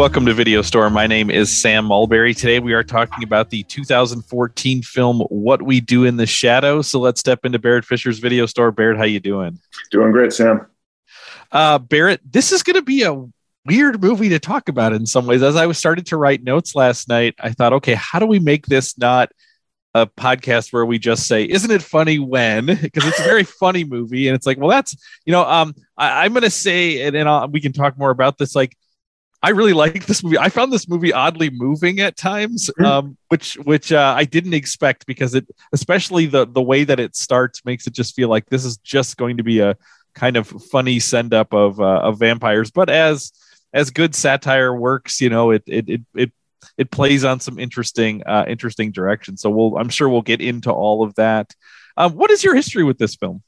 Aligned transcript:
Welcome 0.00 0.24
to 0.24 0.32
Video 0.32 0.62
Store. 0.62 0.88
My 0.88 1.06
name 1.06 1.28
is 1.28 1.54
Sam 1.54 1.84
Mulberry. 1.84 2.32
Today 2.32 2.58
we 2.58 2.72
are 2.72 2.82
talking 2.82 3.22
about 3.22 3.50
the 3.50 3.64
2014 3.64 4.80
film 4.80 5.20
What 5.28 5.60
We 5.60 5.82
Do 5.82 6.06
in 6.06 6.16
the 6.16 6.24
Shadow. 6.24 6.80
So 6.80 6.98
let's 6.98 7.20
step 7.20 7.44
into 7.44 7.58
Barrett 7.58 7.84
Fisher's 7.84 8.18
Video 8.18 8.46
Store. 8.46 8.72
Barrett, 8.72 8.96
how 8.96 9.04
you 9.04 9.20
doing? 9.20 9.60
Doing 9.90 10.10
great, 10.10 10.32
Sam. 10.32 10.66
Uh, 11.52 11.78
Barrett, 11.78 12.22
this 12.24 12.50
is 12.50 12.62
going 12.62 12.76
to 12.76 12.82
be 12.82 13.02
a 13.02 13.26
weird 13.66 14.02
movie 14.02 14.30
to 14.30 14.38
talk 14.38 14.70
about 14.70 14.94
in 14.94 15.04
some 15.04 15.26
ways. 15.26 15.42
As 15.42 15.54
I 15.54 15.66
was 15.66 15.76
started 15.76 16.06
to 16.06 16.16
write 16.16 16.42
notes 16.42 16.74
last 16.74 17.06
night, 17.06 17.34
I 17.38 17.50
thought, 17.50 17.74
okay, 17.74 17.94
how 17.94 18.18
do 18.18 18.26
we 18.26 18.38
make 18.38 18.64
this 18.64 18.96
not 18.96 19.30
a 19.92 20.06
podcast 20.06 20.72
where 20.72 20.86
we 20.86 20.98
just 20.98 21.26
say, 21.26 21.44
"Isn't 21.44 21.70
it 21.70 21.82
funny 21.82 22.18
when?" 22.18 22.64
Because 22.80 23.04
it's 23.06 23.20
a 23.20 23.24
very 23.24 23.44
funny 23.60 23.84
movie, 23.84 24.28
and 24.28 24.34
it's 24.34 24.46
like, 24.46 24.56
well, 24.56 24.70
that's 24.70 24.96
you 25.26 25.32
know, 25.32 25.44
um, 25.44 25.74
I, 25.98 26.24
am 26.24 26.32
going 26.32 26.44
to 26.44 26.48
say, 26.48 27.02
and 27.02 27.14
then 27.14 27.28
I'll, 27.28 27.48
we 27.48 27.60
can 27.60 27.74
talk 27.74 27.98
more 27.98 28.10
about 28.10 28.38
this. 28.38 28.56
Like, 28.56 28.74
I 29.42 29.50
really 29.50 29.72
like 29.72 30.04
this 30.06 30.22
movie. 30.22 30.38
I 30.38 30.50
found 30.50 30.72
this 30.72 30.88
movie 30.88 31.12
oddly 31.12 31.50
moving 31.50 32.00
at 32.00 32.16
times, 32.16 32.70
mm-hmm. 32.70 32.84
um, 32.84 33.16
which 33.28 33.54
which 33.54 33.90
uh, 33.90 34.14
I 34.16 34.24
didn't 34.24 34.54
expect 34.54 35.06
because 35.06 35.34
it, 35.34 35.46
especially 35.72 36.26
the 36.26 36.46
the 36.46 36.60
way 36.62 36.84
that 36.84 37.00
it 37.00 37.16
starts, 37.16 37.64
makes 37.64 37.86
it 37.86 37.94
just 37.94 38.14
feel 38.14 38.28
like 38.28 38.46
this 38.46 38.64
is 38.64 38.76
just 38.78 39.16
going 39.16 39.38
to 39.38 39.42
be 39.42 39.60
a 39.60 39.76
kind 40.14 40.36
of 40.36 40.46
funny 40.46 40.98
send 40.98 41.32
up 41.32 41.54
of 41.54 41.80
uh, 41.80 42.00
of 42.00 42.18
vampires. 42.18 42.70
But 42.70 42.90
as 42.90 43.32
as 43.72 43.90
good 43.90 44.14
satire 44.14 44.74
works, 44.74 45.20
you 45.20 45.30
know, 45.30 45.52
it 45.52 45.62
it 45.66 45.88
it 45.88 46.00
it, 46.14 46.32
it 46.76 46.90
plays 46.90 47.24
on 47.24 47.40
some 47.40 47.58
interesting 47.58 48.22
uh, 48.26 48.44
interesting 48.46 48.92
directions. 48.92 49.40
So 49.40 49.48
we'll 49.48 49.78
I'm 49.78 49.88
sure 49.88 50.08
we'll 50.08 50.22
get 50.22 50.42
into 50.42 50.70
all 50.70 51.02
of 51.02 51.14
that. 51.14 51.54
Um, 51.96 52.12
what 52.12 52.30
is 52.30 52.44
your 52.44 52.54
history 52.54 52.84
with 52.84 52.98
this 52.98 53.14
film? 53.14 53.42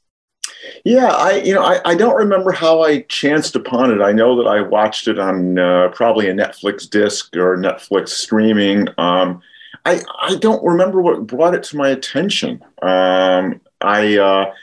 Yeah, 0.83 1.07
I 1.07 1.37
you 1.37 1.53
know 1.53 1.63
I, 1.63 1.79
I 1.85 1.95
don't 1.95 2.15
remember 2.15 2.51
how 2.51 2.81
I 2.81 3.01
chanced 3.01 3.55
upon 3.55 3.91
it. 3.91 4.01
I 4.01 4.11
know 4.11 4.35
that 4.37 4.49
I 4.49 4.61
watched 4.61 5.07
it 5.07 5.19
on 5.19 5.57
uh, 5.59 5.89
probably 5.89 6.29
a 6.29 6.33
Netflix 6.33 6.89
disc 6.89 7.35
or 7.35 7.57
Netflix 7.57 8.09
streaming. 8.09 8.87
Um, 8.97 9.41
I 9.85 10.01
I 10.21 10.35
don't 10.35 10.63
remember 10.63 11.01
what 11.01 11.25
brought 11.27 11.55
it 11.55 11.63
to 11.63 11.77
my 11.77 11.89
attention. 11.89 12.63
Um, 12.81 13.61
I, 13.81 14.17
uh, 14.17 14.53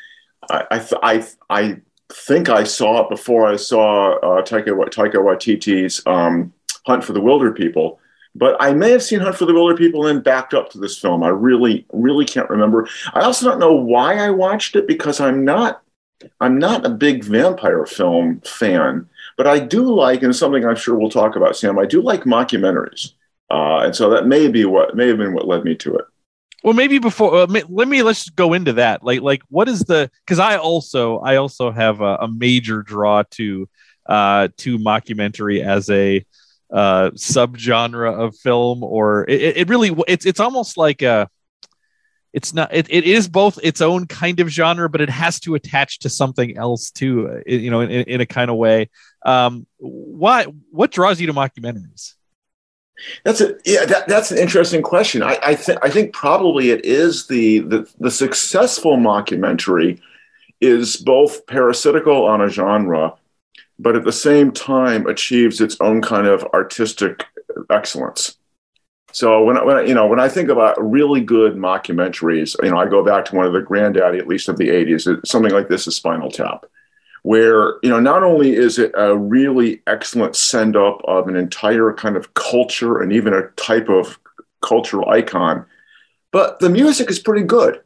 I 0.51 0.65
I 0.71 0.87
I 1.03 1.27
I 1.51 1.77
think 2.13 2.49
I 2.49 2.65
saw 2.65 3.03
it 3.03 3.11
before 3.11 3.47
I 3.47 3.57
saw 3.57 4.17
uh, 4.19 4.43
Taika 4.43 4.69
Taika 4.69 5.17
Waititi's 5.17 6.03
um, 6.07 6.53
Hunt 6.87 7.05
for 7.05 7.13
the 7.13 7.21
Wilderpeople. 7.21 7.99
But 8.35 8.57
I 8.61 8.73
may 8.73 8.93
have 8.93 9.03
seen 9.03 9.21
Hunt 9.21 9.37
for 9.37 9.45
the 9.45 9.53
Wilderpeople 9.53 10.07
and 10.09 10.19
then 10.19 10.23
backed 10.23 10.55
up 10.55 10.71
to 10.71 10.79
this 10.79 10.97
film. 10.97 11.25
I 11.25 11.29
really, 11.29 11.85
really 11.93 12.25
can't 12.25 12.49
remember. 12.49 12.89
I 13.13 13.23
also 13.23 13.49
don't 13.49 13.59
know 13.59 13.75
why 13.75 14.17
I 14.17 14.31
watched 14.31 14.77
it 14.77 14.87
because 14.87 15.21
I'm 15.21 15.45
not 15.45 15.83
I'm 16.41 16.59
not 16.59 16.87
a 16.87 16.91
big 16.91 17.25
vampire 17.25 17.87
film 17.87 18.41
fan, 18.45 19.09
but 19.37 19.47
I 19.47 19.59
do 19.59 19.95
like, 19.95 20.23
and 20.23 20.35
something 20.35 20.65
I'm 20.65 20.77
sure 20.77 20.97
we'll 20.97 21.11
talk 21.11 21.37
about, 21.37 21.57
Sam. 21.57 21.79
I 21.79 21.87
do 21.87 22.03
like 22.03 22.25
mockumentaries, 22.25 23.13
uh, 23.51 23.79
and 23.79 23.97
so 23.97 24.11
that 24.11 24.27
may 24.27 24.49
be 24.49 24.65
what 24.65 24.97
may 24.97 25.09
have 25.09 25.19
been 25.19 25.33
what 25.33 25.49
led 25.49 25.65
me 25.65 25.75
to 25.77 25.97
it. 25.97 26.05
Well, 26.63 26.75
maybe 26.75 26.99
before 26.99 27.35
uh, 27.35 27.47
let 27.47 27.89
me 27.89 28.03
let's 28.03 28.29
go 28.29 28.53
into 28.53 28.75
that. 28.75 29.03
Like, 29.03 29.23
like 29.23 29.43
what 29.49 29.69
is 29.69 29.81
the? 29.81 30.11
Because 30.25 30.39
I 30.39 30.59
also 30.59 31.19
I 31.21 31.37
also 31.37 31.71
have 31.71 32.01
a, 32.01 32.17
a 32.17 32.29
major 32.29 32.83
draw 32.83 33.23
to 33.33 33.69
uh, 34.07 34.49
to 34.59 34.79
mockumentary 34.79 35.65
as 35.65 35.89
a 35.89 36.25
uh, 36.71 37.11
subgenre 37.11 38.13
of 38.13 38.37
film, 38.37 38.85
or 38.85 39.25
it, 39.29 39.57
it 39.57 39.69
really 39.69 39.97
it's 40.07 40.27
it's 40.27 40.41
almost 40.41 40.77
like 40.77 41.03
a 41.03 41.29
it's 42.33 42.55
not 42.55 42.73
it, 42.73 42.87
it 42.91 43.05
is 43.05 43.29
both 43.29 43.59
its 43.63 43.81
own 43.81 44.07
kind 44.07 44.41
of 44.41 44.49
genre 44.49 44.89
but 44.89 45.01
it 45.01 45.11
has 45.11 45.41
to 45.41 45.55
attach 45.55 46.01
to 46.01 46.09
something 46.09 46.57
else 46.57 46.91
too 46.91 47.29
uh, 47.29 47.41
you 47.47 47.71
know 47.71 47.81
in, 47.81 47.91
in 47.91 48.21
a 48.21 48.27
kind 48.27 48.51
of 48.51 48.57
way. 48.57 48.89
Um 49.25 49.67
why 49.79 50.47
what 50.71 50.91
draws 50.91 51.21
you 51.21 51.27
to 51.27 51.35
mockumentaries? 51.35 52.15
That's 53.25 53.41
a 53.41 53.55
yeah 53.65 53.85
that, 53.87 54.09
that's 54.09 54.31
an 54.31 54.39
interesting 54.39 54.83
question. 54.83 55.23
I 55.23 55.39
i 55.43 55.55
think 55.55 55.79
i 55.83 55.91
think 55.91 56.13
probably 56.13 56.71
it 56.71 56.85
is 56.85 57.27
the, 57.27 57.61
the 57.61 57.91
the 57.99 58.11
successful 58.11 58.97
mockumentary 58.97 60.01
is 60.61 60.97
both 60.97 61.47
parasitical 61.47 62.27
on 62.27 62.41
a 62.41 62.49
genre 62.49 63.15
but 63.79 63.97
at 63.97 64.05
the 64.05 64.13
same 64.13 64.53
time 64.53 65.07
achieves 65.07 65.61
its 65.61 65.77
own 65.81 66.03
kind 66.03 66.27
of 66.27 66.45
artistic 66.53 67.25
excellence 67.71 68.37
so 69.13 69.43
when, 69.43 69.65
when 69.67 69.87
you 69.87 69.95
know 69.95 70.07
when 70.07 70.21
I 70.21 70.29
think 70.29 70.49
about 70.49 70.77
really 70.81 71.21
good 71.21 71.55
mockumentaries, 71.55 72.57
you 72.63 72.71
know 72.71 72.79
I 72.79 72.87
go 72.87 73.05
back 73.05 73.25
to 73.27 73.37
one 73.37 73.47
of 73.47 73.53
the 73.53 73.61
granddaddy, 73.61 74.19
at 74.19 74.29
least 74.29 74.49
of 74.49 74.57
the 74.57 74.69
'80s. 74.69 75.27
Something 75.27 75.53
like 75.53 75.69
this 75.69 75.87
is 75.87 75.97
Spinal 75.97 76.31
Tap, 76.31 76.67
where 77.23 77.75
you 77.83 77.91
know 77.91 78.01
not 78.01 78.23
only 78.23 78.55
is 78.55 78.79
it 78.79 78.93
a 78.97 79.17
really 79.17 79.83
excellent 79.87 80.37
send 80.37 80.77
up 80.77 81.01
of 81.05 81.29
an 81.29 81.37
entire 81.37 81.93
kind 81.93 82.17
of 82.17 82.35
culture 82.35 83.01
and 83.01 83.13
even 83.13 83.35
a 83.35 83.49
type 83.57 83.89
of 83.89 84.19
cultural 84.63 85.09
icon, 85.09 85.65
but 86.31 86.61
the 86.61 86.71
music 86.71 87.11
is 87.11 87.19
pretty 87.19 87.45
good. 87.45 87.81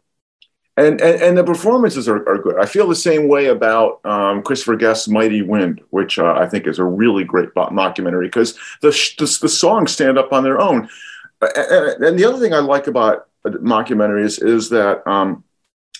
And, 0.76 1.00
and, 1.00 1.22
and 1.22 1.38
the 1.38 1.44
performances 1.44 2.08
are, 2.08 2.28
are 2.28 2.38
good. 2.38 2.58
I 2.58 2.66
feel 2.66 2.88
the 2.88 2.96
same 2.96 3.28
way 3.28 3.46
about 3.46 4.04
um, 4.04 4.42
Christopher 4.42 4.74
Guest's 4.74 5.06
Mighty 5.06 5.40
Wind, 5.40 5.80
which 5.90 6.18
uh, 6.18 6.34
I 6.36 6.48
think 6.48 6.66
is 6.66 6.80
a 6.80 6.84
really 6.84 7.22
great 7.22 7.54
mockumentary 7.54 8.24
because 8.24 8.58
the, 8.80 8.90
the, 9.16 9.38
the 9.42 9.48
songs 9.48 9.92
stand 9.92 10.18
up 10.18 10.32
on 10.32 10.42
their 10.42 10.60
own 10.60 10.88
and 11.40 12.18
the 12.18 12.24
other 12.26 12.38
thing 12.38 12.54
I 12.54 12.60
like 12.60 12.86
about 12.86 13.28
mockumentaries 13.44 14.42
is 14.42 14.70
that 14.70 15.06
um, 15.06 15.44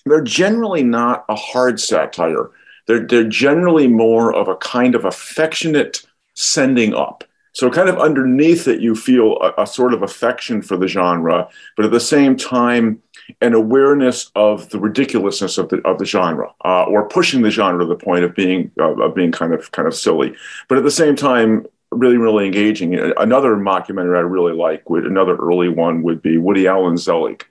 they're 0.06 0.22
generally 0.22 0.82
not 0.82 1.24
a 1.28 1.34
hard 1.34 1.80
satire. 1.80 2.50
They're, 2.86 3.06
they're 3.06 3.28
generally 3.28 3.88
more 3.88 4.34
of 4.34 4.48
a 4.48 4.56
kind 4.56 4.94
of 4.94 5.04
affectionate 5.04 6.02
sending 6.34 6.94
up. 6.94 7.24
So, 7.52 7.70
kind 7.70 7.88
of 7.88 7.98
underneath 7.98 8.66
it, 8.66 8.80
you 8.80 8.96
feel 8.96 9.38
a, 9.40 9.62
a 9.62 9.66
sort 9.66 9.94
of 9.94 10.02
affection 10.02 10.60
for 10.60 10.76
the 10.76 10.88
genre, 10.88 11.48
but 11.76 11.84
at 11.84 11.92
the 11.92 12.00
same 12.00 12.36
time, 12.36 13.00
an 13.40 13.54
awareness 13.54 14.30
of 14.34 14.68
the 14.70 14.78
ridiculousness 14.80 15.56
of 15.56 15.68
the 15.68 15.76
of 15.86 15.98
the 15.98 16.04
genre, 16.04 16.52
uh, 16.64 16.82
or 16.84 17.08
pushing 17.08 17.42
the 17.42 17.52
genre 17.52 17.84
to 17.84 17.88
the 17.88 17.94
point 17.94 18.24
of 18.24 18.34
being 18.34 18.72
uh, 18.80 19.00
of 19.00 19.14
being 19.14 19.30
kind 19.30 19.54
of 19.54 19.70
kind 19.70 19.86
of 19.86 19.94
silly. 19.94 20.34
But 20.68 20.78
at 20.78 20.84
the 20.84 20.90
same 20.90 21.14
time, 21.14 21.64
really, 21.94 22.16
really 22.16 22.46
engaging. 22.46 22.94
Another 23.16 23.56
mockumentary 23.56 24.16
I 24.16 24.20
really 24.20 24.52
like, 24.52 24.88
would 24.90 25.06
another 25.06 25.36
early 25.36 25.68
one 25.68 26.02
would 26.02 26.22
be 26.22 26.38
Woody 26.38 26.66
Allen's 26.66 27.02
Zelig. 27.02 27.46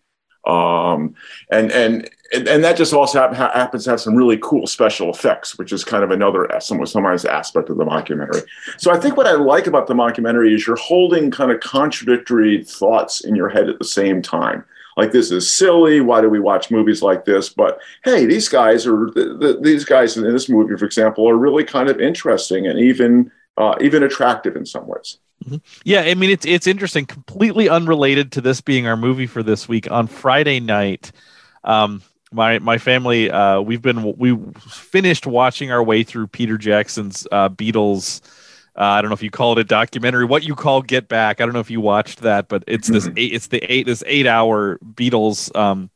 Um, 0.46 1.16
and, 1.52 1.72
and, 1.72 2.10
and 2.34 2.64
that 2.64 2.76
just 2.76 2.94
also 2.94 3.32
happens 3.32 3.86
to 3.86 3.92
have 3.92 4.02
some 4.02 4.16
really 4.16 4.38
cool 4.42 4.68
special 4.68 5.10
effects, 5.10 5.58
which 5.58 5.72
is 5.72 5.86
kind 5.86 6.04
of 6.04 6.12
another 6.12 6.50
sometimes 6.60 7.26
aspect 7.26 7.70
of 7.70 7.78
the 7.78 7.86
mockumentary. 7.86 8.44
So 8.78 8.92
I 8.92 9.00
think 9.00 9.16
what 9.16 9.28
I 9.28 9.34
like 9.34 9.68
about 9.68 9.88
the 9.88 9.94
mockumentary 9.94 10.54
is 10.54 10.68
you're 10.68 10.76
holding 10.76 11.32
kind 11.32 11.52
of 11.52 11.62
contradictory 11.62 12.64
thoughts 12.64 13.22
in 13.24 13.36
your 13.36 13.50
head 13.50 13.70
at 13.70 13.80
the 13.80 13.86
same 13.86 14.22
time 14.22 14.66
like 14.98 15.12
this 15.12 15.32
is 15.32 15.52
silly 15.52 16.02
why 16.02 16.22
do 16.22 16.30
we 16.30 16.40
watch 16.40 16.72
movies 16.72 17.02
like 17.02 17.26
this 17.26 17.50
but 17.50 17.80
hey 18.04 18.26
these 18.26 18.50
guys 18.50 18.86
are 18.86 19.10
these 19.62 19.86
guys 19.86 20.18
in 20.18 20.24
this 20.32 20.50
movie 20.50 20.76
for 20.78 20.86
example 20.86 21.28
are 21.28 21.38
really 21.38 21.64
kind 21.64 21.90
of 21.90 22.00
interesting 22.00 22.68
and 22.68 22.80
even 22.80 23.32
uh, 23.58 23.76
even 23.82 24.04
attractive 24.04 24.56
in 24.56 24.66
some 24.66 24.88
ways. 24.88 25.18
Mm-hmm. 25.46 25.58
Yeah, 25.84 26.02
I 26.02 26.14
mean 26.16 26.30
it's 26.30 26.46
it's 26.46 26.68
interesting. 26.68 27.06
Completely 27.06 27.70
unrelated 27.70 28.32
to 28.34 28.42
this 28.42 28.62
being 28.62 28.88
our 28.88 28.98
movie 28.98 29.28
for 29.28 29.44
this 29.44 29.68
week 29.68 29.90
on 29.92 30.08
Friday 30.08 30.60
night. 30.60 31.12
Um, 31.64 32.02
my 32.32 32.60
my 32.60 32.78
family 32.78 33.30
uh, 33.30 33.62
we've 33.62 33.82
been 33.82 34.18
we 34.18 34.38
finished 34.60 35.28
watching 35.28 35.72
our 35.72 35.84
way 35.84 36.04
through 36.04 36.28
Peter 36.28 36.58
Jackson's 36.58 37.28
uh, 37.32 37.50
Beatles. 37.50 38.22
Uh, 38.76 38.86
I 38.86 39.02
don't 39.02 39.10
know 39.10 39.16
if 39.16 39.22
you 39.22 39.30
call 39.30 39.52
it 39.54 39.60
a 39.60 39.64
documentary. 39.64 40.26
What 40.26 40.44
you 40.44 40.56
call 40.56 40.82
Get 40.82 41.08
Back? 41.08 41.40
I 41.40 41.46
don't 41.46 41.54
know 41.54 41.60
if 41.60 41.70
you 41.70 41.80
watched 41.80 42.22
that, 42.22 42.48
but 42.48 42.64
it's 42.66 42.88
this 42.88 43.06
mm-hmm. 43.06 43.18
eight, 43.18 43.34
it's 43.34 43.48
the 43.48 43.72
eight 43.72 43.86
this 43.86 44.04
eight 44.08 44.26
hour 44.26 44.80
Beatles 44.80 45.56
um, 45.56 45.92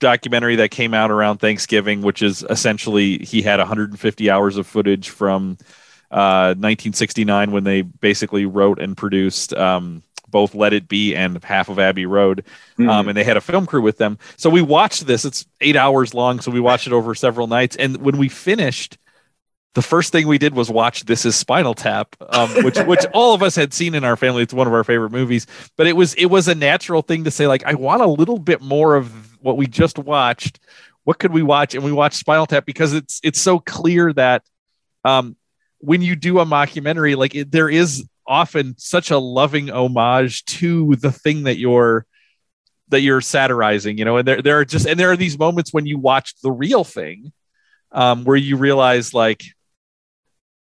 documentary 0.00 0.56
that 0.56 0.70
came 0.70 0.92
out 0.92 1.10
around 1.10 1.38
Thanksgiving, 1.38 2.02
which 2.02 2.20
is 2.20 2.44
essentially 2.50 3.18
he 3.18 3.40
had 3.40 3.58
150 3.60 4.30
hours 4.30 4.58
of 4.58 4.66
footage 4.66 5.08
from 5.08 5.56
1969 6.14 7.48
uh, 7.48 7.52
when 7.52 7.64
they 7.64 7.82
basically 7.82 8.46
wrote 8.46 8.80
and 8.80 8.96
produced 8.96 9.52
um, 9.54 10.02
both 10.28 10.54
Let 10.54 10.72
It 10.72 10.88
Be 10.88 11.14
and 11.14 11.42
half 11.44 11.68
of 11.68 11.78
Abbey 11.78 12.06
Road. 12.06 12.44
Mm-hmm. 12.78 12.88
Um, 12.88 13.08
and 13.08 13.16
they 13.16 13.24
had 13.24 13.36
a 13.36 13.40
film 13.40 13.66
crew 13.66 13.82
with 13.82 13.98
them. 13.98 14.18
So 14.36 14.50
we 14.50 14.62
watched 14.62 15.06
this. 15.06 15.24
It's 15.24 15.46
eight 15.60 15.76
hours 15.76 16.14
long. 16.14 16.40
So 16.40 16.50
we 16.50 16.60
watched 16.60 16.86
it 16.86 16.92
over 16.92 17.14
several 17.14 17.46
nights. 17.46 17.76
And 17.76 17.98
when 17.98 18.18
we 18.18 18.28
finished, 18.28 18.98
the 19.74 19.82
first 19.82 20.12
thing 20.12 20.26
we 20.26 20.38
did 20.38 20.54
was 20.54 20.70
watch 20.70 21.04
This 21.04 21.24
Is 21.24 21.36
Spinal 21.36 21.74
Tap, 21.74 22.16
um, 22.28 22.48
which 22.64 22.78
which 22.86 23.04
all 23.12 23.34
of 23.34 23.42
us 23.42 23.56
had 23.56 23.74
seen 23.74 23.94
in 23.94 24.04
our 24.04 24.16
family. 24.16 24.42
It's 24.42 24.54
one 24.54 24.66
of 24.66 24.72
our 24.72 24.84
favorite 24.84 25.10
movies. 25.10 25.46
But 25.76 25.86
it 25.86 25.94
was 25.94 26.14
it 26.14 26.26
was 26.26 26.48
a 26.48 26.54
natural 26.54 27.02
thing 27.02 27.24
to 27.24 27.30
say 27.30 27.46
like 27.46 27.64
I 27.64 27.74
want 27.74 28.02
a 28.02 28.06
little 28.06 28.38
bit 28.38 28.60
more 28.60 28.96
of 28.96 29.36
what 29.40 29.56
we 29.56 29.66
just 29.66 29.98
watched. 29.98 30.60
What 31.02 31.18
could 31.18 31.32
we 31.32 31.42
watch? 31.42 31.74
And 31.74 31.84
we 31.84 31.92
watched 31.92 32.16
Spinal 32.16 32.46
Tap 32.46 32.64
because 32.64 32.92
it's 32.92 33.20
it's 33.22 33.40
so 33.40 33.58
clear 33.58 34.12
that 34.12 34.42
um, 35.04 35.36
when 35.84 36.02
you 36.02 36.16
do 36.16 36.40
a 36.40 36.44
mockumentary, 36.44 37.16
like 37.16 37.34
it, 37.34 37.50
there 37.52 37.68
is 37.68 38.08
often 38.26 38.74
such 38.78 39.10
a 39.10 39.18
loving 39.18 39.70
homage 39.70 40.44
to 40.46 40.96
the 40.96 41.12
thing 41.12 41.44
that 41.44 41.58
you're 41.58 42.06
that 42.88 43.00
you're 43.00 43.20
satirizing, 43.20 43.98
you 43.98 44.04
know, 44.04 44.16
and 44.16 44.26
there 44.26 44.42
there 44.42 44.58
are 44.58 44.64
just 44.64 44.86
and 44.86 44.98
there 44.98 45.10
are 45.10 45.16
these 45.16 45.38
moments 45.38 45.72
when 45.72 45.86
you 45.86 45.98
watch 45.98 46.40
the 46.42 46.50
real 46.50 46.84
thing, 46.84 47.32
um, 47.92 48.24
where 48.24 48.36
you 48.36 48.56
realize 48.56 49.14
like, 49.14 49.42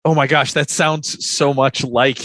oh 0.05 0.15
my 0.15 0.27
gosh, 0.27 0.53
that 0.53 0.69
sounds 0.69 1.25
so 1.25 1.53
much 1.53 1.83
like 1.83 2.19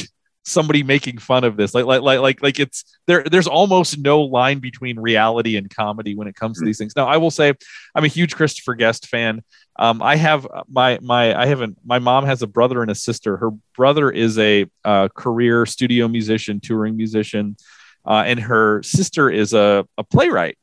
somebody 0.49 0.83
making 0.83 1.19
fun 1.19 1.45
of 1.45 1.57
this. 1.57 1.75
Like 1.75 1.85
like 1.85 2.03
like 2.03 2.21
like 2.21 2.43
like 2.43 2.59
it's 2.59 2.85
there. 3.07 3.23
There's 3.23 3.47
almost 3.47 3.99
no 3.99 4.23
line 4.23 4.59
between 4.59 4.99
reality 4.99 5.57
and 5.57 5.75
comedy 5.75 6.15
when 6.15 6.27
it 6.29 6.35
comes 6.35 6.59
to 6.59 6.63
hmm. 6.63 6.67
these 6.67 6.79
things. 6.79 6.97
Now, 6.97 7.07
I 7.07 7.19
will 7.19 7.31
say, 7.31 7.53
I'm 7.95 8.05
a 8.05 8.09
huge 8.09 8.35
Christopher 8.35 8.75
Guest 8.75 9.07
fan. 9.07 9.43
Um, 9.79 10.03
I 10.03 10.17
have 10.17 10.47
my 10.69 10.99
my 11.01 11.39
I 11.39 11.47
haven't. 11.47 11.79
My 11.85 11.99
mom 12.01 12.25
has 12.27 12.43
a 12.43 12.47
brother 12.47 12.83
and 12.83 12.91
a 12.91 12.95
sister. 12.95 13.37
Her 13.37 13.51
brother 13.77 14.11
is 14.11 14.39
a 14.39 14.67
uh, 14.85 15.09
career 15.09 15.67
studio 15.67 16.09
musician, 16.09 16.61
touring 16.61 16.97
musician, 16.97 17.57
uh, 18.05 18.25
and 18.27 18.41
her 18.41 18.83
sister 18.83 19.31
is 19.31 19.53
a, 19.53 19.87
a 19.97 20.05
playwright. 20.05 20.59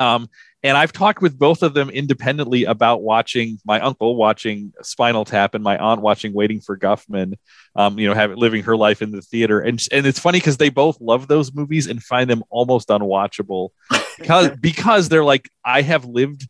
Um, 0.00 0.28
and 0.62 0.76
I've 0.76 0.92
talked 0.92 1.22
with 1.22 1.38
both 1.38 1.62
of 1.62 1.72
them 1.72 1.88
independently 1.88 2.64
about 2.64 3.02
watching 3.02 3.58
my 3.64 3.80
uncle 3.80 4.16
watching 4.16 4.72
Spinal 4.82 5.24
Tap 5.24 5.54
and 5.54 5.64
my 5.64 5.78
aunt 5.78 6.02
watching 6.02 6.34
Waiting 6.34 6.60
for 6.60 6.76
Guffman. 6.76 7.34
Um, 7.76 7.98
you 7.98 8.08
know, 8.08 8.14
having 8.14 8.36
living 8.36 8.64
her 8.64 8.76
life 8.76 9.02
in 9.02 9.10
the 9.10 9.22
theater, 9.22 9.60
and 9.60 9.82
and 9.92 10.04
it's 10.04 10.18
funny 10.18 10.38
because 10.38 10.56
they 10.56 10.68
both 10.68 11.00
love 11.00 11.28
those 11.28 11.54
movies 11.54 11.86
and 11.86 12.02
find 12.02 12.28
them 12.28 12.42
almost 12.50 12.88
unwatchable 12.88 13.70
because 14.18 14.50
because 14.60 15.08
they're 15.08 15.24
like 15.24 15.48
I 15.64 15.82
have 15.82 16.04
lived 16.04 16.48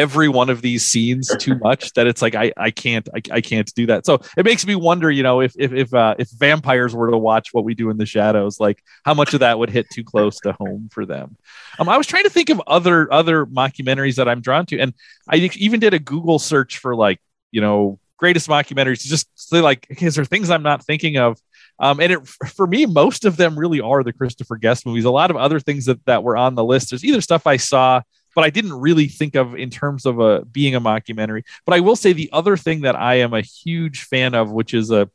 every 0.00 0.28
one 0.28 0.48
of 0.48 0.62
these 0.62 0.84
scenes 0.84 1.30
too 1.38 1.54
much 1.58 1.92
that 1.92 2.06
it's 2.06 2.22
like 2.22 2.34
I 2.34 2.52
I 2.56 2.70
can't 2.70 3.06
I, 3.14 3.20
I 3.30 3.40
can't 3.40 3.72
do 3.74 3.86
that. 3.86 4.06
So 4.06 4.20
it 4.36 4.44
makes 4.44 4.66
me 4.66 4.74
wonder, 4.74 5.10
you 5.10 5.22
know, 5.22 5.40
if 5.40 5.54
if 5.58 5.72
if 5.72 5.94
uh, 5.94 6.14
if 6.18 6.30
vampires 6.30 6.94
were 6.94 7.10
to 7.10 7.18
watch 7.18 7.48
what 7.52 7.64
we 7.64 7.74
do 7.74 7.90
in 7.90 7.98
the 7.98 8.06
shadows, 8.06 8.58
like 8.58 8.82
how 9.04 9.12
much 9.14 9.34
of 9.34 9.40
that 9.40 9.58
would 9.58 9.70
hit 9.70 9.86
too 9.92 10.02
close 10.02 10.38
to 10.40 10.52
home 10.52 10.88
for 10.90 11.04
them. 11.04 11.36
Um, 11.78 11.88
I 11.88 11.98
was 11.98 12.06
trying 12.06 12.24
to 12.24 12.30
think 12.30 12.48
of 12.48 12.62
other 12.66 13.12
other 13.12 13.44
mockumentaries 13.44 14.16
that 14.16 14.28
I'm 14.28 14.40
drawn 14.40 14.64
to, 14.66 14.78
and 14.78 14.94
I 15.28 15.36
even 15.36 15.80
did 15.80 15.94
a 15.94 15.98
Google 15.98 16.38
search 16.38 16.78
for 16.78 16.96
like 16.96 17.20
you 17.50 17.60
know 17.60 17.98
greatest 18.16 18.48
mockumentaries. 18.48 19.02
Just 19.02 19.28
say 19.34 19.60
like, 19.60 19.86
is 20.00 20.14
there 20.14 20.24
things 20.24 20.48
I'm 20.48 20.62
not 20.62 20.84
thinking 20.84 21.18
of? 21.18 21.38
Um, 21.78 21.98
and 22.00 22.12
it, 22.12 22.28
for 22.28 22.66
me, 22.66 22.84
most 22.84 23.24
of 23.24 23.38
them 23.38 23.58
really 23.58 23.80
are 23.80 24.02
the 24.02 24.12
Christopher 24.12 24.56
Guest 24.56 24.84
movies. 24.84 25.06
A 25.06 25.10
lot 25.10 25.30
of 25.30 25.36
other 25.38 25.58
things 25.58 25.86
that, 25.86 26.04
that 26.04 26.22
were 26.22 26.36
on 26.36 26.54
the 26.54 26.64
list, 26.64 26.90
there's 26.90 27.04
either 27.04 27.22
stuff 27.22 27.46
I 27.46 27.56
saw 27.56 28.02
but 28.34 28.44
I 28.44 28.50
didn't 28.50 28.74
really 28.74 29.08
think 29.08 29.34
of 29.34 29.54
in 29.54 29.70
terms 29.70 30.06
of 30.06 30.20
a 30.20 30.44
being 30.44 30.74
a 30.74 30.80
mockumentary. 30.80 31.44
But 31.64 31.74
I 31.74 31.80
will 31.80 31.96
say 31.96 32.12
the 32.12 32.30
other 32.32 32.56
thing 32.56 32.82
that 32.82 32.96
I 32.96 33.16
am 33.16 33.34
a 33.34 33.40
huge 33.40 34.02
fan 34.02 34.34
of, 34.34 34.50
which 34.50 34.74
is 34.74 34.90
a 34.90 35.10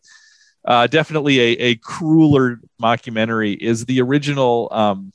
uh, 0.65 0.87
definitely 0.87 1.39
a, 1.39 1.51
a 1.59 1.75
crueler 1.75 2.59
mockumentary, 2.81 3.55
is 3.55 3.85
the 3.85 4.01
original 4.01 4.67
um, 4.71 5.13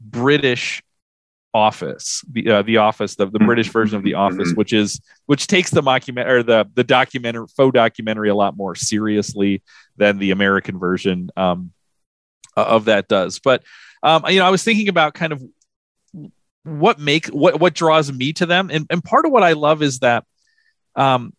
British 0.00 0.82
Office, 1.52 2.24
the 2.30 2.50
uh, 2.50 2.62
the 2.62 2.78
Office, 2.78 3.14
the, 3.14 3.26
the 3.26 3.38
mm-hmm. 3.38 3.46
British 3.46 3.68
version 3.68 3.96
of 3.96 4.02
the 4.02 4.14
Office, 4.14 4.48
mm-hmm. 4.48 4.56
which 4.58 4.72
is 4.72 5.00
which 5.26 5.46
takes 5.46 5.70
the 5.70 5.82
mockumentary 5.82 6.28
or 6.28 6.42
the 6.42 6.68
the 6.74 6.82
documentary 6.82 7.46
faux 7.56 7.72
documentary 7.72 8.28
a 8.28 8.34
lot 8.34 8.56
more 8.56 8.74
seriously 8.74 9.62
than 9.96 10.18
the 10.18 10.32
American 10.32 10.78
version 10.78 11.30
um, 11.36 11.72
of 12.56 12.86
that 12.86 13.06
does. 13.06 13.38
But 13.38 13.62
um, 14.02 14.24
you 14.28 14.40
know, 14.40 14.46
I 14.46 14.50
was 14.50 14.64
thinking 14.64 14.88
about 14.88 15.14
kind 15.14 15.32
of 15.32 15.42
what 16.64 16.98
make 16.98 17.26
what 17.26 17.60
what 17.60 17.74
draws 17.74 18.10
me 18.10 18.32
to 18.34 18.46
them. 18.46 18.70
And, 18.72 18.86
and 18.90 19.04
part 19.04 19.26
of 19.26 19.32
what 19.32 19.42
i 19.42 19.52
love 19.52 19.82
is 19.82 20.00
that 20.00 20.24
um 20.96 21.32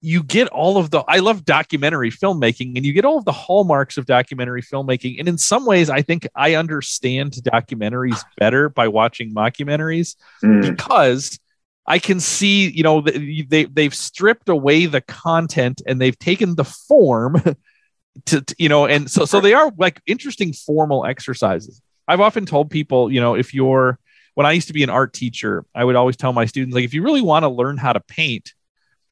you 0.00 0.22
get 0.22 0.48
all 0.48 0.76
of 0.76 0.90
the 0.90 1.00
i 1.08 1.18
love 1.18 1.44
documentary 1.44 2.10
filmmaking 2.10 2.76
and 2.76 2.84
you 2.84 2.92
get 2.92 3.04
all 3.04 3.18
of 3.18 3.24
the 3.24 3.32
hallmarks 3.32 3.96
of 3.96 4.06
documentary 4.06 4.62
filmmaking. 4.62 5.18
And 5.18 5.28
in 5.28 5.38
some 5.38 5.64
ways 5.64 5.88
i 5.88 6.02
think 6.02 6.26
i 6.34 6.54
understand 6.54 7.32
documentaries 7.32 8.22
better 8.36 8.68
by 8.68 8.88
watching 8.88 9.32
mockumentaries 9.32 10.16
mm. 10.42 10.62
because 10.62 11.38
i 11.86 11.98
can 11.98 12.18
see 12.20 12.68
you 12.70 12.82
know 12.82 13.00
they 13.00 13.64
they've 13.64 13.94
stripped 13.94 14.48
away 14.48 14.86
the 14.86 15.00
content 15.00 15.80
and 15.86 16.00
they've 16.00 16.18
taken 16.18 16.56
the 16.56 16.64
form 16.64 17.36
to, 18.26 18.40
to 18.40 18.54
you 18.58 18.68
know 18.68 18.86
and 18.86 19.08
so 19.08 19.24
so 19.24 19.40
they 19.40 19.54
are 19.54 19.72
like 19.78 20.00
interesting 20.06 20.52
formal 20.52 21.06
exercises 21.06 21.80
I've 22.08 22.20
often 22.20 22.46
told 22.46 22.70
people, 22.70 23.12
you 23.12 23.20
know, 23.20 23.34
if 23.34 23.54
you're 23.54 23.98
when 24.34 24.46
I 24.46 24.52
used 24.52 24.68
to 24.68 24.72
be 24.72 24.84
an 24.84 24.90
art 24.90 25.12
teacher, 25.12 25.64
I 25.74 25.84
would 25.84 25.96
always 25.96 26.16
tell 26.16 26.32
my 26.32 26.46
students, 26.46 26.74
like, 26.74 26.84
if 26.84 26.94
you 26.94 27.02
really 27.02 27.20
want 27.20 27.42
to 27.42 27.48
learn 27.48 27.76
how 27.76 27.92
to 27.92 28.00
paint, 28.00 28.54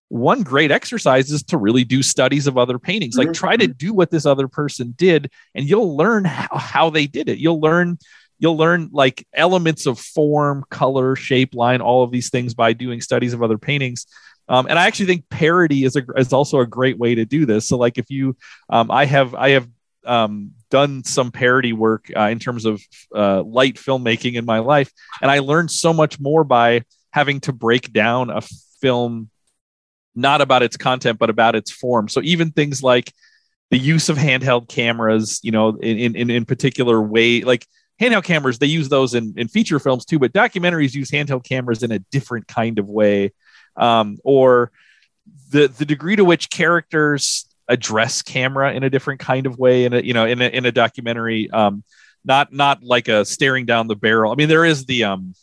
one 0.09 0.45
great 0.45 0.71
exercise 0.71 1.33
is 1.33 1.43
to 1.45 1.59
really 1.59 1.83
do 1.83 2.01
studies 2.01 2.47
of 2.47 2.57
other 2.57 2.79
paintings. 2.79 3.17
Like, 3.17 3.33
try 3.33 3.57
to 3.57 3.65
mm-hmm. 3.65 3.77
do 3.77 3.93
what 3.93 4.11
this 4.11 4.25
other 4.25 4.47
person 4.47 4.95
did, 4.97 5.33
and 5.55 5.69
you'll 5.69 5.97
learn 5.97 6.25
how, 6.25 6.57
how 6.57 6.91
they 6.91 7.07
did 7.07 7.29
it. 7.29 7.39
You'll 7.39 7.61
learn 7.61 7.99
you'll 8.39 8.57
learn 8.57 8.91
like 8.93 9.27
elements 9.33 9.87
of 9.87 9.99
form, 9.99 10.65
color, 10.71 11.17
shape, 11.17 11.55
line, 11.55 11.81
all 11.81 12.03
of 12.05 12.11
these 12.11 12.31
things 12.31 12.55
by 12.55 12.73
doing 12.73 13.01
studies 13.01 13.33
of 13.33 13.43
other 13.43 13.59
paintings. 13.59 14.07
Um, 14.49 14.67
and 14.69 14.79
I 14.79 14.87
actually 14.87 15.07
think 15.07 15.29
parody 15.29 15.85
is 15.85 15.97
a 15.97 16.05
is 16.17 16.33
also 16.33 16.61
a 16.61 16.67
great 16.67 16.99
way 16.99 17.17
to 17.17 17.25
do 17.25 17.47
this. 17.47 17.67
So 17.67 17.77
like 17.77 17.99
if 17.99 18.11
you, 18.11 18.37
um, 18.69 18.91
I 18.91 19.07
have 19.07 19.35
I 19.35 19.51
have 19.51 19.69
um, 20.05 20.53
done 20.71 21.05
some 21.05 21.31
parody 21.31 21.73
work 21.73 22.11
uh, 22.17 22.29
in 22.29 22.39
terms 22.39 22.65
of 22.65 22.83
uh, 23.15 23.43
light 23.43 23.77
filmmaking 23.77 24.35
in 24.35 24.45
my 24.45 24.59
life, 24.59 24.93
and 25.21 25.31
I 25.31 25.41
learned 25.41 25.71
so 25.71 25.93
much 25.93 26.19
more 26.21 26.45
by 26.45 26.83
having 27.13 27.41
to 27.41 27.53
break 27.53 27.93
down 27.93 28.31
a 28.31 28.43
film 28.81 29.31
not 30.15 30.41
about 30.41 30.63
its 30.63 30.77
content 30.77 31.19
but 31.19 31.31
about 31.31 31.55
its 31.55 31.71
form. 31.71 32.09
So 32.09 32.21
even 32.23 32.51
things 32.51 32.83
like 32.83 33.13
the 33.71 33.79
use 33.79 34.09
of 34.09 34.17
handheld 34.17 34.69
cameras, 34.69 35.41
you 35.43 35.51
know, 35.51 35.77
in 35.77 36.17
in 36.17 36.31
in 36.31 36.45
particular 36.45 37.01
way, 37.03 37.43
like 37.43 37.67
handheld 38.01 38.25
cameras, 38.25 38.59
they 38.59 38.67
use 38.67 38.89
those 38.89 39.15
in 39.15 39.35
in 39.37 39.49
feature 39.49 39.79
films 39.79 40.05
too, 40.05 40.19
but 40.19 40.33
documentaries 40.33 40.95
use 40.95 41.11
handheld 41.11 41.45
cameras 41.45 41.83
in 41.83 41.93
a 41.93 41.99
different 41.99 42.47
kind 42.47 42.79
of 42.79 42.89
way, 42.89 43.33
um, 43.77 44.19
or 44.25 44.71
the 45.51 45.69
the 45.69 45.85
degree 45.85 46.17
to 46.17 46.25
which 46.25 46.49
characters 46.49 47.47
address 47.69 48.23
camera 48.23 48.73
in 48.73 48.83
a 48.83 48.91
different 48.91 49.21
kind 49.21 49.47
of 49.47 49.59
way 49.59 49.85
in 49.85 49.93
a 49.93 50.01
you 50.01 50.15
know 50.15 50.27
in 50.27 50.41
a, 50.41 50.47
in 50.47 50.65
a 50.67 50.73
documentary 50.73 51.51
um 51.51 51.83
not 52.25 52.53
not 52.53 52.83
like 52.83 53.09
a 53.09 53.25
staring 53.25 53.67
down 53.67 53.87
the 53.87 53.97
barrel. 53.97 54.33
I 54.33 54.35
mean 54.35 54.49
there 54.49 54.65
is 54.65 54.85
the 54.87 55.05
um 55.05 55.35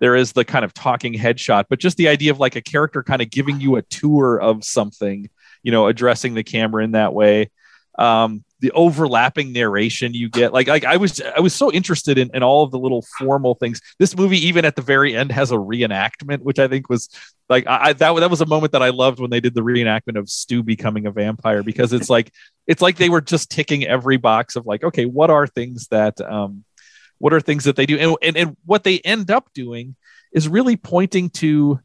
there 0.00 0.16
is 0.16 0.32
the 0.32 0.44
kind 0.44 0.64
of 0.64 0.74
talking 0.74 1.14
headshot 1.14 1.64
but 1.68 1.78
just 1.78 1.96
the 1.96 2.08
idea 2.08 2.30
of 2.30 2.38
like 2.38 2.56
a 2.56 2.62
character 2.62 3.02
kind 3.02 3.22
of 3.22 3.30
giving 3.30 3.60
you 3.60 3.76
a 3.76 3.82
tour 3.82 4.40
of 4.40 4.64
something 4.64 5.28
you 5.62 5.72
know 5.72 5.86
addressing 5.86 6.34
the 6.34 6.42
camera 6.42 6.84
in 6.84 6.92
that 6.92 7.14
way 7.14 7.50
um 7.98 8.44
the 8.60 8.70
overlapping 8.72 9.52
narration 9.52 10.14
you 10.14 10.28
get. 10.30 10.52
Like 10.52 10.68
like 10.68 10.84
i 10.84 10.96
was 10.96 11.20
i 11.20 11.40
was 11.40 11.54
so 11.54 11.70
interested 11.70 12.18
in, 12.18 12.30
in 12.34 12.42
all 12.42 12.64
of 12.64 12.70
the 12.70 12.78
little 12.78 13.04
formal 13.18 13.54
things. 13.54 13.80
This 13.98 14.16
movie 14.16 14.46
even 14.46 14.64
at 14.64 14.76
the 14.76 14.82
very 14.82 15.16
end 15.16 15.32
has 15.32 15.52
a 15.52 15.56
reenactment 15.56 16.40
which 16.40 16.58
i 16.58 16.66
think 16.66 16.88
was 16.88 17.08
like 17.48 17.66
I, 17.66 17.92
that, 17.92 18.14
that 18.14 18.30
was 18.30 18.40
a 18.40 18.46
moment 18.46 18.72
that 18.72 18.82
i 18.82 18.88
loved 18.88 19.20
when 19.20 19.30
they 19.30 19.40
did 19.40 19.54
the 19.54 19.60
reenactment 19.60 20.18
of 20.18 20.30
stu 20.30 20.62
becoming 20.62 21.06
a 21.06 21.10
vampire 21.10 21.62
because 21.62 21.92
it's 21.92 22.08
like 22.08 22.32
it's 22.66 22.80
like 22.80 22.96
they 22.96 23.10
were 23.10 23.20
just 23.20 23.50
ticking 23.50 23.84
every 23.84 24.16
box 24.16 24.56
of 24.56 24.64
like 24.66 24.82
okay 24.82 25.04
what 25.04 25.30
are 25.30 25.46
things 25.46 25.88
that 25.88 26.20
um 26.20 26.64
what 27.18 27.32
are 27.32 27.40
things 27.40 27.64
that 27.64 27.76
they 27.76 27.86
do? 27.86 27.98
And, 27.98 28.16
and, 28.22 28.36
and 28.36 28.56
what 28.64 28.84
they 28.84 28.98
end 29.00 29.30
up 29.30 29.48
doing 29.54 29.96
is 30.32 30.48
really 30.48 30.76
pointing 30.76 31.30
to 31.30 31.80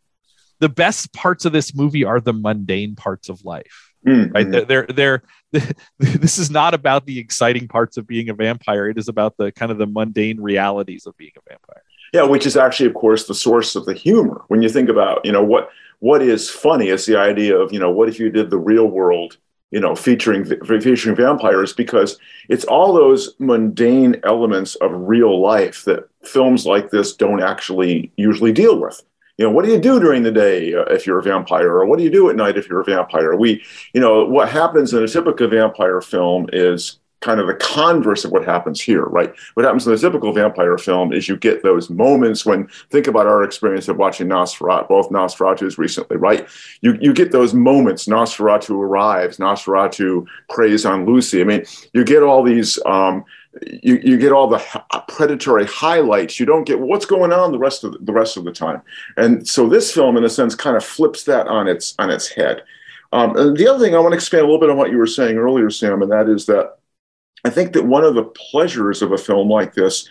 the 0.59 0.69
best 0.69 1.13
parts 1.13 1.45
of 1.45 1.53
this 1.53 1.73
movie 1.73 2.03
are 2.03 2.19
the 2.19 2.33
mundane 2.33 2.95
parts 2.95 3.29
of 3.29 3.45
life 3.45 3.88
Mm-hmm. 4.05 4.31
Right? 4.33 4.49
They're, 4.49 4.65
they're, 4.65 4.87
they're 4.87 5.23
this 5.99 6.37
is 6.37 6.51
not 6.51 6.73
about 6.73 7.05
the 7.05 7.19
exciting 7.19 7.67
parts 7.67 7.97
of 7.97 8.05
being 8.07 8.29
a 8.29 8.33
vampire. 8.33 8.87
It 8.87 8.97
is 8.97 9.07
about 9.07 9.37
the 9.37 9.51
kind 9.51 9.71
of 9.71 9.77
the 9.77 9.87
mundane 9.87 10.39
realities 10.39 11.05
of 11.05 11.17
being 11.17 11.31
a 11.37 11.49
vampire. 11.49 11.83
Yeah, 12.13 12.23
which 12.23 12.45
is 12.45 12.57
actually, 12.57 12.87
of 12.87 12.95
course, 12.95 13.27
the 13.27 13.35
source 13.35 13.75
of 13.75 13.85
the 13.85 13.93
humor. 13.93 14.43
When 14.47 14.61
you 14.61 14.69
think 14.69 14.89
about, 14.89 15.25
you 15.25 15.31
know, 15.31 15.43
what 15.43 15.69
what 15.99 16.21
is 16.21 16.49
funny 16.49 16.89
is 16.89 17.05
the 17.05 17.17
idea 17.19 17.57
of, 17.57 17.73
you 17.73 17.79
know, 17.79 17.91
what 17.91 18.09
if 18.09 18.19
you 18.19 18.29
did 18.29 18.49
the 18.49 18.57
real 18.57 18.85
world, 18.85 19.37
you 19.71 19.79
know, 19.79 19.95
featuring 19.95 20.45
featuring 20.45 21.15
vampires, 21.15 21.73
because 21.73 22.17
it's 22.47 22.65
all 22.65 22.93
those 22.93 23.35
mundane 23.39 24.19
elements 24.23 24.75
of 24.75 24.91
real 24.93 25.41
life 25.41 25.83
that 25.85 26.07
films 26.23 26.65
like 26.65 26.89
this 26.89 27.15
don't 27.15 27.41
actually 27.41 28.11
usually 28.17 28.51
deal 28.51 28.79
with 28.79 29.01
you 29.39 29.45
know, 29.45 29.51
what 29.51 29.63
do 29.63 29.71
you 29.71 29.79
do 29.79 30.01
during 30.01 30.23
the 30.23 30.33
day 30.33 30.73
uh, 30.73 30.83
if 30.89 31.07
you're 31.07 31.17
a 31.17 31.23
vampire, 31.23 31.71
or 31.71 31.85
what 31.85 31.97
do 31.97 32.03
you 32.03 32.11
do 32.11 32.29
at 32.29 32.35
night 32.35 32.57
if 32.57 32.67
you're 32.67 32.81
a 32.81 32.83
vampire? 32.83 33.37
We, 33.37 33.63
you 33.93 34.01
know, 34.01 34.25
what 34.25 34.49
happens 34.49 34.93
in 34.93 35.01
a 35.01 35.07
typical 35.07 35.47
vampire 35.47 36.01
film 36.01 36.49
is 36.51 36.99
kind 37.21 37.39
of 37.39 37.47
the 37.47 37.53
converse 37.53 38.25
of 38.25 38.31
what 38.31 38.43
happens 38.43 38.81
here, 38.81 39.05
right? 39.05 39.33
What 39.53 39.65
happens 39.65 39.87
in 39.87 39.93
a 39.93 39.97
typical 39.97 40.33
vampire 40.33 40.77
film 40.77 41.13
is 41.13 41.29
you 41.29 41.37
get 41.37 41.63
those 41.63 41.89
moments 41.89 42.45
when, 42.45 42.67
think 42.89 43.07
about 43.07 43.27
our 43.27 43.43
experience 43.43 43.87
of 43.87 43.95
watching 43.95 44.27
Nosferatu, 44.27 44.89
both 44.89 45.09
Nosferatus 45.09 45.77
recently, 45.77 46.17
right? 46.17 46.45
You, 46.81 46.97
you 46.99 47.13
get 47.13 47.31
those 47.31 47.53
moments, 47.53 48.07
Nosferatu 48.07 48.71
arrives, 48.71 49.37
Nosferatu 49.37 50.27
preys 50.49 50.85
on 50.85 51.05
Lucy. 51.05 51.39
I 51.39 51.45
mean, 51.45 51.63
you 51.93 52.03
get 52.03 52.23
all 52.23 52.43
these 52.43 52.77
um, 52.85 53.23
you, 53.65 53.99
you 54.03 54.17
get 54.17 54.31
all 54.31 54.47
the 54.47 54.59
predatory 55.07 55.65
highlights. 55.65 56.39
You 56.39 56.45
don't 56.45 56.65
get 56.65 56.79
what's 56.79 57.05
going 57.05 57.33
on 57.33 57.51
the 57.51 57.59
rest 57.59 57.83
of 57.83 57.93
the, 57.93 57.97
the 57.99 58.13
rest 58.13 58.37
of 58.37 58.43
the 58.43 58.51
time. 58.51 58.81
And 59.17 59.47
so 59.47 59.67
this 59.67 59.91
film, 59.91 60.17
in 60.17 60.23
a 60.23 60.29
sense, 60.29 60.55
kind 60.55 60.77
of 60.77 60.85
flips 60.85 61.23
that 61.23 61.47
on 61.47 61.67
its 61.67 61.95
on 61.99 62.09
its 62.09 62.27
head. 62.27 62.63
Um, 63.11 63.35
and 63.35 63.57
the 63.57 63.67
other 63.67 63.83
thing 63.83 63.95
I 63.95 63.99
want 63.99 64.11
to 64.11 64.17
expand 64.17 64.43
a 64.43 64.45
little 64.45 64.59
bit 64.59 64.69
on 64.69 64.77
what 64.77 64.91
you 64.91 64.97
were 64.97 65.07
saying 65.07 65.37
earlier, 65.37 65.69
Sam, 65.69 66.01
and 66.01 66.11
that 66.11 66.29
is 66.29 66.45
that 66.45 66.77
I 67.43 67.49
think 67.49 67.73
that 67.73 67.85
one 67.85 68.03
of 68.03 68.13
the 68.13 68.25
pleasures 68.25 69.01
of 69.01 69.11
a 69.11 69.17
film 69.17 69.49
like 69.49 69.73
this 69.73 70.07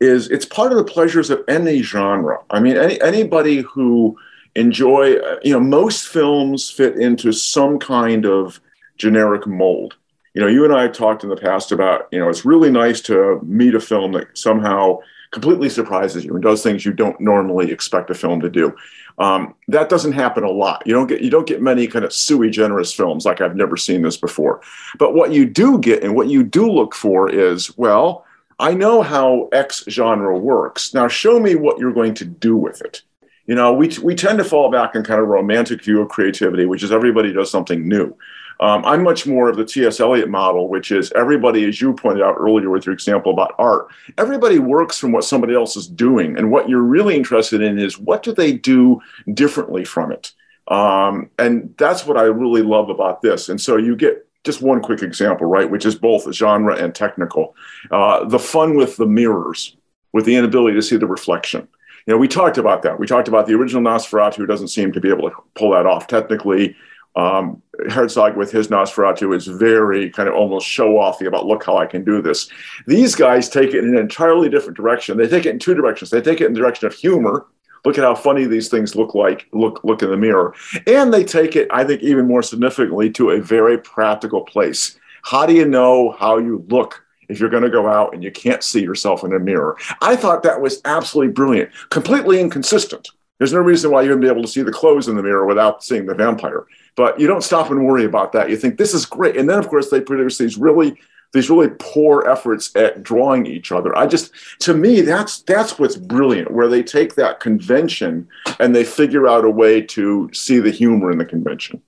is 0.00 0.30
it's 0.30 0.46
part 0.46 0.72
of 0.72 0.78
the 0.78 0.84
pleasures 0.84 1.28
of 1.30 1.42
any 1.48 1.82
genre. 1.82 2.38
I 2.50 2.60
mean, 2.60 2.76
any, 2.76 3.00
anybody 3.02 3.62
who 3.62 4.16
enjoy, 4.54 5.16
you 5.42 5.52
know, 5.52 5.60
most 5.60 6.08
films 6.08 6.70
fit 6.70 6.96
into 6.96 7.32
some 7.32 7.78
kind 7.78 8.24
of 8.24 8.60
generic 8.96 9.46
mold. 9.46 9.96
You 10.38 10.44
know, 10.44 10.50
you 10.50 10.64
and 10.64 10.72
I 10.72 10.82
have 10.82 10.92
talked 10.92 11.24
in 11.24 11.30
the 11.30 11.36
past 11.36 11.72
about, 11.72 12.06
you 12.12 12.18
know, 12.20 12.28
it's 12.28 12.44
really 12.44 12.70
nice 12.70 13.00
to 13.00 13.40
meet 13.42 13.74
a 13.74 13.80
film 13.80 14.12
that 14.12 14.38
somehow 14.38 15.00
completely 15.32 15.68
surprises 15.68 16.24
you 16.24 16.32
and 16.32 16.40
does 16.40 16.62
things 16.62 16.86
you 16.86 16.92
don't 16.92 17.20
normally 17.20 17.72
expect 17.72 18.08
a 18.08 18.14
film 18.14 18.40
to 18.42 18.48
do. 18.48 18.72
Um, 19.18 19.56
that 19.66 19.88
doesn't 19.88 20.12
happen 20.12 20.44
a 20.44 20.50
lot. 20.52 20.84
You 20.86 20.94
don't 20.94 21.08
get 21.08 21.22
you 21.22 21.28
don't 21.28 21.48
get 21.48 21.60
many 21.60 21.88
kind 21.88 22.04
of 22.04 22.12
sui 22.12 22.50
generis 22.50 22.92
films 22.92 23.24
like 23.24 23.40
I've 23.40 23.56
never 23.56 23.76
seen 23.76 24.02
this 24.02 24.16
before. 24.16 24.60
But 24.96 25.12
what 25.12 25.32
you 25.32 25.44
do 25.44 25.80
get 25.80 26.04
and 26.04 26.14
what 26.14 26.28
you 26.28 26.44
do 26.44 26.70
look 26.70 26.94
for 26.94 27.28
is 27.28 27.76
well, 27.76 28.24
I 28.60 28.74
know 28.74 29.02
how 29.02 29.48
X 29.50 29.82
genre 29.88 30.38
works. 30.38 30.94
Now 30.94 31.08
show 31.08 31.40
me 31.40 31.56
what 31.56 31.80
you're 31.80 31.92
going 31.92 32.14
to 32.14 32.24
do 32.24 32.56
with 32.56 32.80
it. 32.82 33.02
You 33.48 33.56
know, 33.56 33.72
we 33.72 33.88
we 34.04 34.14
tend 34.14 34.38
to 34.38 34.44
fall 34.44 34.70
back 34.70 34.94
in 34.94 35.02
kind 35.02 35.20
of 35.20 35.26
romantic 35.26 35.82
view 35.82 36.00
of 36.00 36.10
creativity, 36.10 36.64
which 36.64 36.84
is 36.84 36.92
everybody 36.92 37.32
does 37.32 37.50
something 37.50 37.88
new. 37.88 38.16
Um, 38.60 38.84
I'm 38.84 39.02
much 39.02 39.26
more 39.26 39.48
of 39.48 39.56
the 39.56 39.64
T.S. 39.64 40.00
Eliot 40.00 40.28
model, 40.28 40.68
which 40.68 40.90
is 40.90 41.12
everybody, 41.12 41.64
as 41.64 41.80
you 41.80 41.92
pointed 41.94 42.22
out 42.22 42.36
earlier 42.38 42.70
with 42.70 42.86
your 42.86 42.92
example 42.92 43.32
about 43.32 43.54
art, 43.58 43.88
everybody 44.16 44.58
works 44.58 44.98
from 44.98 45.12
what 45.12 45.24
somebody 45.24 45.54
else 45.54 45.76
is 45.76 45.86
doing. 45.86 46.36
And 46.36 46.50
what 46.50 46.68
you're 46.68 46.82
really 46.82 47.16
interested 47.16 47.62
in 47.62 47.78
is 47.78 47.98
what 47.98 48.22
do 48.22 48.32
they 48.32 48.52
do 48.52 49.00
differently 49.32 49.84
from 49.84 50.10
it? 50.10 50.32
Um, 50.66 51.30
and 51.38 51.74
that's 51.78 52.04
what 52.04 52.16
I 52.16 52.24
really 52.24 52.62
love 52.62 52.90
about 52.90 53.22
this. 53.22 53.48
And 53.48 53.60
so 53.60 53.76
you 53.76 53.96
get 53.96 54.26
just 54.44 54.60
one 54.60 54.80
quick 54.80 55.02
example, 55.02 55.46
right, 55.46 55.70
which 55.70 55.86
is 55.86 55.94
both 55.94 56.32
genre 56.34 56.76
and 56.76 56.94
technical. 56.94 57.54
Uh, 57.90 58.24
the 58.24 58.38
fun 58.38 58.76
with 58.76 58.96
the 58.96 59.06
mirrors, 59.06 59.76
with 60.12 60.24
the 60.24 60.36
inability 60.36 60.76
to 60.76 60.82
see 60.82 60.96
the 60.96 61.06
reflection. 61.06 61.68
You 62.06 62.14
know, 62.14 62.18
we 62.18 62.28
talked 62.28 62.58
about 62.58 62.82
that. 62.82 62.98
We 62.98 63.06
talked 63.06 63.28
about 63.28 63.46
the 63.46 63.54
original 63.54 63.82
Nosferatu, 63.82 64.36
who 64.36 64.46
doesn't 64.46 64.68
seem 64.68 64.92
to 64.92 65.00
be 65.00 65.10
able 65.10 65.28
to 65.30 65.36
pull 65.54 65.72
that 65.72 65.86
off 65.86 66.06
technically. 66.06 66.74
Um, 67.18 67.62
Herzog 67.90 68.36
with 68.36 68.52
his 68.52 68.68
Nosferatu 68.68 69.36
is 69.36 69.46
very 69.46 70.08
kind 70.10 70.28
of 70.28 70.36
almost 70.36 70.66
show 70.66 70.94
offy 70.94 71.26
about 71.26 71.46
look 71.46 71.64
how 71.64 71.76
I 71.76 71.86
can 71.86 72.04
do 72.04 72.22
this. 72.22 72.48
These 72.86 73.16
guys 73.16 73.48
take 73.48 73.74
it 73.74 73.82
in 73.82 73.90
an 73.90 73.98
entirely 73.98 74.48
different 74.48 74.76
direction. 74.76 75.18
They 75.18 75.26
take 75.26 75.44
it 75.44 75.50
in 75.50 75.58
two 75.58 75.74
directions. 75.74 76.10
They 76.10 76.20
take 76.20 76.40
it 76.40 76.46
in 76.46 76.54
the 76.54 76.60
direction 76.60 76.86
of 76.86 76.94
humor. 76.94 77.46
Look 77.84 77.98
at 77.98 78.04
how 78.04 78.14
funny 78.14 78.44
these 78.44 78.68
things 78.68 78.94
look 78.94 79.14
like. 79.14 79.48
Look, 79.52 79.82
look 79.82 80.02
in 80.02 80.10
the 80.10 80.16
mirror, 80.16 80.54
and 80.86 81.12
they 81.12 81.24
take 81.24 81.56
it, 81.56 81.68
I 81.70 81.84
think, 81.84 82.02
even 82.02 82.26
more 82.26 82.42
significantly 82.42 83.10
to 83.12 83.30
a 83.30 83.40
very 83.40 83.78
practical 83.78 84.42
place. 84.42 84.98
How 85.22 85.46
do 85.46 85.54
you 85.54 85.66
know 85.66 86.12
how 86.12 86.38
you 86.38 86.64
look 86.68 87.04
if 87.28 87.40
you're 87.40 87.50
going 87.50 87.62
to 87.62 87.70
go 87.70 87.88
out 87.88 88.14
and 88.14 88.22
you 88.22 88.30
can't 88.30 88.62
see 88.62 88.82
yourself 88.82 89.24
in 89.24 89.32
a 89.32 89.38
mirror? 89.38 89.76
I 90.00 90.16
thought 90.16 90.42
that 90.42 90.60
was 90.60 90.80
absolutely 90.84 91.32
brilliant, 91.32 91.70
completely 91.90 92.40
inconsistent. 92.40 93.08
There's 93.38 93.52
no 93.52 93.60
reason 93.60 93.92
why 93.92 94.02
you 94.02 94.08
wouldn't 94.08 94.22
be 94.22 94.28
able 94.28 94.42
to 94.42 94.48
see 94.48 94.62
the 94.62 94.72
clothes 94.72 95.06
in 95.06 95.14
the 95.14 95.22
mirror 95.22 95.46
without 95.46 95.84
seeing 95.84 96.06
the 96.06 96.14
vampire. 96.14 96.66
But 96.98 97.20
you 97.20 97.28
don't 97.28 97.44
stop 97.44 97.70
and 97.70 97.86
worry 97.86 98.04
about 98.04 98.32
that. 98.32 98.50
You 98.50 98.56
think 98.56 98.76
this 98.76 98.92
is 98.92 99.06
great, 99.06 99.36
and 99.36 99.48
then 99.48 99.60
of 99.60 99.68
course 99.68 99.88
they 99.88 100.00
produce 100.00 100.36
these 100.36 100.58
really 100.58 100.96
these 101.32 101.48
really 101.48 101.70
poor 101.78 102.28
efforts 102.28 102.74
at 102.74 103.04
drawing 103.04 103.46
each 103.46 103.70
other. 103.70 103.96
I 103.96 104.08
just 104.08 104.32
to 104.62 104.74
me 104.74 105.02
that's 105.02 105.42
that's 105.42 105.78
what's 105.78 105.94
brilliant 105.94 106.50
where 106.50 106.66
they 106.66 106.82
take 106.82 107.14
that 107.14 107.38
convention 107.38 108.26
and 108.58 108.74
they 108.74 108.82
figure 108.82 109.28
out 109.28 109.44
a 109.44 109.50
way 109.50 109.80
to 109.82 110.28
see 110.32 110.58
the 110.58 110.72
humor 110.72 111.12
in 111.12 111.18
the 111.18 111.24
convention. 111.24 111.80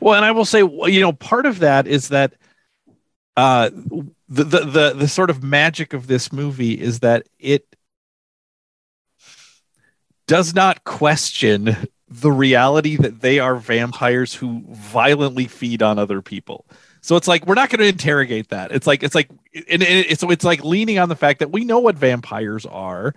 Well, 0.00 0.14
and 0.14 0.24
I 0.24 0.32
will 0.32 0.44
say 0.44 0.58
you 0.58 1.00
know 1.00 1.12
part 1.12 1.46
of 1.46 1.60
that 1.60 1.86
is 1.86 2.08
that 2.08 2.34
uh 3.36 3.70
the 4.28 4.42
the 4.42 4.60
the, 4.64 4.94
the 4.96 5.08
sort 5.08 5.30
of 5.30 5.44
magic 5.44 5.92
of 5.92 6.08
this 6.08 6.32
movie 6.32 6.72
is 6.72 6.98
that 7.00 7.28
it 7.38 7.76
does 10.26 10.56
not 10.56 10.82
question 10.82 11.86
the 12.08 12.30
reality 12.30 12.96
that 12.96 13.20
they 13.20 13.38
are 13.38 13.56
vampires 13.56 14.34
who 14.34 14.62
violently 14.68 15.46
feed 15.46 15.82
on 15.82 15.98
other 15.98 16.22
people. 16.22 16.66
So 17.00 17.16
it's 17.16 17.28
like 17.28 17.46
we're 17.46 17.54
not 17.54 17.70
going 17.70 17.80
to 17.80 17.86
interrogate 17.86 18.48
that. 18.48 18.72
It's 18.72 18.86
like 18.86 19.02
it's 19.02 19.14
like 19.14 19.28
and 19.68 19.82
it's 19.82 20.22
it's 20.22 20.44
like 20.44 20.64
leaning 20.64 20.98
on 20.98 21.08
the 21.08 21.16
fact 21.16 21.38
that 21.40 21.52
we 21.52 21.64
know 21.64 21.78
what 21.78 21.96
vampires 21.96 22.66
are, 22.66 23.14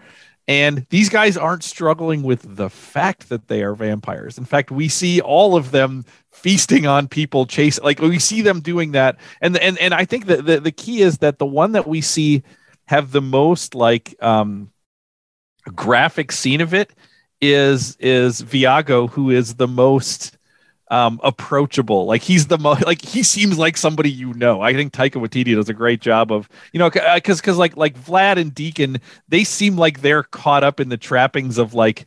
and 0.48 0.86
these 0.90 1.10
guys 1.10 1.38
aren't 1.38 1.64
struggling 1.64 2.24
with 2.24 2.56
the 2.56 2.70
fact 2.70 3.30
that 3.30 3.48
they 3.48 3.64
are 3.64 3.76
vampires. 3.76 4.38
In 4.38 4.46
fact, 4.46 4.72
we 4.72 4.90
see 4.90 5.22
all 5.22 5.56
of 5.56 5.72
them 5.72 6.06
feasting 6.32 6.86
on 6.88 7.08
people, 7.08 7.46
chase 7.46 7.80
like 7.82 8.00
we 8.00 8.20
see 8.20 8.42
them 8.42 8.60
doing 8.60 8.92
that. 8.92 9.18
And 9.42 9.58
and 9.58 9.78
and 9.80 9.94
I 9.94 10.06
think 10.06 10.26
that 10.28 10.46
the 10.46 10.60
the 10.60 10.72
key 10.72 11.02
is 11.02 11.20
that 11.20 11.40
the 11.40 11.46
one 11.46 11.72
that 11.74 11.88
we 11.88 12.02
see 12.02 12.44
have 12.86 13.12
the 13.12 13.22
most 13.22 13.76
like 13.76 14.16
um 14.22 14.72
graphic 15.76 16.32
scene 16.32 16.62
of 16.62 16.74
it 16.74 16.92
is 17.42 17.96
is 17.98 18.42
Viago, 18.42 19.10
who 19.10 19.30
is 19.30 19.56
the 19.56 19.68
most 19.68 20.38
um, 20.92 21.20
approachable. 21.24 22.06
Like 22.06 22.22
he's 22.22 22.48
the 22.48 22.58
most 22.58 22.86
like 22.86 23.02
he 23.04 23.24
seems 23.24 23.58
like 23.58 23.78
somebody 23.78 24.10
you 24.10 24.34
know. 24.34 24.62
I 24.62 24.74
think 24.74 24.94
Taika 24.94 25.22
Waititi 25.22 25.56
does 25.56 25.70
a 25.70 25.74
great 25.74 26.02
job 26.02 26.32
of 26.32 26.50
you 26.74 26.80
know 26.80 26.90
because 26.90 27.40
because 27.40 27.58
like 27.58 27.78
like 27.78 28.00
Vlad 28.00 28.38
and 28.38 28.54
Deacon 28.54 28.98
they 29.28 29.44
seem 29.44 29.78
like 29.78 30.02
they're 30.02 30.24
caught 30.24 30.64
up 30.64 30.80
in 30.80 30.90
the 30.90 30.98
trappings 30.98 31.58
of 31.58 31.74
like 31.74 32.06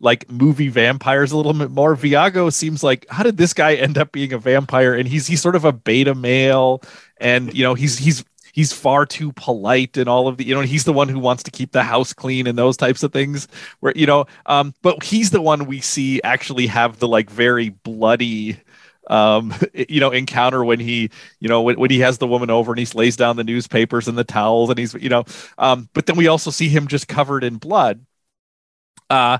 like 0.00 0.30
movie 0.30 0.68
vampires 0.68 1.32
a 1.32 1.36
little 1.36 1.52
bit 1.54 1.70
more. 1.70 1.96
Viago 1.96 2.52
seems 2.52 2.82
like 2.82 3.06
how 3.08 3.22
did 3.22 3.36
this 3.36 3.54
guy 3.54 3.74
end 3.74 3.96
up 3.96 4.12
being 4.12 4.32
a 4.32 4.38
vampire? 4.38 4.94
And 4.94 5.08
he's 5.08 5.26
he's 5.26 5.40
sort 5.40 5.56
of 5.56 5.64
a 5.64 5.72
beta 5.72 6.14
male, 6.14 6.82
and 7.18 7.54
you 7.54 7.62
know 7.62 7.74
he's 7.74 7.98
he's 7.98 8.24
he's 8.54 8.72
far 8.72 9.04
too 9.04 9.32
polite 9.32 9.96
and 9.96 10.08
all 10.08 10.28
of 10.28 10.36
the 10.36 10.46
you 10.46 10.54
know 10.54 10.60
he's 10.60 10.84
the 10.84 10.92
one 10.92 11.08
who 11.08 11.18
wants 11.18 11.42
to 11.42 11.50
keep 11.50 11.72
the 11.72 11.82
house 11.82 12.12
clean 12.12 12.46
and 12.46 12.56
those 12.56 12.76
types 12.76 13.02
of 13.02 13.12
things 13.12 13.48
where 13.80 13.92
you 13.96 14.06
know 14.06 14.24
um 14.46 14.72
but 14.80 15.02
he's 15.02 15.30
the 15.30 15.40
one 15.42 15.66
we 15.66 15.80
see 15.80 16.22
actually 16.22 16.66
have 16.66 16.98
the 17.00 17.08
like 17.08 17.28
very 17.28 17.70
bloody 17.70 18.56
um 19.10 19.52
you 19.74 20.00
know 20.00 20.10
encounter 20.10 20.64
when 20.64 20.78
he 20.78 21.10
you 21.40 21.48
know 21.48 21.62
when, 21.62 21.78
when 21.78 21.90
he 21.90 21.98
has 21.98 22.18
the 22.18 22.26
woman 22.26 22.48
over 22.48 22.72
and 22.72 22.78
he 22.78 22.86
lays 22.96 23.16
down 23.16 23.36
the 23.36 23.44
newspapers 23.44 24.06
and 24.08 24.16
the 24.16 24.24
towels 24.24 24.70
and 24.70 24.78
he's 24.78 24.94
you 24.94 25.08
know 25.08 25.24
um 25.58 25.88
but 25.92 26.06
then 26.06 26.16
we 26.16 26.28
also 26.28 26.50
see 26.50 26.68
him 26.68 26.86
just 26.86 27.08
covered 27.08 27.44
in 27.44 27.56
blood. 27.56 28.04
Uh 29.10 29.38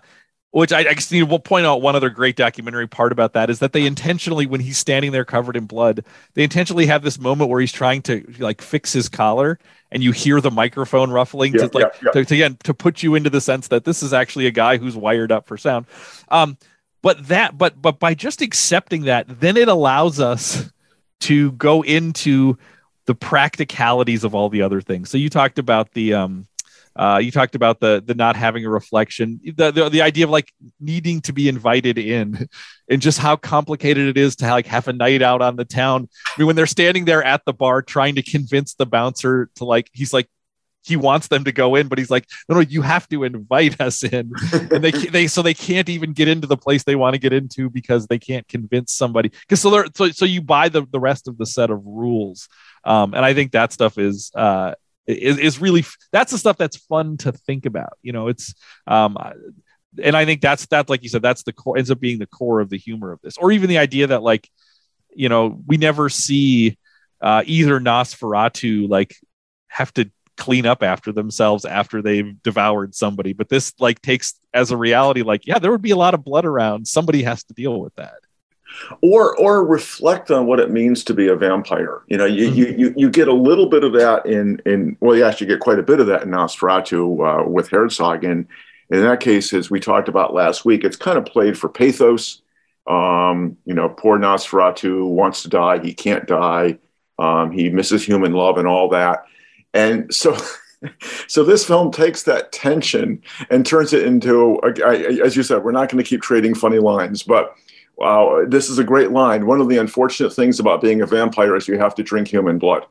which 0.54 0.72
I, 0.72 0.88
I 0.88 0.94
just 0.94 1.10
need 1.10 1.28
to 1.28 1.38
point 1.40 1.66
out 1.66 1.82
one 1.82 1.96
other 1.96 2.10
great 2.10 2.36
documentary 2.36 2.86
part 2.86 3.10
about 3.10 3.32
that 3.32 3.50
is 3.50 3.58
that 3.58 3.72
they 3.72 3.84
intentionally, 3.84 4.46
when 4.46 4.60
he's 4.60 4.78
standing 4.78 5.10
there 5.10 5.24
covered 5.24 5.56
in 5.56 5.66
blood, 5.66 6.04
they 6.34 6.44
intentionally 6.44 6.86
have 6.86 7.02
this 7.02 7.18
moment 7.18 7.50
where 7.50 7.60
he's 7.60 7.72
trying 7.72 8.02
to 8.02 8.24
like 8.38 8.62
fix 8.62 8.92
his 8.92 9.08
collar, 9.08 9.58
and 9.90 10.04
you 10.04 10.12
hear 10.12 10.40
the 10.40 10.52
microphone 10.52 11.10
ruffling 11.10 11.54
yeah, 11.54 11.66
to 11.66 11.76
like 11.76 11.92
yeah, 11.94 12.00
yeah. 12.04 12.10
To, 12.12 12.24
to, 12.24 12.34
again 12.36 12.56
to 12.62 12.72
put 12.72 13.02
you 13.02 13.16
into 13.16 13.30
the 13.30 13.40
sense 13.40 13.66
that 13.68 13.84
this 13.84 14.00
is 14.00 14.12
actually 14.12 14.46
a 14.46 14.52
guy 14.52 14.76
who's 14.76 14.96
wired 14.96 15.32
up 15.32 15.48
for 15.48 15.56
sound. 15.56 15.86
Um, 16.28 16.56
but 17.02 17.26
that, 17.26 17.58
but 17.58 17.82
but 17.82 17.98
by 17.98 18.14
just 18.14 18.40
accepting 18.40 19.02
that, 19.02 19.40
then 19.40 19.56
it 19.56 19.66
allows 19.66 20.20
us 20.20 20.70
to 21.22 21.50
go 21.52 21.82
into 21.82 22.56
the 23.06 23.14
practicalities 23.16 24.22
of 24.22 24.36
all 24.36 24.48
the 24.50 24.62
other 24.62 24.80
things. 24.80 25.10
So 25.10 25.18
you 25.18 25.30
talked 25.30 25.58
about 25.58 25.94
the 25.94 26.14
um 26.14 26.46
uh, 26.96 27.18
you 27.22 27.30
talked 27.30 27.54
about 27.54 27.80
the 27.80 28.02
the 28.04 28.14
not 28.14 28.36
having 28.36 28.64
a 28.64 28.70
reflection, 28.70 29.40
the, 29.44 29.70
the, 29.70 29.88
the 29.88 30.02
idea 30.02 30.24
of 30.24 30.30
like 30.30 30.52
needing 30.80 31.20
to 31.22 31.32
be 31.32 31.48
invited 31.48 31.98
in, 31.98 32.48
and 32.88 33.02
just 33.02 33.18
how 33.18 33.36
complicated 33.36 34.08
it 34.08 34.16
is 34.16 34.36
to 34.36 34.46
like 34.46 34.66
have 34.66 34.86
a 34.86 34.92
night 34.92 35.22
out 35.22 35.42
on 35.42 35.56
the 35.56 35.64
town. 35.64 36.08
I 36.28 36.40
mean, 36.40 36.46
when 36.46 36.56
they're 36.56 36.66
standing 36.66 37.04
there 37.04 37.22
at 37.22 37.44
the 37.44 37.52
bar 37.52 37.82
trying 37.82 38.14
to 38.14 38.22
convince 38.22 38.74
the 38.74 38.86
bouncer 38.86 39.50
to 39.56 39.64
like, 39.64 39.90
he's 39.92 40.12
like, 40.12 40.28
he 40.84 40.96
wants 40.96 41.28
them 41.28 41.44
to 41.44 41.52
go 41.52 41.74
in, 41.76 41.88
but 41.88 41.98
he's 41.98 42.10
like, 42.10 42.28
no, 42.48 42.56
no, 42.56 42.60
you 42.60 42.82
have 42.82 43.08
to 43.08 43.24
invite 43.24 43.80
us 43.80 44.04
in, 44.04 44.30
and 44.52 44.84
they 44.84 44.90
they 44.90 45.26
so 45.26 45.42
they 45.42 45.54
can't 45.54 45.88
even 45.88 46.12
get 46.12 46.28
into 46.28 46.46
the 46.46 46.56
place 46.56 46.84
they 46.84 46.94
want 46.94 47.14
to 47.14 47.18
get 47.18 47.32
into 47.32 47.70
because 47.70 48.06
they 48.06 48.18
can't 48.18 48.46
convince 48.46 48.92
somebody. 48.92 49.30
Because 49.30 49.60
so 49.60 49.70
they're 49.70 49.86
so 49.94 50.10
so 50.10 50.24
you 50.24 50.42
buy 50.42 50.68
the 50.68 50.86
the 50.92 51.00
rest 51.00 51.26
of 51.26 51.38
the 51.38 51.46
set 51.46 51.70
of 51.70 51.84
rules, 51.84 52.48
um, 52.84 53.14
and 53.14 53.24
I 53.24 53.34
think 53.34 53.52
that 53.52 53.72
stuff 53.72 53.98
is 53.98 54.30
uh 54.34 54.74
is, 55.06 55.38
is 55.38 55.60
really 55.60 55.84
that's 56.12 56.32
the 56.32 56.38
stuff 56.38 56.56
that's 56.56 56.76
fun 56.76 57.16
to 57.16 57.32
think 57.32 57.66
about 57.66 57.98
you 58.02 58.12
know 58.12 58.28
it's 58.28 58.54
um 58.86 59.16
and 60.02 60.16
i 60.16 60.24
think 60.24 60.40
that's 60.40 60.66
that 60.66 60.88
like 60.88 61.02
you 61.02 61.08
said 61.08 61.22
that's 61.22 61.42
the 61.42 61.52
core 61.52 61.76
ends 61.76 61.90
up 61.90 62.00
being 62.00 62.18
the 62.18 62.26
core 62.26 62.60
of 62.60 62.70
the 62.70 62.78
humor 62.78 63.12
of 63.12 63.20
this 63.22 63.36
or 63.36 63.52
even 63.52 63.68
the 63.68 63.78
idea 63.78 64.06
that 64.06 64.22
like 64.22 64.48
you 65.14 65.28
know 65.28 65.60
we 65.66 65.76
never 65.76 66.08
see 66.08 66.78
uh 67.20 67.42
either 67.46 67.78
nosferatu 67.80 68.88
like 68.88 69.14
have 69.68 69.92
to 69.92 70.10
clean 70.36 70.66
up 70.66 70.82
after 70.82 71.12
themselves 71.12 71.64
after 71.64 72.02
they've 72.02 72.42
devoured 72.42 72.94
somebody 72.94 73.32
but 73.32 73.48
this 73.48 73.72
like 73.78 74.02
takes 74.02 74.34
as 74.52 74.72
a 74.72 74.76
reality 74.76 75.22
like 75.22 75.46
yeah 75.46 75.58
there 75.60 75.70
would 75.70 75.82
be 75.82 75.92
a 75.92 75.96
lot 75.96 76.14
of 76.14 76.24
blood 76.24 76.44
around 76.44 76.88
somebody 76.88 77.22
has 77.22 77.44
to 77.44 77.54
deal 77.54 77.80
with 77.80 77.94
that 77.94 78.14
or 79.00 79.36
or 79.36 79.64
reflect 79.64 80.30
on 80.30 80.46
what 80.46 80.60
it 80.60 80.70
means 80.70 81.04
to 81.04 81.14
be 81.14 81.28
a 81.28 81.36
vampire. 81.36 82.02
You 82.06 82.16
know, 82.16 82.24
you, 82.24 82.48
mm-hmm. 82.48 82.58
you, 82.58 82.66
you, 82.76 82.94
you 82.96 83.10
get 83.10 83.28
a 83.28 83.32
little 83.32 83.66
bit 83.66 83.84
of 83.84 83.92
that 83.94 84.26
in 84.26 84.60
in 84.66 84.96
well, 85.00 85.16
you 85.16 85.24
actually 85.24 85.48
get 85.48 85.60
quite 85.60 85.78
a 85.78 85.82
bit 85.82 86.00
of 86.00 86.06
that 86.08 86.22
in 86.22 86.30
Nosferatu 86.30 87.44
uh, 87.44 87.48
with 87.48 87.68
Herzog, 87.68 88.24
and 88.24 88.46
in 88.90 89.02
that 89.02 89.20
case, 89.20 89.52
as 89.52 89.70
we 89.70 89.80
talked 89.80 90.08
about 90.08 90.34
last 90.34 90.64
week, 90.64 90.84
it's 90.84 90.96
kind 90.96 91.18
of 91.18 91.26
played 91.26 91.58
for 91.58 91.68
pathos. 91.68 92.42
Um, 92.86 93.56
you 93.64 93.74
know, 93.74 93.88
poor 93.88 94.18
Nosferatu 94.18 95.08
wants 95.08 95.42
to 95.42 95.48
die, 95.48 95.78
he 95.78 95.94
can't 95.94 96.26
die. 96.26 96.78
Um, 97.18 97.50
he 97.50 97.70
misses 97.70 98.04
human 98.04 98.32
love 98.32 98.58
and 98.58 98.68
all 98.68 98.88
that, 98.90 99.24
and 99.72 100.12
so. 100.14 100.36
so 101.28 101.42
this 101.44 101.64
film 101.64 101.90
takes 101.90 102.24
that 102.24 102.52
tension 102.52 103.22
and 103.48 103.64
turns 103.64 103.94
it 103.94 104.06
into, 104.06 104.60
as 104.62 105.34
you 105.34 105.42
said, 105.42 105.64
we're 105.64 105.72
not 105.72 105.88
going 105.88 106.02
to 106.02 106.06
keep 106.06 106.20
trading 106.20 106.54
funny 106.54 106.78
lines, 106.78 107.22
but 107.22 107.56
wow, 107.96 108.44
this 108.46 108.68
is 108.68 108.78
a 108.78 108.84
great 108.84 109.10
line. 109.10 109.46
One 109.46 109.60
of 109.60 109.68
the 109.68 109.78
unfortunate 109.78 110.32
things 110.32 110.58
about 110.58 110.80
being 110.80 111.00
a 111.00 111.06
vampire 111.06 111.56
is 111.56 111.68
you 111.68 111.78
have 111.78 111.94
to 111.96 112.02
drink 112.02 112.28
human 112.28 112.58
blood 112.58 112.86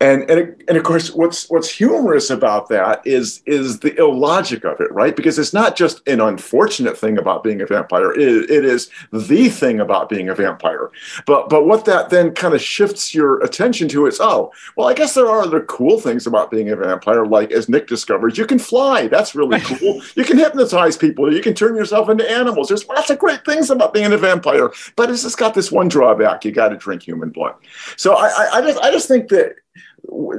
and 0.00 0.28
and, 0.30 0.62
and 0.68 0.76
of 0.76 0.84
course 0.84 1.12
what's 1.12 1.48
what's 1.50 1.70
humorous 1.70 2.30
about 2.30 2.68
that 2.68 3.06
is 3.06 3.42
is 3.46 3.80
the 3.80 3.94
illogic 3.96 4.64
of 4.64 4.80
it 4.80 4.92
right? 4.92 5.16
Because 5.16 5.38
it's 5.38 5.52
not 5.52 5.76
just 5.76 6.06
an 6.08 6.20
unfortunate 6.20 6.98
thing 6.98 7.18
about 7.18 7.42
being 7.42 7.60
a 7.60 7.66
vampire. 7.66 8.12
It, 8.12 8.50
it 8.50 8.64
is 8.64 8.90
the 9.12 9.48
thing 9.48 9.80
about 9.80 10.08
being 10.08 10.28
a 10.28 10.34
vampire. 10.34 10.90
But 11.26 11.48
but 11.48 11.66
what 11.66 11.84
that 11.86 12.10
then 12.10 12.32
kind 12.32 12.54
of 12.54 12.62
shifts 12.62 13.14
your 13.14 13.42
attention 13.42 13.88
to 13.88 14.06
is 14.06 14.18
oh 14.20 14.52
well 14.76 14.88
i 14.88 14.94
guess 14.94 15.14
there 15.14 15.28
are 15.28 15.42
other 15.42 15.62
cool 15.62 16.00
things 16.00 16.26
about 16.26 16.50
being 16.50 16.70
a 16.70 16.76
vampire 16.76 17.26
like 17.26 17.50
as 17.52 17.68
nick 17.68 17.86
discovers 17.86 18.36
you 18.38 18.46
can 18.46 18.58
fly. 18.58 19.08
That's 19.08 19.34
really 19.34 19.60
cool. 19.64 20.02
You 20.14 20.24
can 20.24 20.38
hypnotize 20.38 20.96
people. 20.96 21.32
You 21.32 21.42
can 21.42 21.54
turn 21.54 21.76
yourself 21.76 22.08
into 22.08 22.28
animals. 22.30 22.68
There's 22.68 22.86
lots 22.86 23.10
of 23.10 23.18
great 23.18 23.44
things 23.44 23.70
about 23.70 23.94
being 23.94 24.12
a 24.12 24.18
vampire. 24.18 24.70
But 24.96 25.10
it's 25.10 25.22
just 25.22 25.38
got 25.38 25.54
this 25.54 25.72
one 25.72 25.88
drawback. 25.88 26.44
You 26.44 26.52
got 26.52 26.68
to 26.68 26.76
drink 26.76 27.02
human 27.02 27.30
blood. 27.30 27.54
So 27.96 28.14
I, 28.14 28.28
I, 28.28 28.48
I 28.54 28.60
just 28.60 28.80
i 28.80 28.90
just 28.90 29.08
think 29.08 29.28
that 29.28 29.56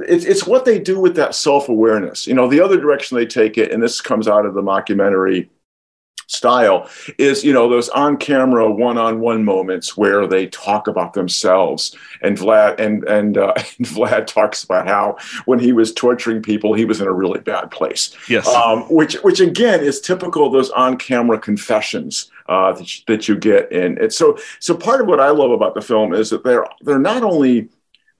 it's, 0.06 0.24
it's 0.24 0.46
what 0.46 0.64
they 0.64 0.78
do 0.78 0.98
with 0.98 1.16
that 1.16 1.34
self-awareness. 1.34 2.26
You 2.26 2.34
know 2.34 2.48
the 2.48 2.60
other 2.60 2.80
direction 2.80 3.16
they 3.16 3.26
take 3.26 3.58
it 3.58 3.72
and 3.72 3.82
this 3.82 4.00
comes 4.00 4.28
out 4.28 4.46
of 4.46 4.54
the 4.54 4.62
mockumentary 4.62 5.48
style 6.28 6.88
is 7.16 7.42
you 7.42 7.52
know 7.52 7.68
those 7.68 7.88
on 7.88 8.16
camera 8.16 8.70
one-on-one 8.70 9.44
moments 9.44 9.96
where 9.96 10.26
they 10.26 10.46
talk 10.46 10.86
about 10.86 11.14
themselves. 11.14 11.96
And 12.22 12.36
vlad 12.36 12.78
and 12.78 13.04
and, 13.04 13.36
uh, 13.36 13.52
and 13.56 13.86
vlad 13.86 14.26
talks 14.26 14.62
about 14.62 14.86
how 14.86 15.16
when 15.46 15.58
he 15.58 15.72
was 15.72 15.92
torturing 15.92 16.42
people 16.42 16.74
he 16.74 16.84
was 16.84 17.00
in 17.00 17.08
a 17.08 17.12
really 17.12 17.40
bad 17.40 17.70
place. 17.70 18.14
Yes. 18.28 18.46
Um, 18.46 18.82
which 18.82 19.14
which 19.16 19.40
again 19.40 19.80
is 19.80 20.00
typical 20.00 20.46
of 20.46 20.52
those 20.52 20.70
on-camera 20.70 21.40
confessions 21.40 22.30
uh, 22.48 22.72
that, 22.72 22.98
you, 22.98 23.04
that 23.08 23.28
you 23.28 23.36
get 23.36 23.70
in 23.72 23.98
it. 23.98 24.12
So 24.12 24.38
so 24.60 24.76
part 24.76 25.00
of 25.00 25.06
what 25.06 25.20
i 25.20 25.30
love 25.30 25.50
about 25.50 25.74
the 25.74 25.82
film 25.82 26.12
is 26.14 26.30
that 26.30 26.44
they're 26.44 26.66
they're 26.82 26.98
not 26.98 27.22
only 27.22 27.68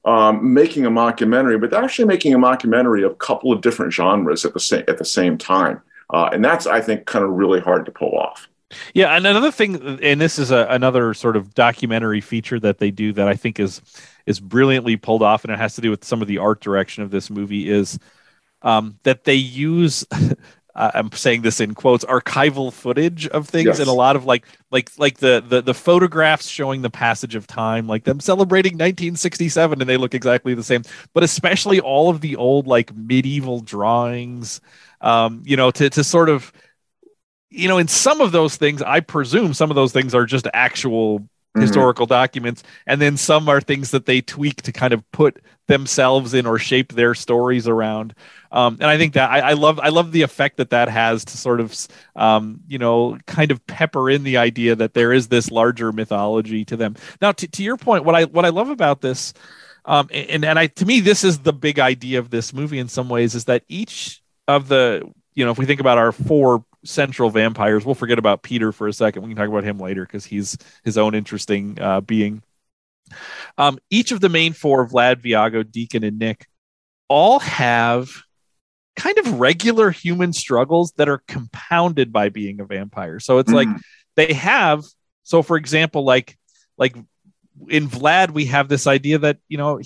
um, 0.05 0.53
making 0.55 0.87
a 0.87 0.91
mockumentary, 0.91 1.61
but 1.61 1.71
they're 1.71 1.83
actually 1.83 2.07
making 2.07 2.35
a 2.35 2.39
mockumentary 2.39 3.05
of 3.05 3.13
a 3.13 3.17
couple 3.17 3.53
of 3.53 3.61
different 3.61 3.93
genres 3.93 4.45
at 4.45 4.55
the 4.55 4.61
same 4.61 4.85
at 4.89 4.99
the 4.99 5.05
same 5.05 5.37
time, 5.37 5.81
uh, 6.11 6.31
and 6.33 6.45
that's 6.45 6.67
I 6.67 6.81
think 6.81 7.07
kind 7.07 7.25
of 7.25 7.33
really 7.33 7.61
hard 7.61 7.87
to 7.87 7.93
pull 7.93 8.17
off. 8.17 8.49
Yeah, 8.93 9.17
and 9.17 9.27
another 9.27 9.51
thing, 9.51 9.99
and 10.03 10.21
this 10.21 10.39
is 10.39 10.51
a, 10.51 10.67
another 10.69 11.15
sort 11.15 11.37
of 11.37 11.55
documentary 11.55 12.21
feature 12.21 12.61
that 12.61 12.79
they 12.79 12.91
do 12.91 13.13
that 13.15 13.27
I 13.27 13.35
think 13.35 13.59
is 13.59 13.81
is 14.27 14.41
brilliantly 14.41 14.97
pulled 14.97 15.23
off, 15.23 15.45
and 15.45 15.53
it 15.53 15.59
has 15.59 15.75
to 15.77 15.81
do 15.81 15.91
with 15.91 16.05
some 16.05 16.23
of 16.23 16.29
the 16.29 16.39
art 16.39 16.61
direction 16.61 17.03
of 17.03 17.11
this 17.11 17.31
movie. 17.31 17.69
Is 17.71 17.99
um, 18.63 18.99
that 19.05 19.25
they 19.25 19.35
use 19.35 20.05
uh, 20.79 20.93
I'm 20.95 21.11
saying 21.11 21.43
this 21.43 21.61
in 21.61 21.75
quotes 21.75 22.05
archival 22.05 22.73
footage 22.73 23.27
of 23.27 23.49
things 23.49 23.67
yes. 23.67 23.79
and 23.81 23.89
a 23.89 23.93
lot 23.93 24.15
of 24.15 24.25
like 24.25 24.47
like 24.71 24.91
like 24.97 25.19
the, 25.19 25.45
the 25.47 25.61
the 25.61 25.75
photographs 25.75 26.47
showing 26.47 26.83
the 26.83 26.89
passage 26.89 27.35
of 27.35 27.49
time 27.49 27.89
like 27.89 28.05
them 28.05 28.21
celebrating 28.21 28.75
1967 28.75 29.81
and 29.81 29.91
they 29.91 29.97
look 29.97 30.15
exactly 30.15 30.55
the 30.55 30.63
same 30.63 30.83
but 31.15 31.25
especially 31.25 31.81
all 31.81 32.09
of 32.09 32.21
the 32.21 32.37
old 32.37 32.69
like 32.69 32.95
medieval 32.95 33.61
drawings 33.61 34.61
um 35.01 35.43
you 35.45 35.57
know 35.57 35.73
to 35.73 35.91
to 35.91 36.05
sort 36.05 36.29
of 36.29 36.53
you 37.51 37.67
know 37.67 37.79
in 37.79 37.89
some 37.89 38.21
of 38.21 38.31
those 38.31 38.55
things 38.57 38.81
I 38.81 39.01
presume 39.01 39.55
some 39.55 39.71
of 39.71 39.75
those 39.75 39.93
things 39.93 40.15
are 40.15 40.27
just 40.27 40.47
actual 40.55 41.29
mm-hmm. 41.55 41.63
historical 41.63 42.07
documents 42.07 42.63
and 42.87 43.01
then 43.01 43.17
some 43.17 43.49
are 43.49 43.61
things 43.61 43.91
that 43.91 44.07
they 44.07 44.21
tweak 44.21 44.63
to 44.63 44.73
kind 44.73 44.93
of 44.93 45.09
put 45.13 45.43
themselves 45.67 46.35
in 46.35 46.47
or 46.47 46.59
shape 46.59 46.93
their 46.93 47.15
stories 47.15 47.69
around 47.69 48.15
um, 48.53 48.77
and 48.81 48.91
i 48.91 48.97
think 48.97 49.15
that 49.15 49.31
I, 49.31 49.41
I, 49.41 49.53
love 49.53 49.79
i 49.81 49.89
love 49.89 50.13
the 50.13 50.23
effect 50.23 50.57
that 50.59 50.71
that 50.71 50.89
has 50.89 51.25
to 51.27 51.37
sort 51.37 51.61
of 51.61 51.77
um, 52.17 52.61
you 52.67 52.79
know 52.79 53.19
kind 53.27 53.51
of 53.51 53.67
pepper 53.67 54.11
in 54.11 54.23
the 54.23 54.37
idea 54.37 54.75
that 54.77 54.95
there 54.95 55.13
is 55.13 55.29
this 55.29 55.51
larger 55.51 55.93
mythology 55.93 56.65
to 56.67 56.77
them 56.77 56.97
now 57.21 57.33
to, 57.33 57.47
to 57.49 57.63
your 57.63 57.77
point 57.77 58.05
what 58.05 58.15
i 58.15 58.25
what 58.25 58.45
i 58.45 58.51
love 58.51 58.71
about 58.71 59.01
this 59.01 59.35
um, 59.89 60.09
and 60.13 60.45
and 60.45 60.59
I 60.59 60.67
to 60.67 60.85
me 60.85 61.01
this 61.01 61.25
is 61.25 61.39
the 61.39 61.53
big 61.53 61.79
idea 61.79 62.19
of 62.19 62.29
this 62.29 62.53
movie 62.53 62.79
in 62.79 62.89
some 62.89 63.09
ways 63.09 63.35
is 63.35 63.47
that 63.47 63.65
each 63.69 64.23
of 64.47 64.69
the 64.69 65.11
you 65.35 65.45
know 65.45 65.51
if 65.51 65.59
we 65.59 65.65
think 65.65 65.81
about 65.81 65.97
our 65.97 66.13
four 66.13 66.65
central 66.85 67.31
vampires. 67.31 67.85
We'll 67.85 67.95
forget 67.95 68.19
about 68.19 68.43
Peter 68.43 68.73
for 68.73 68.89
a 68.89 68.93
second. 68.93 69.23
We 69.23 69.29
can 69.29 69.37
talk 69.37 69.49
about 69.49 69.65
him 69.65 69.79
later 69.79 70.05
because 70.05 70.25
he's 70.25 70.57
his 70.85 70.99
own 70.99 71.15
interesting 71.15 71.79
uh, 71.81 72.01
being. 72.01 72.43
Um, 73.57 73.79
each 73.91 74.13
of 74.13 74.21
the 74.21 74.29
main 74.29 74.53
four, 74.53 74.87
Vlad, 74.87 75.23
Viago, 75.23 75.69
Deacon, 75.69 76.05
and 76.05 76.19
Nick, 76.19 76.47
all 77.09 77.41
have 77.41 78.11
kind 78.97 79.17
of 79.19 79.39
regular 79.39 79.91
human 79.91 80.33
struggles 80.33 80.93
that 80.97 81.09
are 81.09 81.23
compounded 81.29 82.13
by 82.13 82.29
being 82.29 82.61
a 82.61 82.65
vampire. 82.65 83.21
So 83.21 83.39
it's 83.39 83.51
mm-hmm. 83.51 83.73
like 83.73 83.83
they 84.17 84.33
have. 84.35 84.85
So, 85.23 85.43
for 85.43 85.57
example, 85.57 86.05
like 86.05 86.39
like 86.77 86.97
in 87.69 87.89
Vlad, 87.89 88.31
we 88.31 88.47
have 88.47 88.69
this 88.69 88.87
idea 88.87 89.19
that 89.19 89.39
you 89.49 89.59
know 89.59 89.81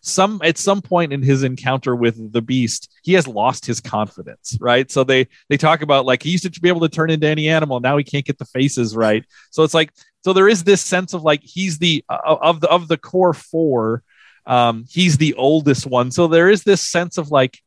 some 0.00 0.40
at 0.42 0.58
some 0.58 0.82
point 0.82 1.12
in 1.12 1.22
his 1.22 1.42
encounter 1.42 1.94
with 1.94 2.32
the 2.32 2.42
beast, 2.42 2.90
he 3.06 3.12
has 3.12 3.28
lost 3.28 3.64
his 3.64 3.80
confidence, 3.80 4.58
right? 4.60 4.90
So 4.90 5.04
they 5.04 5.28
they 5.48 5.56
talk 5.56 5.80
about 5.80 6.06
like 6.06 6.24
he 6.24 6.30
used 6.30 6.52
to 6.52 6.60
be 6.60 6.68
able 6.68 6.80
to 6.80 6.88
turn 6.88 7.08
into 7.08 7.28
any 7.28 7.48
animal, 7.48 7.78
now 7.78 7.96
he 7.96 8.02
can't 8.02 8.24
get 8.24 8.36
the 8.36 8.44
faces 8.44 8.96
right. 8.96 9.24
So 9.52 9.62
it's 9.62 9.74
like 9.74 9.92
so 10.24 10.32
there 10.32 10.48
is 10.48 10.64
this 10.64 10.80
sense 10.80 11.14
of 11.14 11.22
like 11.22 11.40
he's 11.40 11.78
the 11.78 12.04
uh, 12.08 12.36
of 12.42 12.60
the 12.60 12.68
of 12.68 12.88
the 12.88 12.98
core 12.98 13.32
four, 13.32 14.02
um, 14.44 14.86
he's 14.90 15.18
the 15.18 15.34
oldest 15.34 15.86
one. 15.86 16.10
So 16.10 16.26
there 16.26 16.50
is 16.50 16.64
this 16.64 16.82
sense 16.82 17.16
of 17.16 17.30
like 17.30 17.60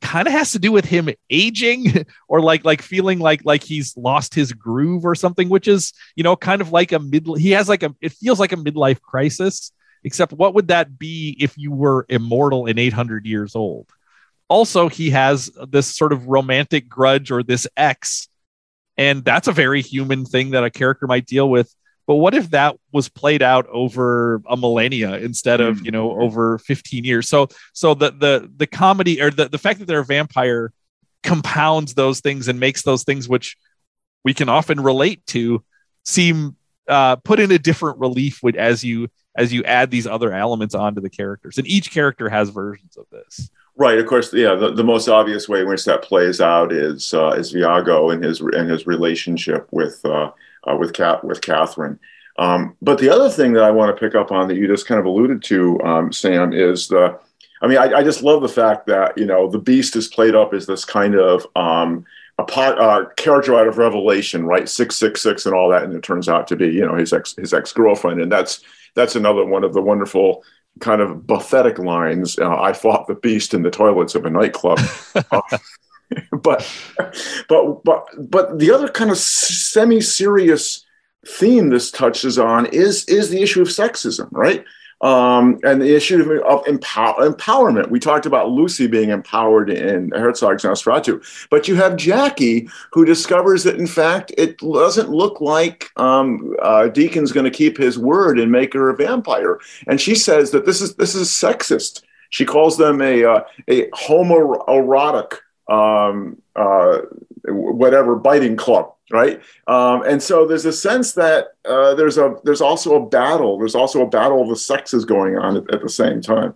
kind 0.00 0.28
of 0.28 0.32
has 0.32 0.52
to 0.52 0.60
do 0.60 0.70
with 0.70 0.84
him 0.84 1.08
aging 1.30 2.06
or 2.28 2.40
like 2.40 2.64
like 2.64 2.80
feeling 2.80 3.18
like 3.18 3.44
like 3.44 3.64
he's 3.64 3.96
lost 3.96 4.34
his 4.34 4.52
groove 4.52 5.04
or 5.04 5.14
something 5.16 5.48
which 5.48 5.66
is 5.66 5.94
you 6.14 6.22
know 6.22 6.36
kind 6.36 6.60
of 6.60 6.70
like 6.70 6.92
a 6.92 6.98
mid 6.98 7.26
he 7.38 7.52
has 7.52 7.66
like 7.66 7.82
a 7.82 7.94
it 8.02 8.12
feels 8.12 8.38
like 8.38 8.52
a 8.52 8.56
midlife 8.56 9.00
crisis 9.00 9.72
except 10.04 10.34
what 10.34 10.52
would 10.52 10.68
that 10.68 10.98
be 10.98 11.34
if 11.40 11.56
you 11.56 11.72
were 11.72 12.04
immortal 12.10 12.66
and 12.66 12.78
800 12.78 13.24
years 13.24 13.56
old 13.56 13.90
also 14.48 14.88
he 14.88 15.10
has 15.10 15.50
this 15.68 15.94
sort 15.94 16.12
of 16.12 16.26
romantic 16.26 16.88
grudge 16.88 17.30
or 17.30 17.42
this 17.42 17.66
ex 17.76 18.28
and 18.96 19.24
that's 19.24 19.48
a 19.48 19.52
very 19.52 19.82
human 19.82 20.24
thing 20.24 20.50
that 20.50 20.64
a 20.64 20.70
character 20.70 21.06
might 21.06 21.26
deal 21.26 21.48
with. 21.50 21.74
But 22.06 22.16
what 22.16 22.34
if 22.34 22.50
that 22.50 22.76
was 22.92 23.08
played 23.08 23.42
out 23.42 23.66
over 23.66 24.40
a 24.48 24.56
millennia 24.56 25.16
instead 25.18 25.60
of 25.60 25.84
you 25.84 25.90
know 25.90 26.18
over 26.20 26.58
15 26.58 27.04
years? 27.04 27.28
So 27.28 27.48
so 27.72 27.94
the 27.94 28.12
the 28.12 28.50
the 28.56 28.66
comedy 28.66 29.20
or 29.20 29.30
the, 29.30 29.48
the 29.48 29.58
fact 29.58 29.80
that 29.80 29.86
they're 29.86 30.00
a 30.00 30.04
vampire 30.04 30.72
compounds 31.22 31.94
those 31.94 32.20
things 32.20 32.46
and 32.46 32.60
makes 32.60 32.82
those 32.82 33.02
things 33.02 33.28
which 33.28 33.56
we 34.24 34.32
can 34.32 34.48
often 34.48 34.80
relate 34.80 35.26
to 35.26 35.64
seem 36.04 36.56
uh, 36.88 37.16
put 37.16 37.40
in 37.40 37.50
a 37.50 37.58
different 37.58 37.98
relief 37.98 38.40
with 38.42 38.54
as 38.54 38.84
you 38.84 39.08
as 39.36 39.52
you 39.52 39.64
add 39.64 39.90
these 39.90 40.06
other 40.06 40.32
elements 40.32 40.74
onto 40.74 41.00
the 41.00 41.10
characters. 41.10 41.58
And 41.58 41.66
each 41.66 41.90
character 41.90 42.28
has 42.28 42.50
versions 42.50 42.96
of 42.96 43.06
this 43.10 43.50
right 43.76 43.98
of 43.98 44.06
course 44.06 44.32
yeah 44.32 44.54
the, 44.54 44.72
the 44.72 44.84
most 44.84 45.08
obvious 45.08 45.48
way 45.48 45.60
in 45.60 45.68
which 45.68 45.84
that 45.84 46.02
plays 46.02 46.40
out 46.40 46.72
is 46.72 47.12
uh, 47.14 47.30
is 47.30 47.52
viago 47.52 48.12
and 48.12 48.24
his 48.24 48.40
and 48.40 48.70
his 48.70 48.86
relationship 48.86 49.68
with 49.70 50.04
uh, 50.04 50.30
uh, 50.66 50.76
with 50.76 50.92
Kat, 50.92 51.24
with 51.24 51.40
Catherine. 51.40 51.98
Um, 52.38 52.76
but 52.82 52.98
the 52.98 53.08
other 53.08 53.30
thing 53.30 53.52
that 53.54 53.62
I 53.62 53.70
want 53.70 53.94
to 53.94 54.00
pick 54.00 54.14
up 54.14 54.30
on 54.30 54.48
that 54.48 54.56
you 54.56 54.66
just 54.66 54.86
kind 54.86 55.00
of 55.00 55.06
alluded 55.06 55.42
to, 55.44 55.80
um, 55.82 56.12
Sam, 56.12 56.52
is 56.52 56.88
the. 56.88 57.18
I 57.62 57.66
mean, 57.66 57.78
I, 57.78 58.00
I, 58.00 58.02
just 58.02 58.22
love 58.22 58.42
the 58.42 58.48
fact 58.48 58.86
that 58.88 59.16
you 59.16 59.24
know 59.24 59.48
the 59.48 59.58
Beast 59.58 59.96
is 59.96 60.08
played 60.08 60.34
up 60.34 60.52
as 60.52 60.66
this 60.66 60.84
kind 60.84 61.14
of 61.14 61.46
um, 61.56 62.04
a 62.36 62.44
pot, 62.44 62.78
uh, 62.78 63.06
character 63.16 63.58
out 63.58 63.66
of 63.66 63.78
Revelation, 63.78 64.44
right? 64.44 64.68
Six 64.68 64.96
six 64.96 65.22
six 65.22 65.46
and 65.46 65.54
all 65.54 65.70
that, 65.70 65.84
and 65.84 65.94
it 65.94 66.02
turns 66.02 66.28
out 66.28 66.46
to 66.48 66.56
be 66.56 66.66
you 66.66 66.86
know 66.86 66.94
his 66.94 67.14
ex 67.14 67.34
his 67.36 67.54
ex 67.54 67.72
girlfriend, 67.72 68.20
and 68.20 68.30
that's 68.30 68.60
that's 68.94 69.16
another 69.16 69.46
one 69.46 69.64
of 69.64 69.72
the 69.72 69.80
wonderful 69.80 70.44
kind 70.80 71.00
of 71.00 71.26
bathetic 71.26 71.78
lines. 71.78 72.38
Uh, 72.38 72.60
I 72.60 72.72
fought 72.72 73.06
the 73.06 73.14
Beast 73.14 73.54
in 73.54 73.62
the 73.62 73.70
toilets 73.70 74.14
of 74.14 74.24
a 74.24 74.30
nightclub. 74.30 74.78
uh, 75.30 75.40
but 76.42 76.70
but 77.48 77.84
but 77.84 78.06
but 78.18 78.58
the 78.58 78.70
other 78.70 78.88
kind 78.88 79.10
of 79.10 79.18
semi-serious 79.18 80.84
theme 81.26 81.70
this 81.70 81.90
touches 81.90 82.38
on 82.38 82.66
is 82.66 83.04
is 83.06 83.30
the 83.30 83.42
issue 83.42 83.62
of 83.62 83.68
sexism, 83.68 84.28
right? 84.30 84.64
Um, 85.02 85.58
and 85.62 85.82
the 85.82 85.94
issue 85.94 86.42
of 86.46 86.66
empower, 86.66 87.28
empowerment. 87.28 87.90
We 87.90 88.00
talked 88.00 88.24
about 88.24 88.48
Lucy 88.48 88.86
being 88.86 89.10
empowered 89.10 89.68
in 89.68 90.10
Herzog's 90.12 90.62
Nosferatu, 90.62 91.22
but 91.50 91.68
you 91.68 91.74
have 91.74 91.96
Jackie 91.96 92.68
who 92.92 93.04
discovers 93.04 93.62
that 93.64 93.76
in 93.76 93.86
fact 93.86 94.32
it 94.38 94.56
doesn't 94.58 95.10
look 95.10 95.40
like 95.42 95.90
um, 95.96 96.56
uh, 96.62 96.88
Deacon's 96.88 97.32
going 97.32 97.44
to 97.44 97.50
keep 97.50 97.76
his 97.76 97.98
word 97.98 98.38
and 98.38 98.50
make 98.50 98.72
her 98.72 98.88
a 98.88 98.96
vampire, 98.96 99.58
and 99.86 100.00
she 100.00 100.14
says 100.14 100.50
that 100.52 100.64
this 100.64 100.80
is 100.80 100.94
this 100.94 101.14
is 101.14 101.28
sexist. 101.28 102.02
She 102.30 102.46
calls 102.46 102.78
them 102.78 103.02
a 103.02 103.24
uh, 103.24 103.40
a 103.68 103.88
homoerotic 103.90 105.34
um, 105.68 106.40
uh, 106.54 106.98
whatever 107.48 108.16
biting 108.16 108.56
club, 108.56 108.92
right? 109.10 109.40
Um, 109.66 110.02
and 110.02 110.22
so 110.22 110.46
there's 110.46 110.64
a 110.64 110.72
sense 110.72 111.12
that 111.12 111.48
uh, 111.64 111.94
there's 111.94 112.18
a 112.18 112.36
there's 112.44 112.60
also 112.60 112.96
a 112.96 113.06
battle. 113.06 113.58
There's 113.58 113.74
also 113.74 114.02
a 114.02 114.06
battle 114.08 114.42
of 114.42 114.48
the 114.48 114.56
sexes 114.56 115.04
going 115.04 115.38
on 115.38 115.56
at, 115.56 115.74
at 115.74 115.82
the 115.82 115.88
same 115.88 116.20
time. 116.20 116.54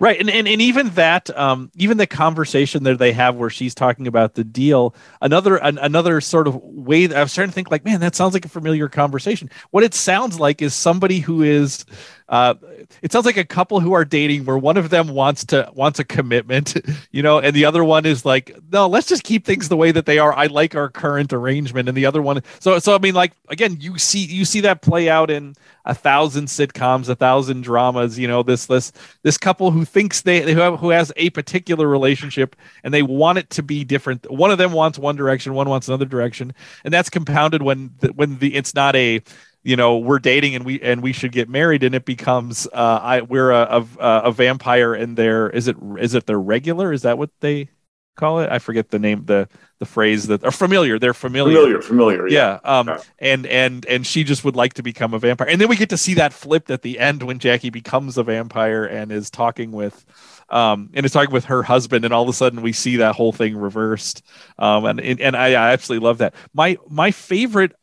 Right, 0.00 0.18
and, 0.18 0.28
and 0.28 0.48
and 0.48 0.60
even 0.60 0.90
that, 0.90 1.36
um, 1.38 1.70
even 1.76 1.98
the 1.98 2.06
conversation 2.06 2.82
that 2.82 2.98
they 2.98 3.12
have 3.12 3.36
where 3.36 3.50
she's 3.50 3.74
talking 3.74 4.08
about 4.08 4.34
the 4.34 4.42
deal, 4.42 4.94
another 5.22 5.56
an, 5.56 5.78
another 5.78 6.20
sort 6.20 6.48
of 6.48 6.56
way 6.62 7.06
that 7.06 7.16
I 7.16 7.22
was 7.22 7.30
starting 7.30 7.50
to 7.50 7.54
think 7.54 7.70
like, 7.70 7.84
man, 7.84 8.00
that 8.00 8.16
sounds 8.16 8.34
like 8.34 8.44
a 8.44 8.48
familiar 8.48 8.88
conversation. 8.88 9.50
What 9.70 9.84
it 9.84 9.94
sounds 9.94 10.40
like 10.40 10.62
is 10.62 10.74
somebody 10.74 11.20
who 11.20 11.42
is 11.42 11.84
uh, 12.28 12.54
it 13.00 13.10
sounds 13.10 13.24
like 13.24 13.38
a 13.38 13.44
couple 13.44 13.80
who 13.80 13.94
are 13.94 14.04
dating 14.04 14.44
where 14.44 14.58
one 14.58 14.76
of 14.76 14.90
them 14.90 15.08
wants 15.08 15.46
to 15.46 15.70
wants 15.74 15.98
a 15.98 16.04
commitment, 16.04 16.76
you 17.10 17.22
know, 17.22 17.38
and 17.38 17.56
the 17.56 17.64
other 17.64 17.82
one 17.82 18.04
is 18.04 18.24
like, 18.24 18.54
no, 18.70 18.86
let's 18.86 19.06
just 19.06 19.24
keep 19.24 19.46
things 19.46 19.68
the 19.68 19.76
way 19.76 19.92
that 19.92 20.04
they 20.04 20.18
are. 20.18 20.34
I 20.34 20.46
like 20.46 20.74
our 20.74 20.90
current 20.90 21.32
arrangement, 21.32 21.88
and 21.88 21.96
the 21.96 22.04
other 22.04 22.20
one. 22.20 22.42
So, 22.60 22.78
so 22.78 22.94
I 22.94 22.98
mean, 22.98 23.14
like 23.14 23.32
again, 23.48 23.78
you 23.80 23.96
see 23.98 24.24
you 24.24 24.44
see 24.44 24.60
that 24.60 24.82
play 24.82 25.08
out 25.08 25.30
in 25.30 25.54
a 25.86 25.94
thousand 25.94 26.46
sitcoms, 26.46 27.08
a 27.08 27.14
thousand 27.14 27.62
dramas. 27.62 28.18
You 28.18 28.28
know, 28.28 28.42
this 28.42 28.66
this 28.66 28.92
this 29.22 29.38
couple 29.38 29.70
who 29.70 29.86
thinks 29.86 30.20
they 30.20 30.52
who, 30.52 30.60
have, 30.60 30.78
who 30.80 30.90
has 30.90 31.10
a 31.16 31.30
particular 31.30 31.88
relationship 31.88 32.56
and 32.84 32.92
they 32.92 33.02
want 33.02 33.38
it 33.38 33.48
to 33.50 33.62
be 33.62 33.84
different. 33.84 34.30
One 34.30 34.50
of 34.50 34.58
them 34.58 34.72
wants 34.72 34.98
one 34.98 35.16
direction, 35.16 35.54
one 35.54 35.68
wants 35.70 35.88
another 35.88 36.04
direction, 36.04 36.52
and 36.84 36.92
that's 36.92 37.08
compounded 37.08 37.62
when 37.62 37.94
the, 38.00 38.08
when 38.08 38.38
the 38.38 38.54
it's 38.54 38.74
not 38.74 38.94
a 38.96 39.22
you 39.68 39.76
know 39.76 39.98
we're 39.98 40.18
dating 40.18 40.54
and 40.54 40.64
we 40.64 40.80
and 40.80 41.02
we 41.02 41.12
should 41.12 41.30
get 41.30 41.46
married 41.46 41.82
and 41.82 41.94
it 41.94 42.06
becomes 42.06 42.66
uh 42.72 43.00
i 43.02 43.20
we're 43.20 43.50
a 43.50 43.86
a, 44.00 44.08
a 44.24 44.32
vampire 44.32 44.94
and 44.94 45.14
they're 45.14 45.50
is 45.50 45.68
it 45.68 45.76
is 45.98 46.14
it 46.14 46.24
their 46.24 46.40
regular 46.40 46.90
is 46.90 47.02
that 47.02 47.18
what 47.18 47.28
they 47.40 47.68
call 48.16 48.40
it 48.40 48.50
i 48.50 48.58
forget 48.58 48.88
the 48.88 48.98
name 48.98 49.26
the 49.26 49.46
the 49.78 49.84
phrase 49.84 50.26
that 50.28 50.42
are 50.42 50.50
familiar 50.50 50.98
they're 50.98 51.12
familiar 51.12 51.54
familiar 51.54 51.82
familiar 51.82 52.28
yeah, 52.28 52.58
yeah. 52.64 52.78
um 52.78 52.88
yeah. 52.88 53.00
and 53.18 53.46
and 53.46 53.84
and 53.84 54.06
she 54.06 54.24
just 54.24 54.42
would 54.42 54.56
like 54.56 54.72
to 54.72 54.82
become 54.82 55.12
a 55.12 55.18
vampire 55.18 55.48
and 55.48 55.60
then 55.60 55.68
we 55.68 55.76
get 55.76 55.90
to 55.90 55.98
see 55.98 56.14
that 56.14 56.32
flipped 56.32 56.70
at 56.70 56.80
the 56.80 56.98
end 56.98 57.22
when 57.22 57.38
jackie 57.38 57.70
becomes 57.70 58.16
a 58.16 58.22
vampire 58.22 58.86
and 58.86 59.12
is 59.12 59.28
talking 59.28 59.70
with 59.70 60.06
um, 60.50 60.88
and 60.94 61.04
is 61.04 61.12
talking 61.12 61.30
with 61.30 61.44
her 61.44 61.62
husband, 61.62 62.06
and 62.06 62.14
all 62.14 62.22
of 62.22 62.28
a 62.30 62.32
sudden 62.32 62.62
we 62.62 62.72
see 62.72 62.96
that 62.96 63.14
whole 63.14 63.32
thing 63.32 63.54
reversed. 63.54 64.22
Um, 64.58 64.86
and 64.86 64.98
and 64.98 65.36
I, 65.36 65.48
I 65.48 65.72
absolutely 65.72 66.06
love 66.06 66.16
that. 66.18 66.32
My 66.54 66.78
my 66.88 67.10
favorite 67.10 67.74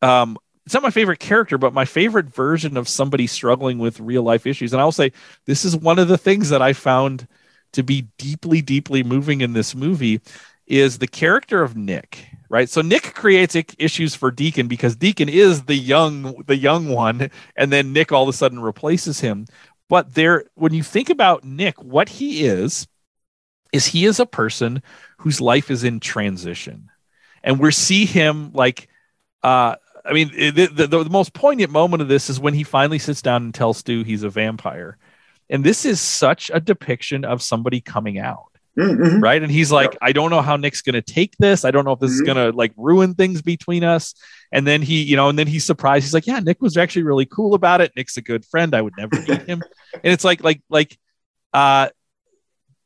um, 0.00 0.38
it's 0.68 0.74
not 0.74 0.82
my 0.82 0.90
favorite 0.90 1.18
character, 1.18 1.56
but 1.56 1.72
my 1.72 1.86
favorite 1.86 2.26
version 2.26 2.76
of 2.76 2.90
somebody 2.90 3.26
struggling 3.26 3.78
with 3.78 4.00
real 4.00 4.22
life 4.22 4.46
issues. 4.46 4.74
And 4.74 4.82
I'll 4.82 4.92
say 4.92 5.12
this 5.46 5.64
is 5.64 5.74
one 5.74 5.98
of 5.98 6.08
the 6.08 6.18
things 6.18 6.50
that 6.50 6.60
I 6.60 6.74
found 6.74 7.26
to 7.72 7.82
be 7.82 8.02
deeply, 8.18 8.60
deeply 8.60 9.02
moving 9.02 9.40
in 9.40 9.54
this 9.54 9.74
movie 9.74 10.20
is 10.66 10.98
the 10.98 11.06
character 11.06 11.62
of 11.62 11.74
Nick. 11.74 12.26
Right. 12.50 12.68
So 12.68 12.82
Nick 12.82 13.14
creates 13.14 13.56
issues 13.78 14.14
for 14.14 14.30
Deacon 14.30 14.68
because 14.68 14.94
Deacon 14.94 15.30
is 15.30 15.62
the 15.62 15.74
young, 15.74 16.34
the 16.46 16.56
young 16.56 16.90
one, 16.90 17.30
and 17.56 17.72
then 17.72 17.94
Nick 17.94 18.12
all 18.12 18.24
of 18.24 18.28
a 18.28 18.34
sudden 18.34 18.60
replaces 18.60 19.20
him. 19.20 19.46
But 19.88 20.12
there, 20.12 20.44
when 20.54 20.74
you 20.74 20.82
think 20.82 21.08
about 21.08 21.44
Nick, 21.44 21.82
what 21.82 22.10
he 22.10 22.44
is, 22.44 22.86
is 23.72 23.86
he 23.86 24.04
is 24.04 24.20
a 24.20 24.26
person 24.26 24.82
whose 25.16 25.40
life 25.40 25.70
is 25.70 25.82
in 25.82 25.98
transition. 25.98 26.90
And 27.42 27.58
we 27.58 27.70
see 27.70 28.04
him 28.04 28.52
like 28.52 28.90
uh 29.42 29.76
I 30.08 30.12
mean, 30.12 30.30
the, 30.30 30.66
the, 30.66 30.86
the 30.86 31.10
most 31.10 31.34
poignant 31.34 31.70
moment 31.70 32.00
of 32.00 32.08
this 32.08 32.30
is 32.30 32.40
when 32.40 32.54
he 32.54 32.64
finally 32.64 32.98
sits 32.98 33.20
down 33.20 33.44
and 33.44 33.54
tells 33.54 33.78
Stu 33.78 34.02
he's 34.02 34.22
a 34.22 34.30
vampire. 34.30 34.96
And 35.50 35.62
this 35.62 35.84
is 35.84 36.00
such 36.00 36.50
a 36.52 36.60
depiction 36.60 37.24
of 37.24 37.42
somebody 37.42 37.80
coming 37.80 38.18
out. 38.18 38.48
Mm-hmm. 38.78 39.20
Right. 39.20 39.42
And 39.42 39.50
he's 39.50 39.72
like, 39.72 39.96
I 40.00 40.12
don't 40.12 40.30
know 40.30 40.40
how 40.40 40.56
Nick's 40.56 40.82
going 40.82 40.94
to 40.94 41.02
take 41.02 41.36
this. 41.38 41.64
I 41.64 41.72
don't 41.72 41.84
know 41.84 41.92
if 41.92 41.98
this 41.98 42.12
mm-hmm. 42.12 42.22
is 42.22 42.26
going 42.34 42.52
to 42.52 42.56
like 42.56 42.72
ruin 42.76 43.14
things 43.14 43.42
between 43.42 43.82
us. 43.82 44.14
And 44.52 44.66
then 44.66 44.82
he, 44.82 45.02
you 45.02 45.16
know, 45.16 45.28
and 45.28 45.38
then 45.38 45.48
he's 45.48 45.64
surprised. 45.64 46.04
He's 46.04 46.14
like, 46.14 46.26
yeah, 46.26 46.38
Nick 46.38 46.62
was 46.62 46.76
actually 46.76 47.02
really 47.02 47.26
cool 47.26 47.54
about 47.54 47.80
it. 47.80 47.92
Nick's 47.96 48.16
a 48.16 48.22
good 48.22 48.44
friend. 48.46 48.74
I 48.74 48.80
would 48.80 48.94
never 48.96 49.16
meet 49.16 49.42
him. 49.42 49.62
and 49.94 50.12
it's 50.12 50.24
like, 50.24 50.44
like, 50.44 50.62
like, 50.70 50.96
uh, 51.52 51.88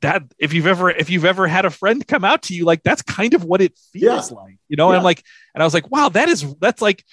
that 0.02 0.22
if 0.38 0.52
you've 0.52 0.66
ever 0.66 0.90
if 0.90 1.10
you've 1.10 1.24
ever 1.24 1.46
had 1.46 1.64
a 1.64 1.70
friend 1.70 2.06
come 2.06 2.24
out 2.24 2.42
to 2.42 2.54
you 2.54 2.64
like 2.64 2.82
that's 2.82 3.02
kind 3.02 3.34
of 3.34 3.44
what 3.44 3.60
it 3.60 3.76
feels 3.92 4.30
yeah. 4.30 4.36
like 4.36 4.58
you 4.68 4.76
know? 4.76 4.88
Yeah. 4.88 4.90
and 4.90 4.98
i'm 4.98 5.04
like 5.04 5.24
and 5.54 5.62
i 5.62 5.66
was 5.66 5.74
like 5.74 5.90
wow 5.90 6.08
that 6.10 6.28
is 6.28 6.54
that's 6.56 6.82
like 6.82 7.04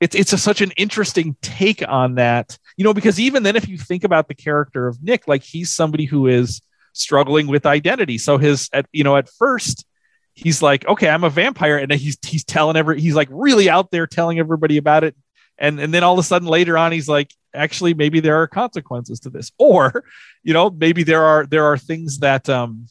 it's 0.00 0.14
it's 0.14 0.32
a, 0.32 0.38
such 0.38 0.60
an 0.60 0.72
interesting 0.72 1.36
take 1.40 1.86
on 1.88 2.16
that 2.16 2.58
you 2.76 2.84
know? 2.84 2.92
Because 2.92 3.20
even 3.20 3.44
then 3.44 3.56
if 3.56 3.68
you 3.68 3.78
think 3.78 4.04
about 4.04 4.28
the 4.28 4.34
character 4.34 4.86
of 4.88 5.02
nick 5.02 5.26
like 5.28 5.42
he's 5.42 5.72
somebody 5.74 6.04
who 6.04 6.26
is 6.26 6.60
struggling 6.92 7.46
with 7.46 7.66
identity. 7.66 8.18
So 8.18 8.38
his 8.38 8.70
at 8.72 8.86
you 8.92 9.04
know 9.04 9.16
at 9.16 9.28
first 9.28 9.84
he's 10.34 10.62
like 10.62 10.86
okay 10.86 11.08
i'm 11.08 11.24
a 11.24 11.30
vampire. 11.30 11.76
And 11.76 11.92
he's 11.92 12.16
he's 12.24 12.44
telling 12.44 12.76
every 12.76 13.00
he's 13.00 13.14
like 13.14 13.28
really 13.30 13.68
out 13.68 13.90
there 13.90 14.06
telling 14.06 14.38
everybody 14.38 14.76
about 14.76 15.04
it 15.04 15.14
and 15.58 15.80
and 15.80 15.92
then 15.92 16.02
all 16.02 16.14
of 16.14 16.18
a 16.18 16.22
sudden 16.22 16.48
later 16.48 16.76
on 16.76 16.92
he's 16.92 17.08
like 17.08 17.30
actually 17.54 17.94
maybe 17.94 18.20
there 18.20 18.40
are 18.40 18.46
consequences 18.46 19.20
to 19.20 19.30
this. 19.30 19.52
Or 19.58 20.04
you 20.42 20.52
know 20.52 20.70
maybe 20.70 21.02
there 21.02 21.24
are 21.24 21.46
there 21.46 21.64
are 21.64 21.78
things 21.78 22.18
that 22.18 22.48
um 22.48 22.86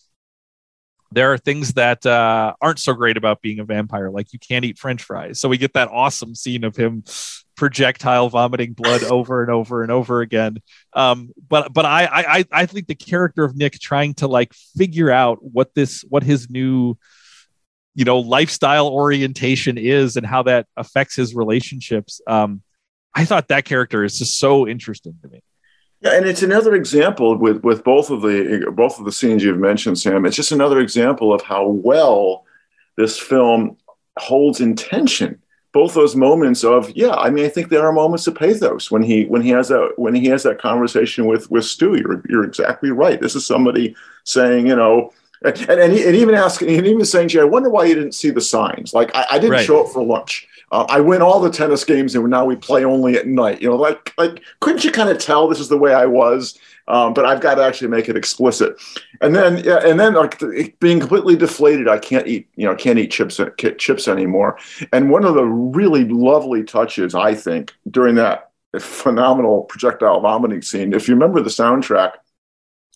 there 1.13 1.31
are 1.31 1.37
things 1.37 1.73
that 1.73 2.03
uh, 2.05 2.53
aren't 2.59 2.79
so 2.79 2.93
great 2.93 3.17
about 3.17 3.41
being 3.41 3.59
a 3.59 3.63
vampire 3.63 4.09
like 4.09 4.33
you 4.33 4.39
can't 4.39 4.65
eat 4.65 4.79
french 4.79 5.03
fries. 5.03 5.39
So 5.39 5.47
we 5.47 5.57
get 5.59 5.73
that 5.73 5.89
awesome 5.89 6.33
scene 6.33 6.63
of 6.63 6.75
him 6.75 7.03
projectile 7.55 8.29
vomiting 8.29 8.73
blood 8.73 9.03
over 9.11 9.41
and 9.41 9.51
over 9.51 9.83
and 9.83 9.91
over 9.91 10.21
again. 10.21 10.57
Um, 10.93 11.31
but 11.47 11.73
but 11.73 11.85
I, 11.85 12.05
I 12.39 12.45
i 12.51 12.65
think 12.65 12.87
the 12.87 12.95
character 12.95 13.43
of 13.43 13.55
nick 13.55 13.73
trying 13.79 14.15
to 14.15 14.27
like 14.27 14.53
figure 14.53 15.11
out 15.11 15.39
what 15.41 15.73
this 15.75 16.03
what 16.09 16.23
his 16.23 16.49
new 16.49 16.97
you 17.95 18.05
know 18.05 18.19
lifestyle 18.19 18.87
orientation 18.87 19.77
is 19.77 20.17
and 20.17 20.25
how 20.25 20.43
that 20.43 20.67
affects 20.77 21.15
his 21.15 21.35
relationships 21.35 22.21
um, 22.27 22.61
I 23.15 23.25
thought 23.25 23.47
that 23.49 23.65
character 23.65 24.03
is 24.03 24.17
just 24.17 24.39
so 24.39 24.67
interesting 24.67 25.15
to 25.21 25.29
me. 25.29 25.43
Yeah, 26.01 26.15
and 26.17 26.25
it's 26.25 26.43
another 26.43 26.75
example 26.75 27.37
with 27.37 27.63
with 27.63 27.83
both 27.83 28.09
of 28.09 28.21
the 28.21 28.71
both 28.75 28.99
of 28.99 29.05
the 29.05 29.11
scenes 29.11 29.43
you've 29.43 29.57
mentioned, 29.57 29.99
Sam. 29.99 30.25
It's 30.25 30.35
just 30.35 30.51
another 30.51 30.79
example 30.79 31.33
of 31.33 31.41
how 31.41 31.67
well 31.67 32.45
this 32.97 33.17
film 33.17 33.77
holds 34.19 34.59
intention. 34.59 35.39
Both 35.71 35.93
those 35.93 36.15
moments 36.15 36.63
of 36.63 36.91
yeah, 36.95 37.13
I 37.13 37.29
mean, 37.29 37.45
I 37.45 37.49
think 37.49 37.69
there 37.69 37.85
are 37.87 37.93
moments 37.93 38.27
of 38.27 38.35
pathos 38.35 38.91
when 38.91 39.01
he 39.01 39.25
when 39.25 39.41
he 39.41 39.49
has 39.51 39.69
that 39.69 39.93
when 39.95 40.13
he 40.13 40.25
has 40.27 40.43
that 40.43 40.59
conversation 40.59 41.25
with 41.25 41.49
with 41.49 41.65
Stu. 41.65 41.95
You're 41.95 42.21
you're 42.27 42.43
exactly 42.43 42.91
right. 42.91 43.21
This 43.21 43.35
is 43.35 43.47
somebody 43.47 43.95
saying, 44.25 44.67
you 44.67 44.75
know, 44.75 45.13
and 45.69 45.69
and, 45.69 45.93
he, 45.93 46.05
and 46.05 46.15
even 46.15 46.35
asking, 46.35 46.75
and 46.77 46.87
even 46.87 47.05
saying, 47.05 47.27
"Gee, 47.27 47.39
I 47.39 47.43
wonder 47.43 47.69
why 47.69 47.85
you 47.85 47.95
didn't 47.95 48.13
see 48.13 48.29
the 48.29 48.41
signs. 48.41 48.93
Like 48.93 49.13
I, 49.13 49.25
I 49.31 49.39
didn't 49.39 49.51
right. 49.51 49.65
show 49.65 49.85
up 49.85 49.91
for 49.91 50.03
lunch." 50.03 50.47
Uh, 50.71 50.85
I 50.89 51.01
win 51.01 51.21
all 51.21 51.39
the 51.39 51.51
tennis 51.51 51.83
games, 51.83 52.15
and 52.15 52.27
now 52.29 52.45
we 52.45 52.55
play 52.55 52.83
only 52.83 53.15
at 53.15 53.27
night. 53.27 53.61
You 53.61 53.69
know, 53.69 53.75
like 53.75 54.13
like 54.17 54.41
couldn't 54.61 54.83
you 54.83 54.91
kind 54.91 55.09
of 55.09 55.19
tell 55.19 55.47
this 55.47 55.59
is 55.59 55.69
the 55.69 55.77
way 55.77 55.93
I 55.93 56.05
was? 56.05 56.57
Um, 56.87 57.13
but 57.13 57.25
I've 57.25 57.39
got 57.39 57.55
to 57.55 57.63
actually 57.63 57.87
make 57.89 58.09
it 58.09 58.17
explicit. 58.17 58.81
And 59.21 59.35
then 59.35 59.63
yeah, 59.63 59.79
and 59.85 59.99
then 59.99 60.13
like 60.13 60.41
being 60.79 60.99
completely 60.99 61.35
deflated, 61.35 61.87
I 61.87 61.97
can't 61.99 62.27
eat 62.27 62.47
you 62.55 62.65
know 62.65 62.75
can't 62.75 62.97
eat 62.97 63.11
chips 63.11 63.39
chips 63.77 64.07
anymore. 64.07 64.57
And 64.91 65.09
one 65.09 65.25
of 65.25 65.35
the 65.35 65.45
really 65.45 66.05
lovely 66.05 66.63
touches 66.63 67.15
I 67.15 67.35
think 67.35 67.73
during 67.91 68.15
that 68.15 68.51
phenomenal 68.79 69.63
projectile 69.63 70.21
vomiting 70.21 70.61
scene, 70.61 70.93
if 70.93 71.07
you 71.07 71.13
remember 71.13 71.41
the 71.41 71.49
soundtrack, 71.49 72.13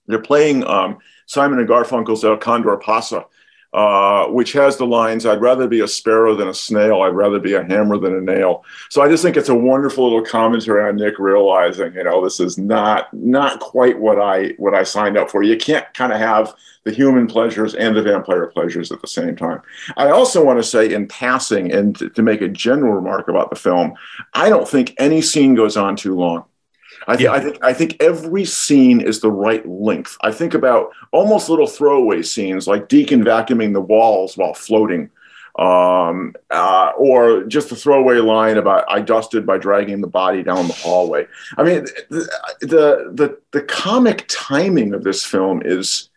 they're 0.08 0.22
playing 0.22 0.66
um, 0.66 0.98
Simon 1.28 1.60
and 1.60 1.70
Garfunkel's 1.70 2.26
El 2.26 2.38
Condor 2.38 2.78
Pasa 2.78 3.26
uh, 3.74 4.28
which 4.28 4.54
has 4.54 4.78
the 4.78 4.86
lines, 4.86 5.26
I'd 5.26 5.42
rather 5.42 5.68
be 5.68 5.82
a 5.82 5.88
sparrow 5.88 6.36
than 6.36 6.48
a 6.48 6.54
snail. 6.54 7.02
I'd 7.02 7.10
rather 7.10 7.40
be 7.40 7.54
a 7.54 7.63
hammer 7.63 7.98
than 7.98 8.16
a 8.16 8.22
nail. 8.22 8.63
So 8.90 9.02
I 9.02 9.10
just 9.10 9.22
think 9.22 9.36
it's 9.36 9.50
a 9.50 9.56
wonderful 9.56 10.06
little 10.06 10.24
commentary 10.24 10.88
on 10.88 10.96
Nick 10.96 11.20
realizing, 11.20 11.94
you 11.94 12.04
know, 12.04 12.24
this 12.24 12.40
is 12.40 12.58
not 12.58 13.13
not 13.13 13.60
quite 13.60 14.00
what 14.00 14.20
I 14.20 14.54
what 14.58 14.74
I 14.74 14.84
signed 14.84 15.18
up 15.18 15.30
for. 15.30 15.44
You 15.44 15.58
can't 15.58 15.86
kind 15.94 16.13
of 16.13 16.20
have 16.20 16.56
the 16.86 16.92
human 16.92 17.28
pleasures 17.28 17.76
and 17.76 17.96
the 17.96 18.02
vampire 18.02 18.48
pleasures 18.48 18.92
at 18.92 19.02
the 19.02 19.08
same 19.08 19.36
time. 19.36 19.62
I 19.98 20.10
also 20.10 20.44
want 20.44 20.60
to 20.60 20.63
say 20.63 20.94
in 20.94 21.08
passing 21.08 21.72
and 21.72 21.96
to, 21.98 22.10
to 22.10 22.24
make 22.24 22.42
a 22.42 22.48
general 22.48 22.94
remark 22.94 23.28
about 23.28 23.50
the 23.50 23.58
film, 23.58 23.96
I 24.34 24.48
don't 24.48 24.68
think 24.68 24.96
any 24.98 25.22
scene 25.22 25.56
goes 25.56 25.76
on 25.76 25.98
too 25.98 26.16
long. 26.16 26.46
I, 27.08 27.15
th- 27.15 27.26
yeah. 27.26 27.34
I 27.34 27.39
think 27.39 27.63
I 27.63 27.74
think 27.74 27.98
every 28.02 28.43
scene 28.43 29.00
is 29.00 29.22
the 29.22 29.32
right 29.32 29.65
length. 29.67 30.17
I 30.22 30.32
think 30.32 30.54
about 30.54 30.91
almost 31.12 31.50
little 31.50 31.67
throwaway 31.67 32.22
scenes 32.22 32.67
like 32.67 32.89
Deacon 32.89 33.24
vacuuming 33.24 33.74
the 33.74 33.82
walls 33.82 34.36
while 34.36 34.54
floating, 34.54 35.10
um, 35.58 36.36
uh, 36.52 36.91
or 36.98 37.43
just 37.46 37.72
a 37.72 37.76
throwaway 37.76 38.17
line 38.17 38.58
about 38.58 38.84
I 38.89 39.00
dusted 39.00 39.46
by 39.46 39.58
dragging 39.58 40.02
the 40.02 40.08
body 40.08 40.43
down 40.43 40.67
the 40.67 40.74
hallway. 40.74 41.28
I 41.58 41.63
mean, 41.63 41.86
the 42.10 42.30
the 42.60 43.12
the, 43.13 43.38
the 43.52 43.62
comic 43.62 44.26
timing 44.28 44.93
of 44.93 45.04
this 45.04 45.24
film 45.24 45.62
is. 45.63 46.10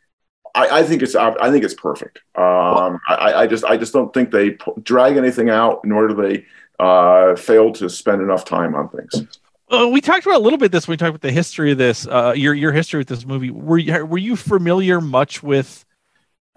I, 0.52 0.80
I 0.80 0.82
think 0.82 1.02
it's 1.02 1.14
I 1.14 1.52
think 1.52 1.62
it's 1.62 1.74
perfect. 1.74 2.18
Um, 2.34 2.98
I, 3.06 3.34
I 3.42 3.46
just 3.46 3.64
I 3.64 3.76
just 3.76 3.92
don't 3.92 4.12
think 4.12 4.32
they 4.32 4.58
drag 4.82 5.16
anything 5.16 5.48
out, 5.48 5.84
nor 5.84 6.08
do 6.08 6.14
they 6.14 6.44
uh, 6.80 7.36
fail 7.36 7.72
to 7.74 7.88
spend 7.88 8.20
enough 8.20 8.44
time 8.44 8.74
on 8.74 8.88
things. 8.88 9.28
Uh, 9.70 9.88
we 9.88 10.00
talked 10.00 10.26
about 10.26 10.36
a 10.36 10.42
little 10.42 10.58
bit 10.58 10.72
this 10.72 10.88
when 10.88 10.94
we 10.94 10.96
talked 10.96 11.10
about 11.10 11.20
the 11.20 11.32
history 11.32 11.70
of 11.70 11.78
this, 11.78 12.06
uh, 12.06 12.32
your 12.36 12.54
your 12.54 12.72
history 12.72 12.98
with 12.98 13.08
this 13.08 13.24
movie. 13.24 13.50
Were 13.50 13.78
you 13.78 14.04
were 14.04 14.18
you 14.18 14.34
familiar 14.36 15.00
much 15.00 15.42
with 15.42 15.84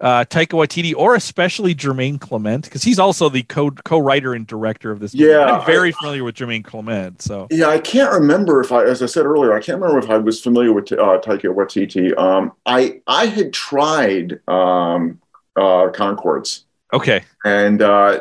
uh, 0.00 0.24
Taika 0.24 0.48
Waititi 0.48 0.94
or 0.94 1.14
especially 1.14 1.74
Jermaine 1.74 2.20
Clement 2.20 2.64
because 2.64 2.82
he's 2.82 2.98
also 2.98 3.28
the 3.28 3.42
co 3.42 3.70
co-writer 3.70 4.34
and 4.34 4.46
director 4.46 4.90
of 4.90 5.00
this. 5.00 5.14
Movie. 5.14 5.30
Yeah, 5.30 5.44
I'm 5.44 5.66
very 5.66 5.90
I, 5.90 5.92
familiar 5.92 6.24
with 6.24 6.34
Jermaine 6.34 6.64
Clement. 6.64 7.22
So 7.22 7.46
yeah, 7.50 7.68
I 7.68 7.78
can't 7.78 8.12
remember 8.12 8.60
if 8.60 8.72
I, 8.72 8.84
as 8.84 9.02
I 9.02 9.06
said 9.06 9.24
earlier, 9.24 9.54
I 9.54 9.60
can't 9.60 9.80
remember 9.80 10.04
if 10.04 10.10
I 10.10 10.18
was 10.18 10.40
familiar 10.40 10.72
with 10.72 10.92
uh, 10.92 11.20
Taika 11.24 11.54
Waititi. 11.54 12.16
Um, 12.18 12.52
I 12.66 13.00
I 13.06 13.26
had 13.26 13.52
tried 13.52 14.40
um, 14.48 15.20
uh, 15.56 15.88
Conchords. 15.92 16.64
Okay, 16.92 17.22
and 17.44 17.80
uh, 17.80 18.20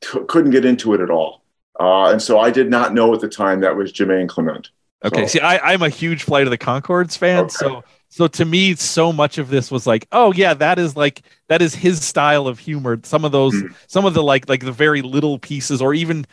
t- 0.00 0.20
couldn't 0.28 0.52
get 0.52 0.64
into 0.64 0.94
it 0.94 1.00
at 1.00 1.10
all, 1.10 1.42
uh, 1.78 2.10
and 2.10 2.20
so 2.20 2.38
I 2.38 2.50
did 2.50 2.70
not 2.70 2.94
know 2.94 3.14
at 3.14 3.20
the 3.20 3.28
time 3.28 3.60
that 3.60 3.76
was 3.76 3.92
Jermaine 3.92 4.28
Clement. 4.28 4.70
Okay, 5.04 5.22
so. 5.22 5.26
see, 5.26 5.40
I, 5.40 5.72
I'm 5.72 5.82
a 5.82 5.88
huge 5.88 6.24
Flight 6.24 6.46
of 6.46 6.50
the 6.50 6.58
Conchords 6.58 7.16
fan, 7.16 7.44
okay. 7.44 7.50
so 7.50 7.84
so 8.08 8.26
to 8.26 8.44
me 8.44 8.74
so 8.74 9.12
much 9.12 9.38
of 9.38 9.50
this 9.50 9.70
was 9.70 9.86
like 9.86 10.06
oh 10.12 10.32
yeah 10.32 10.54
that 10.54 10.78
is 10.78 10.96
like 10.96 11.22
that 11.48 11.60
is 11.60 11.74
his 11.74 12.02
style 12.02 12.46
of 12.46 12.58
humor 12.58 12.98
some 13.02 13.24
of 13.24 13.32
those 13.32 13.54
mm. 13.54 13.74
some 13.86 14.04
of 14.04 14.14
the 14.14 14.22
like 14.22 14.48
like 14.48 14.64
the 14.64 14.72
very 14.72 15.02
little 15.02 15.38
pieces 15.38 15.82
or 15.82 15.94
even 15.94 16.26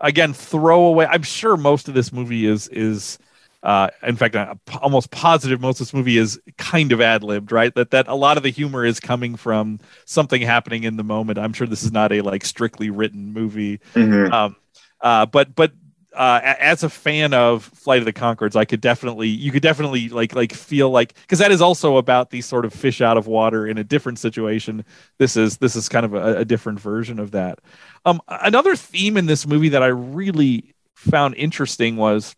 again 0.00 0.32
throw 0.32 0.84
away 0.84 1.06
i'm 1.06 1.22
sure 1.22 1.56
most 1.56 1.88
of 1.88 1.94
this 1.94 2.12
movie 2.12 2.46
is 2.46 2.68
is 2.68 3.18
uh, 3.62 3.88
in 4.02 4.14
fact, 4.14 4.36
I'm 4.36 4.60
almost 4.82 5.10
positive 5.10 5.58
most 5.58 5.80
of 5.80 5.86
this 5.86 5.94
movie 5.94 6.18
is 6.18 6.38
kind 6.58 6.92
of 6.92 7.00
ad 7.00 7.24
libbed, 7.24 7.50
right? 7.50 7.74
That 7.74 7.92
that 7.92 8.08
a 8.08 8.14
lot 8.14 8.36
of 8.36 8.42
the 8.42 8.50
humor 8.50 8.84
is 8.84 9.00
coming 9.00 9.36
from 9.36 9.80
something 10.04 10.42
happening 10.42 10.84
in 10.84 10.98
the 10.98 11.02
moment. 11.02 11.38
I'm 11.38 11.54
sure 11.54 11.66
this 11.66 11.82
is 11.82 11.90
not 11.90 12.12
a 12.12 12.20
like 12.20 12.44
strictly 12.44 12.90
written 12.90 13.32
movie, 13.32 13.78
mm-hmm. 13.94 14.30
um, 14.34 14.56
uh, 15.04 15.26
but 15.26 15.54
but 15.54 15.72
uh, 16.14 16.40
as 16.42 16.82
a 16.82 16.88
fan 16.88 17.34
of 17.34 17.64
Flight 17.64 17.98
of 17.98 18.04
the 18.04 18.12
Conchords, 18.12 18.56
I 18.56 18.64
could 18.64 18.80
definitely, 18.80 19.28
you 19.28 19.50
could 19.50 19.62
definitely 19.62 20.08
like, 20.08 20.34
like 20.34 20.52
feel 20.52 20.90
like, 20.90 21.14
because 21.14 21.40
that 21.40 21.50
is 21.50 21.60
also 21.60 21.96
about 21.96 22.30
these 22.30 22.46
sort 22.46 22.64
of 22.64 22.72
fish 22.72 23.00
out 23.00 23.16
of 23.16 23.26
water 23.26 23.66
in 23.66 23.78
a 23.78 23.84
different 23.84 24.18
situation. 24.18 24.84
This 25.18 25.36
is, 25.36 25.58
this 25.58 25.76
is 25.76 25.88
kind 25.88 26.06
of 26.06 26.14
a, 26.14 26.38
a 26.38 26.44
different 26.44 26.78
version 26.80 27.18
of 27.18 27.32
that. 27.32 27.58
Um, 28.04 28.20
another 28.28 28.76
theme 28.76 29.16
in 29.16 29.26
this 29.26 29.46
movie 29.46 29.70
that 29.70 29.82
I 29.82 29.88
really 29.88 30.74
found 30.94 31.34
interesting 31.34 31.96
was, 31.96 32.36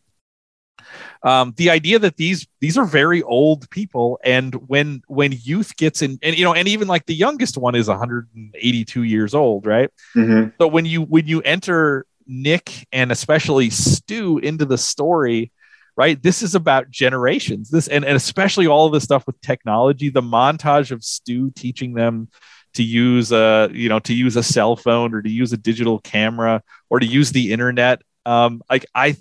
um, 1.23 1.55
the 1.57 1.71
idea 1.71 1.99
that 1.99 2.17
these 2.17 2.47
these 2.61 2.79
are 2.79 2.85
very 2.85 3.23
old 3.23 3.69
people, 3.71 4.21
and 4.23 4.55
when 4.69 5.03
when 5.09 5.33
youth 5.33 5.77
gets 5.77 6.01
in, 6.01 6.19
and 6.23 6.39
you 6.39 6.45
know, 6.45 6.55
and 6.55 6.69
even 6.69 6.87
like 6.87 7.07
the 7.07 7.15
youngest 7.15 7.57
one 7.57 7.75
is 7.75 7.89
182 7.89 9.03
years 9.03 9.35
old, 9.35 9.67
right? 9.67 9.91
Mm-hmm. 10.15 10.51
So 10.61 10.69
when 10.69 10.85
you 10.85 11.03
when 11.03 11.27
you 11.27 11.41
enter 11.43 12.07
Nick 12.27 12.87
and 12.93 13.13
especially 13.13 13.71
Stu 13.71 14.39
into 14.39 14.65
the 14.65 14.79
story, 14.79 15.53
right? 15.97 16.21
This 16.23 16.43
is 16.43 16.55
about 16.55 16.91
generations. 16.91 17.71
This 17.71 17.89
and, 17.89 18.05
and 18.05 18.17
especially 18.17 18.67
all 18.67 18.87
of 18.87 18.93
the 18.93 19.01
stuff 19.01 19.27
with 19.27 19.41
technology, 19.41 20.09
the 20.09 20.23
montage 20.23 20.91
of 20.91 21.05
Stu 21.05 21.51
teaching 21.51 21.95
them 21.95 22.29
to 22.75 22.83
use 22.83 23.33
a 23.33 23.71
you 23.73 23.89
know 23.89 23.99
to 24.01 24.15
use 24.15 24.37
a 24.37 24.43
cell 24.43 24.77
phone 24.77 25.15
or 25.15 25.23
to 25.23 25.31
use 25.31 25.53
a 25.53 25.57
digital 25.57 25.99
camera 26.01 26.63
or 26.91 27.01
to 27.01 27.07
use 27.07 27.33
the 27.33 27.53
internet. 27.53 28.03
Um, 28.25 28.63
like 28.71 28.87
I 28.95 29.17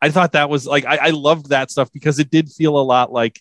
I 0.00 0.10
thought 0.10 0.32
that 0.32 0.50
was 0.50 0.66
like 0.66 0.84
I, 0.84 0.96
I 0.96 1.10
loved 1.10 1.50
that 1.50 1.70
stuff 1.70 1.90
because 1.92 2.18
it 2.18 2.30
did 2.30 2.50
feel 2.50 2.78
a 2.78 2.82
lot 2.82 3.12
like 3.12 3.40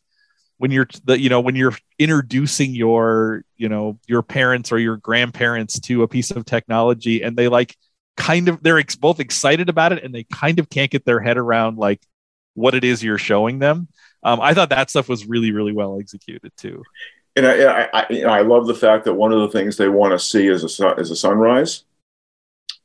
when 0.57 0.71
you're 0.71 0.87
the 1.03 1.19
you 1.19 1.29
know 1.29 1.41
when 1.41 1.55
you're 1.55 1.75
introducing 1.99 2.73
your 2.73 3.43
you 3.57 3.69
know 3.69 3.99
your 4.07 4.23
parents 4.23 4.71
or 4.71 4.79
your 4.79 4.97
grandparents 4.97 5.79
to 5.81 6.03
a 6.03 6.07
piece 6.07 6.31
of 6.31 6.45
technology 6.45 7.21
and 7.21 7.35
they 7.35 7.47
like 7.47 7.75
kind 8.17 8.47
of 8.47 8.61
they're 8.61 8.79
ex- 8.79 8.95
both 8.95 9.19
excited 9.19 9.69
about 9.69 9.91
it 9.91 10.03
and 10.03 10.13
they 10.13 10.23
kind 10.25 10.59
of 10.59 10.69
can't 10.69 10.91
get 10.91 11.05
their 11.05 11.19
head 11.19 11.37
around 11.37 11.77
like 11.77 12.01
what 12.53 12.75
it 12.75 12.83
is 12.83 13.03
you're 13.03 13.17
showing 13.17 13.59
them. 13.59 13.87
Um, 14.23 14.39
I 14.39 14.53
thought 14.53 14.69
that 14.69 14.89
stuff 14.89 15.09
was 15.09 15.25
really 15.25 15.51
really 15.51 15.73
well 15.73 15.99
executed 15.99 16.51
too. 16.57 16.83
And 17.35 17.47
I, 17.47 17.89
I, 17.91 18.05
you 18.11 18.21
know, 18.21 18.29
I 18.29 18.41
love 18.41 18.67
the 18.67 18.75
fact 18.75 19.05
that 19.05 19.15
one 19.15 19.33
of 19.33 19.39
the 19.39 19.47
things 19.47 19.75
they 19.75 19.89
want 19.89 20.11
to 20.11 20.19
see 20.19 20.47
is 20.47 20.79
a 20.79 20.95
is 20.95 21.09
a 21.09 21.15
sunrise. 21.15 21.83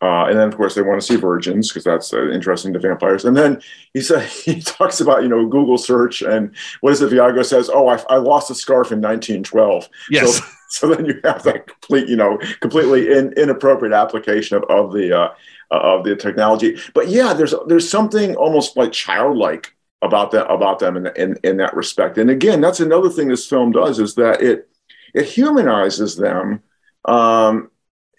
Uh, 0.01 0.27
and 0.27 0.39
then, 0.39 0.47
of 0.47 0.57
course, 0.57 0.77
they 0.77 0.83
want 0.83 1.01
to 1.01 1.07
see 1.07 1.17
virgins 1.17 1.69
because 1.69 1.83
that's 1.83 2.13
uh, 2.13 2.31
interesting 2.31 2.73
to 2.73 2.79
vampires. 2.79 3.25
And 3.25 3.37
then 3.37 3.61
he 3.93 4.01
said 4.01 4.29
he 4.45 4.61
talks 4.61 5.01
about 5.01 5.23
you 5.23 5.29
know 5.29 5.47
Google 5.47 5.79
search 5.79 6.23
and 6.23 6.55
what 6.81 6.93
is 6.93 7.03
it? 7.03 7.13
Viago 7.13 7.45
says, 7.45 7.69
"Oh, 7.73 7.89
I, 7.89 8.03
I 8.09 8.17
lost 8.17 8.51
a 8.51 8.55
scarf 8.55 8.93
in 8.93 9.01
1912." 9.01 9.89
Yes. 10.11 10.39
So, 10.39 10.45
so 10.71 10.95
then 10.95 11.07
you 11.07 11.21
have 11.25 11.43
that 11.45 11.67
complete, 11.67 12.09
you 12.09 12.17
know, 12.17 12.39
completely 12.61 13.11
in, 13.11 13.33
inappropriate 13.35 13.95
application 13.95 14.57
of, 14.57 14.65
of 14.65 14.93
the 14.93 15.19
uh, 15.19 15.29
of 15.71 16.05
the 16.05 16.17
technology. 16.17 16.79
But 16.95 17.09
yeah, 17.09 17.33
there's 17.33 17.55
there's 17.67 17.89
something 17.89 18.37
almost 18.37 18.77
like 18.77 18.93
childlike 18.93 19.75
about 20.03 20.31
that 20.33 20.51
about 20.51 20.79
them 20.79 20.97
in, 20.97 21.07
in 21.17 21.37
in 21.43 21.57
that 21.57 21.75
respect. 21.75 22.19
And 22.19 22.31
again, 22.31 22.61
that's 22.61 22.81
another 22.81 23.11
thing 23.11 23.29
this 23.29 23.49
film 23.49 23.73
does 23.73 23.99
is 23.99 24.15
that 24.17 24.43
it 24.43 24.69
it 25.15 25.25
humanizes 25.25 26.17
them 26.17 26.63
um, 27.07 27.71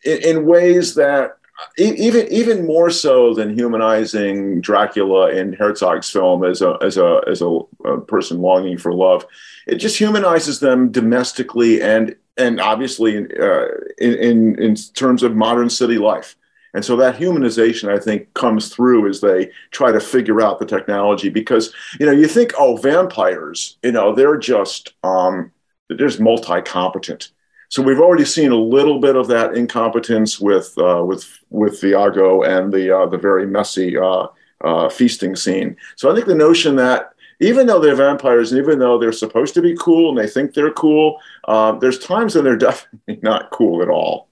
in, 0.04 0.18
in 0.24 0.46
ways 0.46 0.96
that 0.96 1.38
even 1.78 2.28
even 2.32 2.66
more 2.66 2.90
so 2.90 3.34
than 3.34 3.58
humanizing 3.58 4.62
Dracula 4.62 5.32
in 5.32 5.54
Herzog's 5.54 6.10
film 6.10 6.44
as 6.44 6.62
a 6.62 6.78
as 6.82 6.98
a 6.98 7.22
as 7.28 7.42
a, 7.42 7.60
a, 7.86 8.02
person 8.02 8.40
longing 8.40 8.78
for 8.78 8.94
love, 8.94 9.26
it 9.68 9.76
just 9.76 9.98
humanizes 9.98 10.60
them 10.60 10.92
domestically 10.92 11.82
and 11.82 12.16
and 12.38 12.60
obviously 12.60 13.18
uh, 13.18 13.65
in, 13.98 14.13
in 14.13 14.62
in 14.62 14.76
terms 14.76 15.24
of 15.24 15.36
modern 15.36 15.70
city 15.70 15.98
life. 15.98 16.36
And 16.76 16.86
so 16.86 16.96
that 16.98 17.18
humanization, 17.18 17.89
I 17.89 17.98
think, 17.98 18.32
comes 18.36 18.70
through 18.70 19.10
as 19.10 19.22
they 19.22 19.50
try 19.72 19.92
to 19.92 20.00
figure 20.00 20.39
out 20.39 20.60
the 20.60 20.68
technology. 20.68 21.30
Because 21.30 21.74
you 22.00 22.06
know, 22.06 22.12
you 22.12 22.28
think, 22.28 22.54
oh, 22.60 22.76
vampires, 22.76 23.78
you 23.82 23.92
know, 23.92 24.13
they're 24.13 24.38
just 24.38 24.94
um, 25.04 25.52
they're 25.88 25.98
just 25.98 26.20
multi-competent 26.20 27.32
so 27.70 27.84
we've 27.84 28.00
already 28.00 28.26
seen 28.26 28.52
a 28.52 28.56
little 28.56 29.00
bit 29.00 29.15
of 29.15 29.28
that 29.28 29.54
incompetence 29.54 30.39
with 30.39 30.76
uh, 30.80 31.04
with 31.06 31.39
with 31.52 31.80
Viago 31.80 32.42
and 32.42 32.74
the 32.74 32.96
uh, 32.96 33.06
the 33.06 33.18
very 33.18 33.46
messy 33.46 33.96
uh, 33.96 34.28
uh, 34.62 34.89
feasting 34.89 35.36
scene. 35.36 35.78
So 35.96 36.12
I 36.12 36.15
think 36.15 36.26
the 36.26 36.36
notion 36.36 36.76
that 36.78 37.13
even 37.39 37.67
though 37.67 37.80
they're 37.80 37.95
vampires 37.95 38.52
and 38.52 38.62
even 38.62 38.80
though 38.80 38.97
they're 38.97 39.12
supposed 39.12 39.54
to 39.54 39.62
be 39.62 39.75
cool 39.80 40.10
and 40.10 40.17
they 40.17 40.28
think 40.28 40.54
they're 40.54 40.71
cool, 40.71 41.19
uh, 41.47 41.71
there's 41.73 41.99
times 41.99 42.36
when 42.36 42.43
they're 42.43 42.58
definitely 42.58 43.19
not 43.21 43.49
cool 43.52 43.82
at 43.82 43.89
all. 43.89 44.30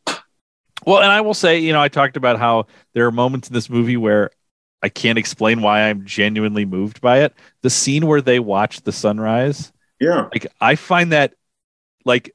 Well, 0.85 0.99
and 1.01 1.11
I 1.11 1.21
will 1.21 1.33
say, 1.33 1.59
you 1.59 1.73
know, 1.73 1.81
I 1.81 1.89
talked 1.89 2.17
about 2.17 2.39
how 2.39 2.67
there 2.93 3.05
are 3.05 3.11
moments 3.11 3.49
in 3.49 3.53
this 3.53 3.69
movie 3.69 3.97
where 3.97 4.31
I 4.81 4.89
can't 4.89 5.17
explain 5.17 5.61
why 5.61 5.81
I'm 5.81 6.05
genuinely 6.05 6.65
moved 6.65 7.01
by 7.01 7.21
it. 7.21 7.33
The 7.61 7.69
scene 7.69 8.05
where 8.05 8.21
they 8.21 8.39
watch 8.39 8.81
the 8.81 8.91
sunrise. 8.91 9.73
Yeah. 9.99 10.29
Like 10.31 10.47
I 10.61 10.75
find 10.75 11.11
that 11.11 11.33
like 12.05 12.33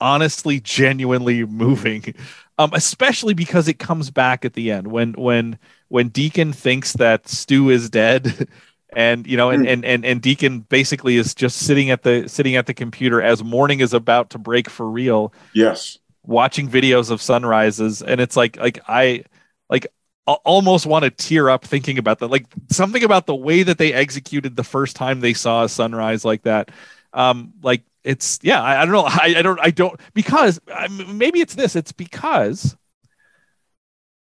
honestly 0.00 0.58
genuinely 0.60 1.44
moving 1.46 2.14
um, 2.58 2.70
especially 2.74 3.34
because 3.34 3.68
it 3.68 3.78
comes 3.78 4.10
back 4.10 4.44
at 4.44 4.54
the 4.54 4.70
end 4.70 4.86
when 4.86 5.12
when 5.14 5.58
when 5.88 6.08
deacon 6.08 6.52
thinks 6.52 6.92
that 6.94 7.28
stu 7.28 7.70
is 7.70 7.90
dead 7.90 8.48
and 8.94 9.26
you 9.26 9.36
know 9.36 9.50
and, 9.50 9.66
and 9.66 9.84
and 9.84 10.04
and 10.04 10.20
deacon 10.20 10.60
basically 10.60 11.16
is 11.16 11.34
just 11.34 11.58
sitting 11.58 11.90
at 11.90 12.02
the 12.02 12.28
sitting 12.28 12.56
at 12.56 12.66
the 12.66 12.74
computer 12.74 13.22
as 13.22 13.42
morning 13.42 13.80
is 13.80 13.94
about 13.94 14.30
to 14.30 14.38
break 14.38 14.68
for 14.68 14.88
real 14.88 15.32
yes. 15.54 15.98
watching 16.22 16.68
videos 16.68 17.10
of 17.10 17.22
sunrises. 17.22 18.02
And 18.02 18.20
it's 18.20 18.36
like 18.36 18.56
like 18.56 18.78
i 18.88 19.24
like 19.68 19.86
almost 20.26 20.86
want 20.86 21.04
to 21.04 21.10
tear 21.10 21.50
up 21.50 21.64
thinking 21.64 21.98
about 21.98 22.20
that 22.20 22.28
like 22.28 22.46
something 22.70 23.02
about 23.02 23.26
the 23.26 23.34
way 23.34 23.62
that 23.62 23.78
they 23.78 23.92
executed 23.92 24.54
the 24.54 24.64
first 24.64 24.94
time 24.94 25.20
they 25.20 25.34
saw 25.34 25.64
a 25.64 25.68
sunrise 25.68 26.24
like 26.24 26.42
that. 26.42 26.70
Um 27.12 27.52
like 27.62 27.82
it's 28.04 28.38
yeah 28.42 28.62
I, 28.62 28.82
I 28.82 28.84
don't 28.84 28.92
know. 28.92 29.04
I, 29.06 29.34
I 29.38 29.42
don't 29.42 29.60
I 29.60 29.70
don't 29.70 29.98
because 30.14 30.60
maybe 31.08 31.40
it's 31.40 31.54
this. 31.54 31.76
It's 31.76 31.92
because 31.92 32.76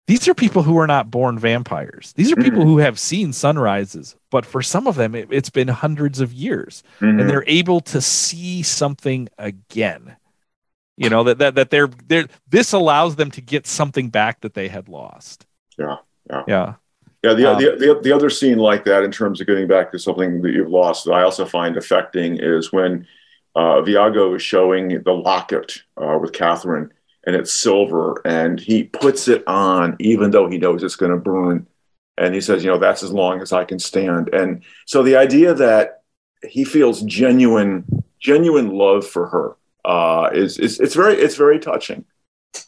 these 0.07 0.27
are 0.27 0.35
people 0.35 0.61
who 0.61 0.77
are 0.77 0.87
not 0.87 1.09
born 1.09 1.39
vampires. 1.39 2.13
These 2.13 2.31
are 2.31 2.35
people 2.35 2.59
mm-hmm. 2.59 2.69
who 2.69 2.77
have 2.77 2.99
seen 2.99 3.33
sunrises, 3.33 4.15
but 4.29 4.45
for 4.45 4.61
some 4.61 4.85
of 4.85 4.95
them, 4.95 5.15
it, 5.15 5.31
has 5.33 5.49
been 5.49 5.67
hundreds 5.67 6.19
of 6.19 6.31
years, 6.31 6.83
mm-hmm. 6.99 7.19
and 7.19 7.29
they're 7.29 7.43
able 7.47 7.81
to 7.81 8.01
see 8.01 8.61
something 8.61 9.29
again. 9.37 10.15
You 10.97 11.09
know 11.09 11.23
that 11.23 11.39
that 11.39 11.55
that 11.55 11.71
they're 11.71 11.89
they're 12.07 12.27
this 12.47 12.71
allows 12.71 13.15
them 13.15 13.31
to 13.31 13.41
get 13.41 13.67
something 13.67 14.09
back 14.09 14.41
that 14.41 14.53
they 14.53 14.67
had 14.67 14.87
lost. 14.87 15.45
Yeah, 15.77 15.97
yeah, 16.29 16.43
yeah. 16.47 16.73
Yeah, 17.23 17.33
the, 17.33 17.51
um, 17.51 17.59
the, 17.59 17.75
the, 17.79 17.99
the 18.03 18.11
other 18.11 18.29
scene 18.29 18.59
like 18.59 18.85
that 18.85 19.01
in 19.01 19.11
terms 19.11 19.41
of 19.41 19.47
getting 19.47 19.67
back 19.67 19.91
to 19.91 19.97
something 19.97 20.43
that 20.43 20.51
you've 20.51 20.69
lost 20.69 21.05
that 21.05 21.13
I 21.13 21.23
also 21.23 21.43
find 21.43 21.75
affecting 21.75 22.37
is 22.39 22.71
when 22.71 23.07
uh, 23.55 23.81
Viago 23.81 24.35
is 24.35 24.43
showing 24.43 25.01
the 25.01 25.11
locket 25.11 25.81
uh, 25.97 26.19
with 26.21 26.33
Catherine, 26.33 26.91
and 27.25 27.35
it's 27.35 27.51
silver, 27.51 28.21
and 28.25 28.59
he 28.59 28.83
puts 28.83 29.27
it 29.27 29.43
on 29.47 29.95
even 29.99 30.31
though 30.31 30.49
he 30.49 30.57
knows 30.57 30.83
it's 30.83 30.95
going 30.95 31.11
to 31.11 31.17
burn, 31.17 31.67
and 32.17 32.33
he 32.33 32.41
says, 32.41 32.63
you 32.63 32.71
know, 32.71 32.77
that's 32.77 33.03
as 33.03 33.11
long 33.11 33.41
as 33.41 33.51
I 33.51 33.65
can 33.65 33.79
stand. 33.79 34.33
And 34.33 34.63
so 34.85 35.03
the 35.03 35.15
idea 35.15 35.53
that 35.53 36.03
he 36.47 36.63
feels 36.63 37.01
genuine, 37.01 38.03
genuine 38.19 38.69
love 38.69 39.05
for 39.05 39.27
her 39.27 39.57
uh, 39.83 40.29
is, 40.33 40.57
is 40.57 40.79
it's 40.79 40.95
very 40.95 41.15
it's 41.15 41.35
very 41.35 41.59
touching. 41.59 42.05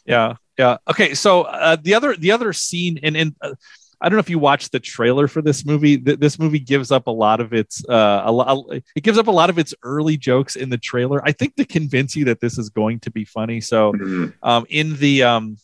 Yeah, 0.04 0.34
yeah. 0.58 0.78
Okay, 0.88 1.14
so 1.14 1.42
uh, 1.42 1.76
the 1.80 1.94
other 1.94 2.16
the 2.16 2.32
other 2.32 2.52
scene, 2.52 2.98
and 3.02 3.16
and 3.16 3.34
uh, 3.40 3.54
I 4.00 4.08
don't 4.08 4.16
know 4.16 4.20
if 4.20 4.30
you 4.30 4.38
watched 4.38 4.72
the 4.72 4.80
trailer 4.80 5.26
for 5.26 5.42
this 5.42 5.64
movie. 5.64 5.96
this 5.96 6.38
movie 6.38 6.60
gives 6.60 6.92
up 6.92 7.06
a 7.06 7.12
lot 7.12 7.40
of 7.40 7.52
its 7.52 7.84
uh, 7.88 8.22
a, 8.26 8.32
a, 8.32 8.82
it 8.94 9.02
gives 9.02 9.18
up 9.18 9.26
a 9.26 9.32
lot 9.32 9.50
of 9.50 9.58
its 9.58 9.74
early 9.82 10.16
jokes 10.16 10.56
in 10.56 10.70
the 10.70 10.78
trailer. 10.78 11.20
I 11.24 11.32
think 11.32 11.56
to 11.56 11.64
convince 11.64 12.14
you 12.14 12.24
that 12.26 12.40
this 12.40 12.58
is 12.58 12.68
going 12.68 13.00
to 13.00 13.10
be 13.10 13.24
funny. 13.24 13.60
So, 13.60 13.92
mm-hmm. 13.92 14.48
um, 14.48 14.66
in 14.68 14.96
the 14.96 15.24
um, 15.24 15.56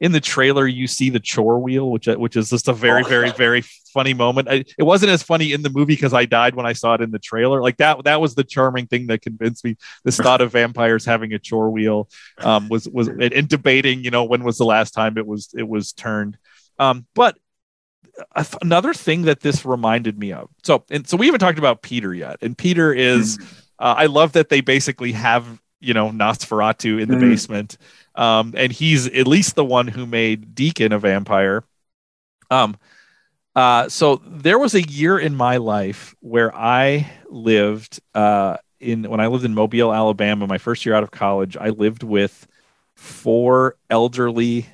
in 0.00 0.12
the 0.12 0.20
trailer, 0.20 0.66
you 0.66 0.86
see 0.86 1.10
the 1.10 1.20
chore 1.20 1.58
wheel, 1.58 1.90
which 1.90 2.06
which 2.06 2.34
is 2.34 2.48
just 2.48 2.68
a 2.68 2.72
very, 2.72 3.04
oh, 3.04 3.08
very, 3.08 3.30
very 3.32 3.62
funny 3.92 4.14
moment. 4.14 4.48
I, 4.48 4.64
it 4.78 4.82
wasn't 4.82 5.12
as 5.12 5.22
funny 5.22 5.52
in 5.52 5.60
the 5.60 5.68
movie 5.68 5.94
because 5.94 6.14
I 6.14 6.24
died 6.24 6.54
when 6.54 6.64
I 6.64 6.72
saw 6.72 6.94
it 6.94 7.02
in 7.02 7.10
the 7.10 7.18
trailer. 7.18 7.60
Like 7.60 7.76
that, 7.76 8.04
that 8.04 8.20
was 8.20 8.34
the 8.34 8.44
charming 8.44 8.86
thing 8.86 9.08
that 9.08 9.20
convinced 9.20 9.64
me. 9.64 9.76
This 10.04 10.16
thought 10.16 10.40
of 10.40 10.52
vampires 10.52 11.04
having 11.04 11.34
a 11.34 11.38
chore 11.38 11.70
wheel 11.70 12.08
um, 12.38 12.68
was 12.68 12.88
was 12.88 13.08
and 13.08 13.48
debating, 13.48 14.02
you 14.02 14.10
know, 14.10 14.24
when 14.24 14.42
was 14.42 14.56
the 14.56 14.64
last 14.64 14.92
time 14.92 15.18
it 15.18 15.26
was 15.26 15.50
it 15.56 15.68
was 15.68 15.92
turned. 15.92 16.38
Um, 16.78 17.06
but 17.14 17.36
another 18.62 18.94
thing 18.94 19.22
that 19.22 19.40
this 19.40 19.64
reminded 19.64 20.18
me 20.18 20.32
of. 20.32 20.48
So, 20.62 20.84
and 20.90 21.08
so 21.08 21.16
we 21.16 21.26
haven't 21.26 21.40
talked 21.40 21.58
about 21.58 21.82
Peter 21.82 22.14
yet, 22.14 22.38
and 22.42 22.56
Peter 22.56 22.92
is. 22.92 23.38
Mm. 23.38 23.56
Uh, 23.78 23.94
I 23.96 24.06
love 24.06 24.32
that 24.32 24.50
they 24.50 24.60
basically 24.60 25.12
have 25.12 25.58
you 25.80 25.94
know 25.94 26.10
Nosferatu 26.10 27.00
in 27.00 27.08
the 27.08 27.16
mm. 27.16 27.20
basement, 27.20 27.78
um, 28.14 28.54
and 28.56 28.70
he's 28.70 29.06
at 29.06 29.26
least 29.26 29.54
the 29.54 29.64
one 29.64 29.88
who 29.88 30.06
made 30.06 30.54
Deacon 30.54 30.92
a 30.92 30.98
vampire. 30.98 31.64
Um, 32.50 32.76
uh, 33.56 33.88
so 33.88 34.16
there 34.26 34.58
was 34.58 34.74
a 34.74 34.82
year 34.82 35.18
in 35.18 35.34
my 35.34 35.56
life 35.56 36.14
where 36.20 36.54
I 36.54 37.10
lived 37.28 38.00
uh, 38.14 38.58
in 38.78 39.04
when 39.04 39.20
I 39.20 39.26
lived 39.26 39.44
in 39.44 39.54
Mobile, 39.54 39.92
Alabama. 39.92 40.46
My 40.46 40.58
first 40.58 40.86
year 40.86 40.94
out 40.94 41.02
of 41.02 41.10
college, 41.10 41.56
I 41.56 41.70
lived 41.70 42.02
with 42.02 42.46
four 42.94 43.76
elderly 43.88 44.66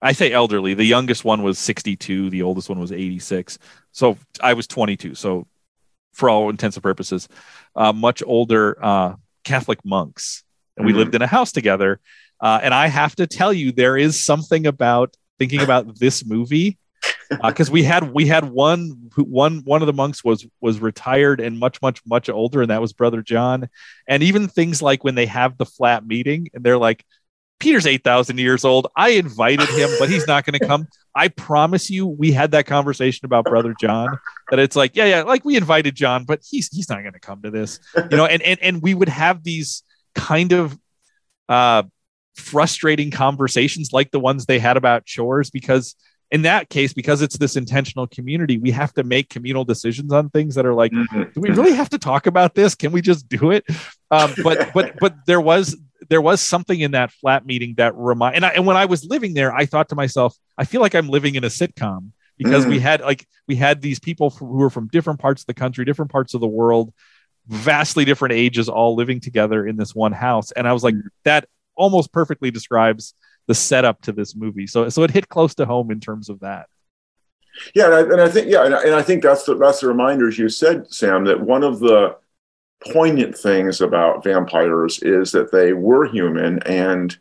I 0.00 0.12
say 0.12 0.32
elderly. 0.32 0.74
The 0.74 0.84
youngest 0.84 1.24
one 1.24 1.42
was 1.42 1.58
62. 1.58 2.30
The 2.30 2.42
oldest 2.42 2.68
one 2.68 2.78
was 2.78 2.92
86. 2.92 3.58
So 3.92 4.16
I 4.40 4.54
was 4.54 4.66
22. 4.66 5.14
So 5.14 5.46
for 6.12 6.30
all 6.30 6.50
intents 6.50 6.76
and 6.76 6.82
purposes, 6.82 7.28
uh, 7.74 7.92
much 7.92 8.22
older 8.24 8.78
uh, 8.84 9.14
Catholic 9.44 9.84
monks, 9.84 10.44
and 10.76 10.86
we 10.86 10.92
mm-hmm. 10.92 11.00
lived 11.00 11.14
in 11.14 11.22
a 11.22 11.26
house 11.26 11.52
together. 11.52 12.00
Uh, 12.40 12.60
and 12.62 12.72
I 12.72 12.86
have 12.86 13.16
to 13.16 13.26
tell 13.26 13.52
you, 13.52 13.72
there 13.72 13.96
is 13.96 14.22
something 14.22 14.66
about 14.66 15.16
thinking 15.38 15.60
about 15.60 15.98
this 15.98 16.24
movie 16.24 16.78
because 17.42 17.68
uh, 17.68 17.72
we 17.72 17.82
had 17.82 18.12
we 18.12 18.26
had 18.26 18.44
one 18.44 19.10
one 19.16 19.58
one 19.64 19.82
of 19.82 19.86
the 19.86 19.92
monks 19.92 20.24
was 20.24 20.46
was 20.60 20.80
retired 20.80 21.40
and 21.40 21.58
much 21.58 21.80
much 21.82 22.00
much 22.06 22.28
older, 22.28 22.62
and 22.62 22.70
that 22.70 22.80
was 22.80 22.92
Brother 22.92 23.22
John. 23.22 23.68
And 24.06 24.22
even 24.22 24.48
things 24.48 24.82
like 24.82 25.04
when 25.04 25.14
they 25.14 25.26
have 25.26 25.58
the 25.58 25.66
flat 25.66 26.06
meeting, 26.06 26.48
and 26.54 26.64
they're 26.64 26.78
like, 26.78 27.04
Peter's 27.58 27.86
8,000 27.86 28.38
years 28.38 28.64
old. 28.64 28.86
I 28.96 29.10
invited 29.10 29.68
him, 29.68 29.90
but 29.98 30.08
he's 30.08 30.26
not 30.26 30.44
going 30.44 30.58
to 30.58 30.66
come. 30.66 30.86
I 31.14 31.28
promise 31.28 31.90
you, 31.90 32.06
we 32.06 32.32
had 32.32 32.52
that 32.52 32.66
conversation 32.66 33.26
about 33.26 33.44
brother 33.44 33.74
John 33.80 34.18
that 34.50 34.58
it's 34.58 34.76
like, 34.76 34.94
yeah, 34.94 35.06
yeah, 35.06 35.22
like 35.22 35.44
we 35.44 35.56
invited 35.56 35.94
John, 35.94 36.24
but 36.24 36.40
he's, 36.48 36.68
he's 36.68 36.88
not 36.88 37.00
going 37.00 37.14
to 37.14 37.20
come 37.20 37.42
to 37.42 37.50
this, 37.50 37.80
you 38.10 38.16
know, 38.16 38.26
and, 38.26 38.42
and, 38.42 38.60
and 38.62 38.82
we 38.82 38.94
would 38.94 39.08
have 39.08 39.42
these 39.42 39.82
kind 40.14 40.52
of, 40.52 40.78
uh, 41.48 41.82
frustrating 42.38 43.10
conversations 43.10 43.92
like 43.92 44.10
the 44.10 44.20
ones 44.20 44.46
they 44.46 44.58
had 44.58 44.76
about 44.76 45.04
chores 45.04 45.50
because 45.50 45.96
in 46.30 46.42
that 46.42 46.68
case 46.68 46.92
because 46.92 47.20
it's 47.20 47.36
this 47.36 47.56
intentional 47.56 48.06
community 48.06 48.58
we 48.58 48.70
have 48.70 48.92
to 48.92 49.02
make 49.02 49.28
communal 49.28 49.64
decisions 49.64 50.12
on 50.12 50.30
things 50.30 50.54
that 50.54 50.64
are 50.64 50.74
like 50.74 50.92
mm-hmm. 50.92 51.22
do 51.34 51.40
we 51.40 51.50
really 51.50 51.72
have 51.72 51.88
to 51.88 51.98
talk 51.98 52.26
about 52.26 52.54
this 52.54 52.74
can 52.74 52.92
we 52.92 53.00
just 53.00 53.28
do 53.28 53.50
it 53.50 53.64
um, 54.10 54.32
but 54.44 54.72
but 54.72 54.94
but 55.00 55.14
there 55.26 55.40
was 55.40 55.76
there 56.08 56.20
was 56.20 56.40
something 56.40 56.78
in 56.78 56.92
that 56.92 57.10
flat 57.10 57.44
meeting 57.44 57.74
that 57.76 57.94
remind 57.96 58.36
and, 58.36 58.44
I, 58.44 58.50
and 58.50 58.66
when 58.66 58.76
I 58.76 58.84
was 58.84 59.04
living 59.04 59.34
there, 59.34 59.52
I 59.54 59.66
thought 59.66 59.88
to 59.90 59.94
myself, 59.94 60.36
I 60.56 60.64
feel 60.64 60.80
like 60.80 60.94
I'm 60.94 61.08
living 61.08 61.34
in 61.34 61.44
a 61.44 61.48
sitcom 61.48 62.12
because 62.36 62.64
mm. 62.64 62.70
we 62.70 62.78
had 62.78 63.00
like 63.00 63.26
we 63.46 63.56
had 63.56 63.82
these 63.82 63.98
people 63.98 64.30
who 64.30 64.46
were 64.46 64.70
from 64.70 64.88
different 64.88 65.20
parts 65.20 65.42
of 65.42 65.46
the 65.46 65.54
country, 65.54 65.84
different 65.84 66.10
parts 66.10 66.34
of 66.34 66.40
the 66.40 66.48
world, 66.48 66.92
vastly 67.48 68.04
different 68.04 68.32
ages, 68.34 68.68
all 68.68 68.94
living 68.94 69.20
together 69.20 69.66
in 69.66 69.76
this 69.76 69.94
one 69.94 70.12
house. 70.12 70.52
And 70.52 70.68
I 70.68 70.72
was 70.72 70.84
like, 70.84 70.94
mm. 70.94 71.02
that 71.24 71.48
almost 71.74 72.12
perfectly 72.12 72.50
describes 72.50 73.14
the 73.46 73.54
setup 73.54 74.02
to 74.02 74.12
this 74.12 74.36
movie. 74.36 74.66
So 74.66 74.88
so 74.88 75.02
it 75.02 75.10
hit 75.10 75.28
close 75.28 75.54
to 75.56 75.66
home 75.66 75.90
in 75.90 76.00
terms 76.00 76.28
of 76.28 76.40
that. 76.40 76.66
Yeah, 77.74 77.86
and 77.86 77.94
I, 77.94 78.00
and 78.00 78.20
I 78.20 78.28
think 78.28 78.48
yeah, 78.48 78.64
and 78.64 78.74
I, 78.74 78.82
and 78.82 78.94
I 78.94 79.02
think 79.02 79.22
that's 79.22 79.44
the 79.44 79.56
that's 79.56 79.80
the 79.80 79.88
reminders 79.88 80.38
you 80.38 80.48
said, 80.48 80.92
Sam, 80.92 81.24
that 81.24 81.40
one 81.40 81.64
of 81.64 81.80
the 81.80 82.16
poignant 82.86 83.36
things 83.36 83.80
about 83.80 84.22
vampires 84.22 85.00
is 85.02 85.32
that 85.32 85.50
they 85.52 85.72
were 85.72 86.06
human 86.06 86.62
and 86.62 87.16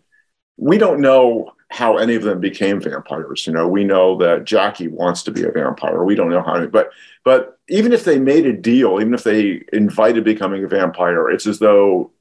we 0.58 0.78
don't 0.78 1.02
know 1.02 1.52
how 1.70 1.98
any 1.98 2.15
of 2.15 2.24
them 2.24 2.39
became 2.39 2.80
vampires. 2.80 3.46
You 3.46 3.54
know 3.54 3.67
we 3.67 3.84
know 3.84 4.17
that 4.17 4.46
jackie 4.46 4.88
wants 4.88 5.24
to 5.24 5.32
be 5.32 5.43
a 5.43 5.52
vampire. 5.52 6.04
We 6.04 6.15
don't 6.15 6.30
know 6.30 6.43
how 6.43 6.65
but 6.67 6.91
but 7.24 7.60
even 7.70 7.91
if 7.91 8.06
they 8.06 8.20
made 8.20 8.46
a 8.46 8.54
deal 8.54 9.00
even 9.02 9.13
if 9.13 9.24
they 9.24 9.63
invited 9.74 10.24
becoming 10.24 10.63
a 10.63 10.67
vampire 10.67 11.30
it's 11.30 11.48
as 11.48 11.60
though 11.60 12.12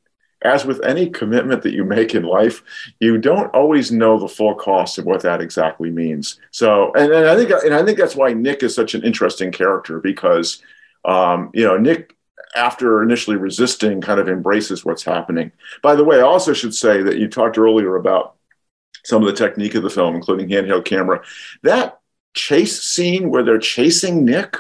as 0.43 0.65
with 0.65 0.85
any 0.85 1.09
commitment 1.09 1.63
that 1.63 1.73
you 1.73 1.85
make 1.85 2.15
in 2.15 2.25
life 2.25 2.63
you 3.01 3.19
don't 3.19 3.55
always 3.55 3.91
know 3.93 4.19
the 4.19 4.29
full 4.29 4.55
cost 4.55 4.99
of 4.99 5.05
what 5.05 5.23
that 5.23 5.41
exactly 5.41 5.91
means. 5.91 6.41
So 6.51 6.93
and, 6.95 7.13
and 7.13 7.27
i 7.29 7.37
think 7.37 7.51
and 7.51 7.75
i 7.75 7.85
think 7.85 7.99
that's 7.99 8.17
why 8.17 8.33
nick 8.33 8.63
is 8.63 8.75
such 8.75 8.95
an 8.95 9.03
interesting 9.05 9.53
character 9.53 10.01
because 10.01 10.63
um, 11.05 11.51
you 11.55 11.65
know 11.65 11.77
nick 11.77 12.16
after 12.57 13.03
initially 13.03 13.37
resisting, 13.37 14.01
kind 14.01 14.19
of 14.19 14.29
embraces 14.29 14.85
what's 14.85 15.05
happening. 15.05 15.53
By 15.83 15.95
the 15.95 16.05
way, 16.05 16.19
I 16.19 16.23
also 16.23 16.53
should 16.53 16.75
say 16.75 17.03
that 17.03 17.19
you 17.19 17.29
talked 17.29 17.59
earlier 17.59 17.97
about 17.97 18.35
some 19.05 19.23
of 19.23 19.29
the 19.29 19.35
technique 19.35 19.75
of 19.75 19.83
the 19.83 19.91
film, 19.91 20.17
including 20.17 20.49
handheld 20.49 20.85
camera. 20.85 21.23
That 21.63 22.01
chase 22.35 22.83
scene 22.83 23.31
where 23.31 23.45
they're 23.45 23.59
chasing 23.59 24.25
Nick, 24.25 24.57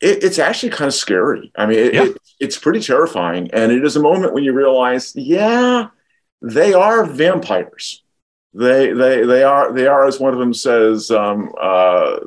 it, 0.00 0.24
it's 0.24 0.38
actually 0.38 0.70
kind 0.70 0.88
of 0.88 0.94
scary. 0.94 1.52
I 1.56 1.66
mean, 1.66 1.78
it, 1.78 1.94
yeah. 1.94 2.04
it, 2.04 2.16
it's 2.40 2.58
pretty 2.58 2.80
terrifying. 2.80 3.50
And 3.52 3.72
it 3.72 3.84
is 3.84 3.96
a 3.96 4.00
moment 4.00 4.32
when 4.32 4.44
you 4.44 4.52
realize, 4.52 5.14
yeah, 5.14 5.88
they 6.40 6.72
are 6.72 7.04
vampires. 7.04 8.02
They, 8.54 8.92
they, 8.92 9.24
they 9.24 9.42
are, 9.42 9.72
they 9.72 9.86
are, 9.86 10.06
as 10.06 10.18
one 10.18 10.32
of 10.32 10.38
them 10.38 10.54
says, 10.54 11.10
um, 11.10 11.52
uh, 11.60 12.20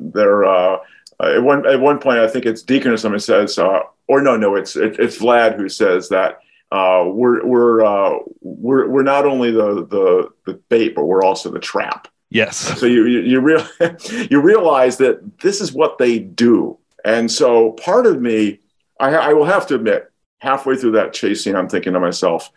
they're, 0.00 0.44
uh, 0.44 0.78
at 1.20 1.42
one 1.42 1.66
at 1.66 1.80
one 1.80 1.98
point, 1.98 2.18
I 2.18 2.28
think 2.28 2.44
it's 2.44 2.62
Deacon 2.62 2.92
or 2.92 2.98
someone 2.98 3.20
says, 3.20 3.58
uh, 3.58 3.80
or 4.08 4.20
no, 4.20 4.36
no, 4.36 4.54
it's 4.54 4.76
it, 4.76 4.98
it's 4.98 5.18
Vlad 5.18 5.56
who 5.56 5.68
says 5.68 6.08
that 6.10 6.40
uh, 6.72 7.04
we're 7.06 7.44
we're 7.44 7.84
uh, 7.84 8.18
we're 8.40 8.88
we're 8.88 9.02
not 9.02 9.24
only 9.24 9.50
the 9.50 9.86
the 9.86 10.30
the 10.46 10.54
bait, 10.68 10.94
but 10.94 11.04
we're 11.04 11.22
also 11.22 11.50
the 11.50 11.60
trap. 11.60 12.08
Yes. 12.30 12.56
So 12.56 12.86
you 12.86 13.06
you, 13.06 13.20
you 13.20 13.40
real 13.40 13.66
you 14.30 14.40
realize 14.40 14.96
that 14.98 15.38
this 15.40 15.60
is 15.60 15.72
what 15.72 15.98
they 15.98 16.18
do, 16.18 16.78
and 17.04 17.30
so 17.30 17.72
part 17.72 18.06
of 18.06 18.20
me, 18.20 18.60
I, 18.98 19.14
I 19.14 19.32
will 19.32 19.44
have 19.44 19.66
to 19.68 19.76
admit, 19.76 20.10
halfway 20.38 20.76
through 20.76 20.92
that 20.92 21.12
chase 21.12 21.44
scene, 21.44 21.54
I'm 21.54 21.68
thinking 21.68 21.92
to 21.92 22.00
myself, 22.00 22.50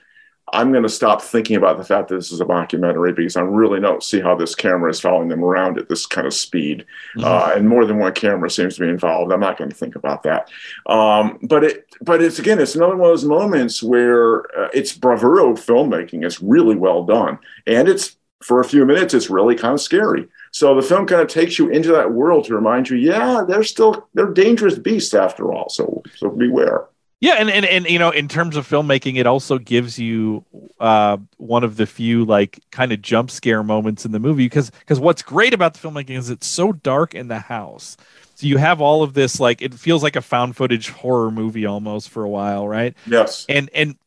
I'm 0.54 0.72
going 0.72 0.84
to 0.84 0.90
stop 0.90 1.22
thinking 1.22 1.56
about 1.56 1.78
the 1.78 1.84
fact 1.84 2.10
that 2.10 2.16
this 2.16 2.32
is 2.32 2.42
a 2.42 2.46
documentary 2.46 3.14
because 3.14 3.38
I 3.38 3.42
really 3.42 3.80
don't 3.80 4.04
see 4.04 4.20
how 4.20 4.36
this 4.36 4.56
camera 4.56 4.90
is 4.90 5.00
following 5.00 5.30
them 5.30 5.44
around 5.44 5.78
at 5.78 5.90
this 5.90 6.06
kind 6.06 6.28
of 6.28 6.34
speed. 6.34 6.86
Mm-hmm. 7.18 7.24
Uh, 7.24 7.54
and 7.56 7.68
more 7.68 7.86
than 7.86 8.00
one 8.00 8.14
camera 8.14 8.50
seems 8.50 8.76
to 8.76 8.82
be 8.82 8.90
involved. 8.90 9.32
I'm 9.32 9.40
not 9.40 9.58
going 9.58 9.70
to 9.70 9.76
think 9.76 9.96
about 9.96 10.24
that. 10.24 10.50
Um, 10.86 11.40
but 11.44 11.64
it, 11.64 11.96
but 12.02 12.22
it's 12.22 12.40
again, 12.40 12.60
it's 12.60 12.76
another 12.76 12.96
one 12.96 13.10
of 13.10 13.14
those 13.14 13.26
moments 13.26 13.84
where 13.84 14.42
uh, 14.58 14.70
it's 14.74 14.98
bravuro 14.98 15.54
filmmaking. 15.54 16.26
It's 16.26 16.42
really 16.42 16.76
well 16.76 17.04
done, 17.04 17.40
and 17.68 17.88
it's 17.88 18.18
for 18.42 18.60
a 18.62 18.66
few 18.66 18.86
minutes, 18.86 19.14
it's 19.14 19.30
really 19.30 19.56
kind 19.56 19.74
of 19.74 19.82
scary. 19.82 20.28
So 20.52 20.74
the 20.76 20.82
film 20.82 21.06
kind 21.06 21.22
of 21.22 21.28
takes 21.28 21.60
you 21.60 21.70
into 21.70 21.92
that 21.92 22.14
world 22.14 22.46
to 22.46 22.56
remind 22.56 22.90
you, 22.90 22.98
yeah, 22.98 23.44
they're 23.48 23.64
still 23.64 24.08
they're 24.14 24.34
dangerous 24.34 24.78
beasts 24.78 25.14
after 25.14 25.54
all. 25.54 25.70
So 25.70 26.04
so 26.16 26.30
beware. 26.30 26.88
Yeah, 27.22 27.34
and, 27.34 27.50
and 27.50 27.66
and 27.66 27.86
you 27.86 28.00
know, 28.00 28.12
in 28.12 28.30
terms 28.30 28.56
of 28.56 28.68
filmmaking, 28.68 29.18
it 29.18 29.28
also 29.28 29.58
gives 29.58 30.00
you 30.00 30.46
uh, 30.80 31.18
one 31.36 31.66
of 31.66 31.76
the 31.76 31.86
few 31.86 32.24
like 32.24 32.60
kind 32.72 32.94
of 32.94 33.02
jump 33.02 33.30
scare 33.30 33.62
moments 33.62 34.06
in 34.06 34.14
the 34.14 34.20
movie 34.20 34.46
because 34.46 34.70
because 34.70 35.02
what's 35.02 35.22
great 35.22 35.54
about 35.54 35.74
the 35.74 35.86
filmmaking 35.86 36.18
is 36.18 36.30
it's 36.30 36.48
so 36.48 36.72
dark 36.72 37.14
in 37.14 37.28
the 37.28 37.40
house. 37.40 37.98
So 38.36 38.48
you 38.48 38.56
have 38.56 38.80
all 38.80 39.04
of 39.04 39.16
this 39.16 39.38
like 39.38 39.62
it 39.62 39.74
feels 39.74 40.02
like 40.02 40.16
a 40.16 40.22
found 40.22 40.56
footage 40.56 40.90
horror 40.90 41.30
movie 41.30 41.66
almost 41.66 42.10
for 42.10 42.24
a 42.24 42.30
while, 42.30 42.66
right? 42.66 42.96
Yes. 43.06 43.46
And 43.50 43.70
and 43.74 43.98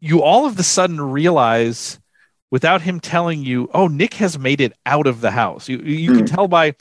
you 0.00 0.22
all 0.22 0.46
of 0.46 0.56
the 0.56 0.62
sudden 0.62 0.98
realize 0.98 1.98
without 2.50 2.80
him 2.80 2.98
telling 2.98 3.42
you, 3.44 3.68
oh, 3.74 3.88
Nick 3.88 4.14
has 4.14 4.38
made 4.38 4.62
it 4.62 4.72
out 4.86 5.06
of 5.06 5.20
the 5.20 5.32
house. 5.32 5.68
You 5.68 5.80
you 5.80 6.12
mm. 6.12 6.16
can 6.16 6.26
tell 6.26 6.48
by 6.48 6.76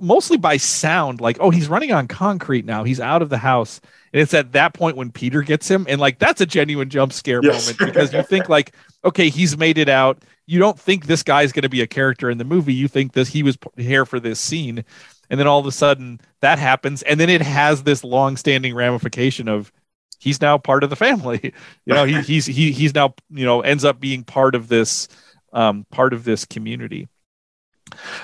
mostly 0.00 0.36
by 0.36 0.56
sound, 0.56 1.20
like, 1.20 1.38
oh, 1.40 1.50
he's 1.50 1.68
running 1.68 1.92
on 1.92 2.08
concrete 2.08 2.64
now. 2.64 2.84
He's 2.84 3.00
out 3.00 3.22
of 3.22 3.28
the 3.28 3.38
house 3.38 3.80
and 4.12 4.20
it's 4.20 4.34
at 4.34 4.52
that 4.52 4.74
point 4.74 4.96
when 4.96 5.10
Peter 5.10 5.42
gets 5.42 5.68
him, 5.68 5.86
and 5.88 6.00
like 6.00 6.18
that's 6.18 6.40
a 6.40 6.46
genuine 6.46 6.90
jump 6.90 7.12
scare 7.12 7.40
yes. 7.42 7.66
moment 7.66 7.78
because 7.78 8.12
you 8.12 8.22
think 8.22 8.48
like, 8.48 8.74
okay, 9.04 9.30
he's 9.30 9.56
made 9.56 9.78
it 9.78 9.88
out. 9.88 10.22
You 10.46 10.58
don't 10.58 10.78
think 10.78 11.06
this 11.06 11.22
guy's 11.22 11.52
going 11.52 11.62
to 11.62 11.68
be 11.68 11.80
a 11.80 11.86
character 11.86 12.28
in 12.28 12.38
the 12.38 12.44
movie. 12.44 12.74
You 12.74 12.88
think 12.88 13.12
this 13.12 13.28
he 13.28 13.42
was 13.42 13.56
here 13.76 14.04
for 14.04 14.20
this 14.20 14.38
scene, 14.38 14.84
and 15.30 15.40
then 15.40 15.46
all 15.46 15.60
of 15.60 15.66
a 15.66 15.72
sudden 15.72 16.20
that 16.40 16.58
happens, 16.58 17.02
and 17.02 17.18
then 17.18 17.30
it 17.30 17.40
has 17.40 17.84
this 17.84 18.04
long-standing 18.04 18.74
ramification 18.74 19.48
of 19.48 19.72
he's 20.18 20.40
now 20.40 20.58
part 20.58 20.84
of 20.84 20.90
the 20.90 20.96
family. 20.96 21.54
You 21.86 21.94
know, 21.94 22.04
he, 22.04 22.20
he's 22.20 22.46
he 22.46 22.70
he's 22.70 22.94
now 22.94 23.14
you 23.30 23.46
know 23.46 23.62
ends 23.62 23.84
up 23.84 23.98
being 23.98 24.24
part 24.24 24.54
of 24.54 24.68
this 24.68 25.08
um, 25.54 25.86
part 25.90 26.12
of 26.12 26.24
this 26.24 26.44
community. 26.44 27.08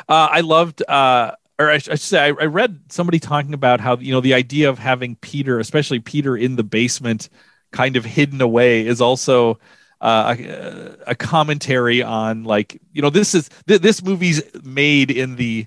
Uh, 0.09 0.29
I 0.31 0.41
loved 0.43 0.83
uh, 0.87 1.33
or 1.59 1.71
I, 1.71 1.79
should 1.79 2.01
say, 2.01 2.21
I, 2.21 2.27
I 2.29 2.47
read 2.47 2.81
somebody 2.89 3.19
talking 3.19 3.55
about 3.55 3.81
how 3.81 3.97
you 3.97 4.13
know 4.13 4.21
the 4.21 4.35
idea 4.35 4.69
of 4.71 4.79
having 4.79 5.17
Peter, 5.17 5.59
especially 5.59 5.99
Peter 5.99 6.37
in 6.37 6.57
the 6.57 6.63
basement, 6.63 7.29
kind 7.73 7.97
of 7.97 8.05
hidden 8.05 8.41
away, 8.41 8.87
is 8.87 9.01
also 9.01 9.59
uh, 10.01 10.37
a, 10.39 10.97
a, 11.09 11.15
commentary 11.15 12.03
on 12.03 12.45
like 12.45 12.81
you 12.93 13.03
know 13.03 13.11
this 13.11 13.35
is 13.35 13.51
th- 13.67 13.81
this 13.81 14.03
movie's 14.03 14.43
made 14.63 15.11
in 15.11 15.35
the 15.37 15.67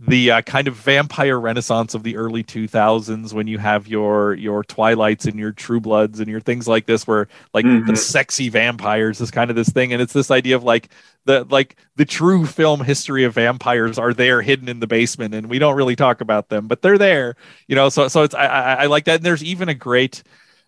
the 0.00 0.30
uh, 0.32 0.42
kind 0.42 0.66
of 0.66 0.74
vampire 0.74 1.38
renaissance 1.38 1.94
of 1.94 2.02
the 2.02 2.16
early 2.16 2.42
2000s 2.42 3.32
when 3.32 3.46
you 3.46 3.58
have 3.58 3.86
your 3.86 4.34
your 4.34 4.64
twilights 4.64 5.24
and 5.24 5.38
your 5.38 5.52
true 5.52 5.80
bloods 5.80 6.18
and 6.18 6.28
your 6.28 6.40
things 6.40 6.66
like 6.66 6.86
this 6.86 7.06
where 7.06 7.28
like 7.52 7.64
mm-hmm. 7.64 7.86
the 7.86 7.96
sexy 7.96 8.48
vampires 8.48 9.20
is 9.20 9.30
kind 9.30 9.50
of 9.50 9.56
this 9.56 9.68
thing. 9.68 9.92
And 9.92 10.02
it's 10.02 10.12
this 10.12 10.32
idea 10.32 10.56
of 10.56 10.64
like 10.64 10.88
the 11.26 11.44
like 11.44 11.76
the 11.94 12.04
true 12.04 12.44
film 12.44 12.80
history 12.80 13.22
of 13.22 13.34
vampires 13.34 13.96
are 13.96 14.12
there 14.12 14.42
hidden 14.42 14.68
in 14.68 14.80
the 14.80 14.88
basement 14.88 15.32
and 15.32 15.48
we 15.48 15.60
don't 15.60 15.76
really 15.76 15.96
talk 15.96 16.20
about 16.20 16.48
them 16.48 16.66
but 16.66 16.82
they're 16.82 16.98
there 16.98 17.36
you 17.68 17.76
know? 17.76 17.88
So 17.88 18.08
so 18.08 18.24
it's 18.24 18.34
i 18.34 18.46
i, 18.46 18.74
I 18.74 18.86
like 18.86 19.04
that. 19.04 19.16
And 19.16 19.24
there's 19.24 19.44
even 19.44 19.68
a 19.68 19.74
great 19.74 20.24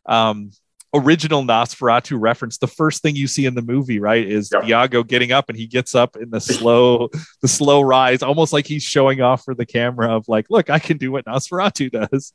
um 0.07 0.53
original 0.97 1.42
Nosferatu 1.42 2.18
reference, 2.20 2.59
the 2.59 2.66
first 2.66 3.03
thing 3.03 3.16
you 3.16 3.26
see 3.26 3.47
in 3.47 3.55
the 3.55 3.62
movie, 3.62 3.99
right, 3.99 4.26
is 4.26 4.51
yep. 4.53 4.64
Viago 4.64 5.07
getting 5.07 5.32
up 5.32 5.49
and 5.49 5.57
he 5.57 5.66
gets 5.66 5.94
up 5.94 6.16
in 6.16 6.30
the 6.30 6.40
slow, 6.40 7.09
the 7.42 7.49
slow 7.49 7.80
rise, 7.80 8.22
almost 8.22 8.53
like 8.53 8.66
he's 8.66 8.82
showing 8.82 9.20
off 9.20 9.44
for 9.44 9.55
the 9.55 9.66
camera 9.66 10.14
of 10.14 10.28
like, 10.28 10.47
look, 10.51 10.70
I 10.70 10.78
can 10.78 10.97
do 10.97 11.12
what 11.12 11.24
Nosferatu 11.24 11.90
does. 11.90 12.32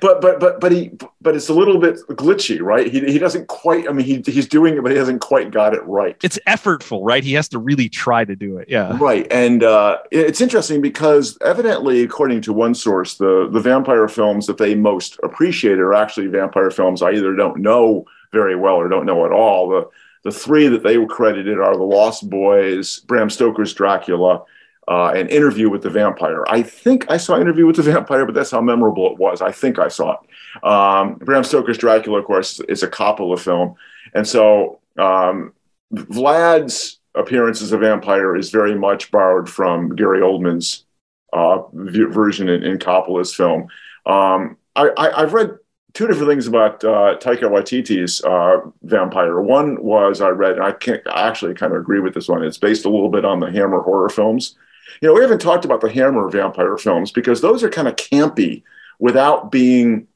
But 0.00 0.20
but 0.20 0.40
but 0.40 0.60
but 0.60 0.72
he 0.72 0.90
but 1.20 1.36
it's 1.36 1.48
a 1.48 1.54
little 1.54 1.78
bit 1.78 1.96
glitchy, 2.08 2.60
right? 2.60 2.90
He 2.90 3.00
he 3.00 3.18
doesn't 3.18 3.46
quite. 3.46 3.88
I 3.88 3.92
mean, 3.92 4.04
he 4.04 4.22
he's 4.30 4.48
doing 4.48 4.76
it, 4.76 4.82
but 4.82 4.90
he 4.90 4.98
hasn't 4.98 5.20
quite 5.20 5.52
got 5.52 5.74
it 5.74 5.82
right. 5.84 6.16
It's 6.24 6.38
effortful, 6.48 7.00
right? 7.02 7.22
He 7.22 7.34
has 7.34 7.48
to 7.50 7.58
really 7.58 7.88
try 7.88 8.24
to 8.24 8.34
do 8.34 8.58
it. 8.58 8.68
Yeah, 8.68 8.98
right. 9.00 9.26
And 9.30 9.62
uh, 9.62 9.98
it's 10.10 10.40
interesting 10.40 10.80
because 10.80 11.38
evidently, 11.40 12.02
according 12.02 12.40
to 12.42 12.52
one 12.52 12.74
source, 12.74 13.14
the 13.14 13.48
the 13.50 13.60
vampire 13.60 14.08
films 14.08 14.48
that 14.48 14.58
they 14.58 14.74
most 14.74 15.18
appreciate 15.22 15.78
are 15.78 15.94
actually 15.94 16.26
vampire 16.26 16.70
films 16.70 17.00
I 17.00 17.12
either 17.12 17.34
don't 17.34 17.58
know 17.58 17.93
very 18.34 18.56
well 18.56 18.74
or 18.74 18.88
don't 18.88 19.06
know 19.06 19.24
at 19.24 19.32
all. 19.32 19.70
The 19.70 19.88
the 20.24 20.32
three 20.32 20.68
that 20.68 20.82
they 20.82 20.98
were 20.98 21.06
credited 21.06 21.58
are 21.58 21.76
The 21.76 21.82
Lost 21.82 22.28
Boys, 22.28 23.00
Bram 23.00 23.28
Stoker's 23.28 23.74
Dracula, 23.74 24.42
uh, 24.88 25.12
and 25.14 25.28
Interview 25.28 25.68
with 25.68 25.82
the 25.82 25.90
Vampire. 25.90 26.44
I 26.48 26.62
think 26.62 27.10
I 27.10 27.18
saw 27.18 27.38
Interview 27.38 27.66
with 27.66 27.76
the 27.76 27.82
Vampire, 27.82 28.24
but 28.24 28.34
that's 28.34 28.50
how 28.50 28.62
memorable 28.62 29.10
it 29.12 29.18
was. 29.18 29.42
I 29.42 29.52
think 29.52 29.78
I 29.78 29.88
saw 29.88 30.16
it. 30.16 30.66
Um, 30.66 31.16
Bram 31.16 31.44
Stoker's 31.44 31.78
Dracula, 31.78 32.20
of 32.20 32.24
course, 32.24 32.60
is 32.60 32.82
a 32.82 32.88
Coppola 32.88 33.38
film, 33.38 33.76
and 34.14 34.26
so 34.26 34.80
um, 34.98 35.52
Vlad's 35.92 37.00
appearance 37.14 37.62
as 37.62 37.72
a 37.72 37.78
vampire 37.78 38.36
is 38.36 38.50
very 38.50 38.74
much 38.74 39.10
borrowed 39.10 39.48
from 39.48 39.94
Gary 39.94 40.20
Oldman's 40.20 40.84
uh, 41.32 41.62
version 41.72 42.48
in, 42.48 42.62
in 42.64 42.78
Coppola's 42.78 43.34
film. 43.34 43.68
Um, 44.06 44.56
I, 44.76 45.12
have 45.16 45.34
read 45.34 45.58
two 45.94 46.08
different 46.08 46.28
things 46.28 46.46
about 46.46 46.84
uh, 46.84 47.16
Taika 47.18 47.44
Waititi's 47.44 48.22
uh, 48.24 48.68
Vampire. 48.82 49.40
One 49.40 49.82
was 49.82 50.20
I 50.20 50.28
read, 50.28 50.58
I 50.58 50.72
can't 50.72 51.02
actually 51.06 51.54
kind 51.54 51.72
of 51.72 51.80
agree 51.80 52.00
with 52.00 52.14
this 52.14 52.28
one. 52.28 52.42
It's 52.42 52.58
based 52.58 52.84
a 52.84 52.90
little 52.90 53.08
bit 53.08 53.24
on 53.24 53.40
the 53.40 53.50
Hammer 53.50 53.80
horror 53.80 54.08
films. 54.08 54.56
You 55.00 55.08
know, 55.08 55.14
we 55.14 55.22
haven't 55.22 55.40
talked 55.40 55.64
about 55.64 55.80
the 55.80 55.90
Hammer 55.90 56.28
vampire 56.28 56.76
films 56.76 57.10
because 57.10 57.40
those 57.40 57.62
are 57.62 57.70
kind 57.70 57.88
of 57.88 57.96
campy 57.96 58.62
without 58.98 59.50
being 59.50 60.08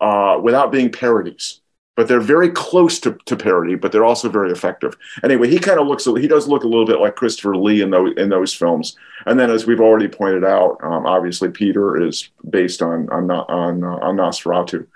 uh, 0.00 0.38
without 0.42 0.72
being 0.72 0.90
parodies. 0.90 1.60
But 1.96 2.06
they're 2.06 2.20
very 2.20 2.50
close 2.50 3.00
to, 3.00 3.18
to 3.26 3.36
parody, 3.36 3.74
but 3.74 3.90
they're 3.90 4.04
also 4.04 4.28
very 4.28 4.52
effective. 4.52 4.96
Anyway, 5.24 5.48
he 5.48 5.58
kind 5.58 5.80
of 5.80 5.88
looks 5.88 6.04
he 6.04 6.28
does 6.28 6.46
look 6.46 6.62
a 6.62 6.68
little 6.68 6.86
bit 6.86 7.00
like 7.00 7.16
Christopher 7.16 7.56
Lee 7.56 7.82
in 7.82 7.90
those 7.90 8.14
in 8.16 8.28
those 8.28 8.54
films. 8.54 8.96
And 9.26 9.38
then, 9.38 9.50
as 9.50 9.66
we've 9.66 9.80
already 9.80 10.06
pointed 10.06 10.44
out, 10.44 10.78
um, 10.82 11.06
obviously 11.06 11.50
Peter 11.50 12.00
is 12.00 12.28
based 12.48 12.82
on 12.82 13.08
on 13.10 13.28
on, 13.30 13.82
uh, 13.82 13.96
on 13.96 14.16
Nosferatu. 14.16 14.86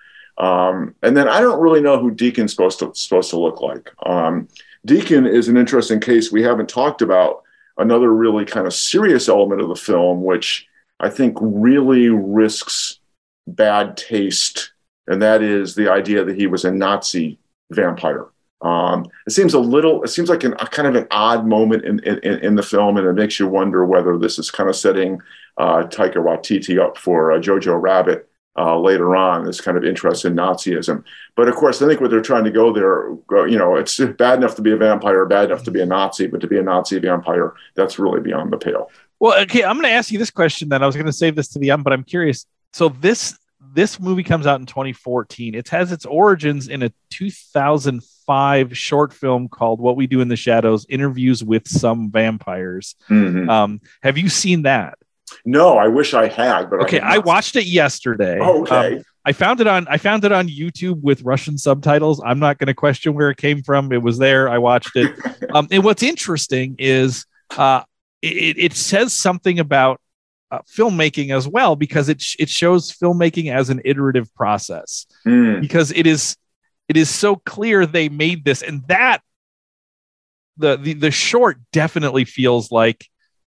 Um, 0.42 0.96
and 1.04 1.16
then 1.16 1.28
I 1.28 1.40
don't 1.40 1.60
really 1.60 1.80
know 1.80 2.00
who 2.00 2.10
Deacon's 2.10 2.50
supposed 2.50 2.80
to 2.80 2.92
supposed 2.94 3.30
to 3.30 3.38
look 3.38 3.62
like. 3.62 3.92
Um, 4.04 4.48
Deacon 4.84 5.24
is 5.24 5.46
an 5.46 5.56
interesting 5.56 6.00
case 6.00 6.32
we 6.32 6.42
haven't 6.42 6.68
talked 6.68 7.00
about. 7.00 7.42
Another 7.78 8.12
really 8.12 8.44
kind 8.44 8.66
of 8.66 8.74
serious 8.74 9.28
element 9.28 9.60
of 9.60 9.68
the 9.68 9.76
film, 9.76 10.24
which 10.24 10.66
I 10.98 11.10
think 11.10 11.38
really 11.40 12.08
risks 12.08 12.98
bad 13.46 13.96
taste, 13.96 14.72
and 15.06 15.22
that 15.22 15.42
is 15.42 15.76
the 15.76 15.90
idea 15.90 16.24
that 16.24 16.36
he 16.36 16.48
was 16.48 16.64
a 16.64 16.72
Nazi 16.72 17.38
vampire. 17.70 18.26
Um, 18.62 19.06
it 19.28 19.30
seems 19.30 19.54
a 19.54 19.60
little, 19.60 20.02
it 20.02 20.08
seems 20.08 20.28
like 20.28 20.42
an, 20.42 20.54
a 20.54 20.66
kind 20.66 20.88
of 20.88 20.96
an 20.96 21.06
odd 21.12 21.46
moment 21.46 21.84
in, 21.84 22.00
in, 22.00 22.38
in, 22.40 22.54
the 22.56 22.62
film, 22.62 22.96
and 22.96 23.06
it 23.06 23.12
makes 23.12 23.38
you 23.38 23.46
wonder 23.48 23.84
whether 23.84 24.18
this 24.18 24.38
is 24.38 24.50
kind 24.50 24.68
of 24.68 24.76
setting 24.76 25.20
uh, 25.56 25.84
Taika 25.84 26.16
Waititi 26.16 26.80
up 26.80 26.98
for 26.98 27.32
uh, 27.32 27.38
Jojo 27.38 27.80
Rabbit 27.80 28.28
uh, 28.56 28.78
later 28.78 29.16
on, 29.16 29.44
this 29.44 29.60
kind 29.60 29.76
of 29.76 29.84
interest 29.84 30.24
in 30.24 30.34
Nazism. 30.34 31.04
But 31.36 31.48
of 31.48 31.54
course, 31.54 31.80
I 31.80 31.86
think 31.86 32.00
what 32.00 32.10
they're 32.10 32.20
trying 32.20 32.44
to 32.44 32.50
go 32.50 32.72
there, 32.72 33.10
you 33.48 33.58
know, 33.58 33.76
it's 33.76 33.98
bad 33.98 34.38
enough 34.38 34.56
to 34.56 34.62
be 34.62 34.72
a 34.72 34.76
vampire, 34.76 35.24
bad 35.24 35.46
enough 35.46 35.64
to 35.64 35.70
be 35.70 35.80
a 35.80 35.86
Nazi, 35.86 36.26
but 36.26 36.40
to 36.42 36.46
be 36.46 36.58
a 36.58 36.62
Nazi 36.62 36.98
vampire, 36.98 37.54
that's 37.74 37.98
really 37.98 38.20
beyond 38.20 38.52
the 38.52 38.58
pale. 38.58 38.90
Well, 39.20 39.40
okay, 39.42 39.64
I'm 39.64 39.76
going 39.76 39.84
to 39.84 39.90
ask 39.90 40.10
you 40.10 40.18
this 40.18 40.30
question. 40.30 40.68
Then 40.68 40.82
I 40.82 40.86
was 40.86 40.96
going 40.96 41.06
to 41.06 41.12
save 41.12 41.36
this 41.36 41.48
to 41.48 41.58
the 41.58 41.70
end, 41.70 41.84
but 41.84 41.92
I'm 41.92 42.04
curious. 42.04 42.46
So 42.72 42.88
this 42.88 43.38
this 43.74 43.98
movie 43.98 44.24
comes 44.24 44.46
out 44.46 44.60
in 44.60 44.66
2014. 44.66 45.54
It 45.54 45.68
has 45.68 45.92
its 45.92 46.04
origins 46.04 46.68
in 46.68 46.82
a 46.82 46.92
2005 47.10 48.76
short 48.76 49.12
film 49.12 49.48
called 49.48 49.80
"What 49.80 49.96
We 49.96 50.06
Do 50.06 50.20
in 50.20 50.28
the 50.28 50.36
Shadows: 50.36 50.84
Interviews 50.88 51.42
with 51.42 51.68
Some 51.68 52.10
Vampires." 52.10 52.96
Mm-hmm. 53.08 53.48
Um, 53.48 53.80
have 54.02 54.18
you 54.18 54.28
seen 54.28 54.62
that? 54.62 54.98
No, 55.44 55.78
I 55.78 55.88
wish 55.88 56.14
I 56.14 56.28
had, 56.28 56.70
but 56.70 56.82
okay, 56.82 57.00
I, 57.00 57.16
I 57.16 57.18
watched 57.18 57.56
it 57.56 57.66
yesterday. 57.66 58.38
Oh, 58.40 58.62
okay. 58.62 58.96
Um, 58.96 59.02
I 59.24 59.32
found 59.32 59.60
it 59.60 59.66
on 59.66 59.86
I 59.88 59.98
found 59.98 60.24
it 60.24 60.32
on 60.32 60.48
YouTube 60.48 61.00
with 61.00 61.22
Russian 61.22 61.56
subtitles. 61.56 62.20
I'm 62.24 62.38
not 62.38 62.58
going 62.58 62.66
to 62.66 62.74
question 62.74 63.14
where 63.14 63.30
it 63.30 63.36
came 63.36 63.62
from. 63.62 63.92
It 63.92 64.02
was 64.02 64.18
there. 64.18 64.48
I 64.48 64.58
watched 64.58 64.96
it. 64.96 65.16
um, 65.54 65.68
and 65.70 65.84
what's 65.84 66.02
interesting 66.02 66.76
is 66.78 67.24
uh, 67.56 67.82
it, 68.20 68.58
it 68.58 68.72
says 68.74 69.12
something 69.12 69.60
about 69.60 70.00
uh, 70.50 70.60
filmmaking 70.70 71.34
as 71.34 71.48
well 71.48 71.76
because 71.76 72.08
it 72.08 72.20
sh- 72.20 72.36
it 72.38 72.48
shows 72.48 72.92
filmmaking 72.92 73.52
as 73.52 73.70
an 73.70 73.80
iterative 73.84 74.32
process 74.34 75.06
mm. 75.26 75.60
because 75.60 75.92
it 75.92 76.06
is 76.06 76.36
it 76.88 76.96
is 76.96 77.08
so 77.08 77.36
clear 77.36 77.86
they 77.86 78.08
made 78.08 78.44
this 78.44 78.60
and 78.60 78.86
that 78.88 79.22
the 80.58 80.76
the 80.76 80.92
the 80.92 81.10
short 81.10 81.58
definitely 81.72 82.24
feels 82.24 82.70
like 82.70 83.06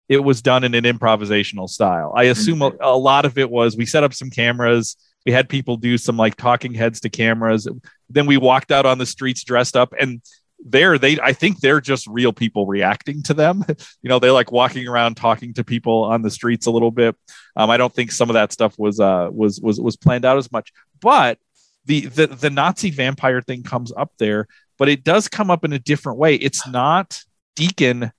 it 0.09 0.19
was 0.19 0.43
done 0.43 0.65
in 0.65 0.75
an 0.75 0.85
improvisational 0.85 1.69
style. 1.69 2.13
I 2.15 2.25
assume 2.25 2.63
a, 2.63 2.73
a, 2.81 2.97
lot 2.97 3.25
of 3.25 3.39
it 3.39 3.51
was 3.51 3.77
we 3.77 3.87
set 3.87 4.05
up 4.05 4.13
some 4.13 4.31
cameras, 4.31 4.97
we 5.25 5.33
had 5.33 5.49
people 5.49 5.77
do 5.77 5.97
some 5.97 6.17
like 6.17 6.37
talking 6.37 6.75
heads 6.75 7.01
to 7.01 7.09
cameras. 7.09 7.67
Then 8.11 8.27
we 8.27 8.37
walked 8.37 8.71
out 8.71 8.85
on 8.85 8.99
the 8.99 9.07
streets 9.07 9.45
dressed 9.45 9.77
up 9.77 9.95
and 9.99 10.21
there 10.67 10.99
they 10.99 11.19
I 11.21 11.33
think 11.33 11.61
they're 11.61 11.81
just 11.81 12.07
real 12.07 12.33
people 12.33 12.67
reacting 12.67 13.23
to 13.25 13.35
them. 13.35 13.65
you 14.03 14.09
know, 14.09 14.19
they're 14.19 14.33
like 14.33 14.53
walking 14.53 14.89
around 14.89 15.17
talking 15.17 15.55
to 15.55 15.65
people 15.65 16.05
on 16.05 16.23
the 16.23 16.31
streets 16.31 16.67
a 16.67 16.71
little 16.71 16.91
bit. 16.91 17.17
Um, 17.57 17.71
I 17.71 17.77
don't 17.77 17.95
think 17.95 18.13
some 18.13 18.31
of 18.31 18.35
that 18.35 18.53
stuff 18.53 18.75
was 18.79 19.01
uh 19.01 19.29
was 19.31 19.61
was 19.61 19.81
was 19.81 19.97
planned 19.97 20.25
out 20.25 20.39
as 20.39 20.51
much. 20.51 20.73
But 21.01 21.39
the 21.85 22.07
the 22.07 22.27
the 22.27 22.51
Nazi 22.51 22.91
vampire 22.91 23.43
thing 23.43 23.63
comes 23.63 23.93
up 23.97 24.13
there, 24.19 24.47
but 24.79 24.89
it 24.89 25.05
does 25.05 25.29
come 25.29 25.51
up 25.51 25.65
in 25.65 25.73
a 25.73 25.79
different 25.79 26.19
way. 26.19 26.35
It's 26.37 26.67
not 26.67 27.21
Deacon 27.57 28.13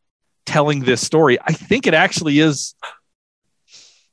telling 0.46 0.82
this 0.82 1.02
story. 1.02 1.38
I 1.42 1.54
think 1.54 1.88
it 1.88 1.94
actually 1.94 2.40
is. 2.40 2.76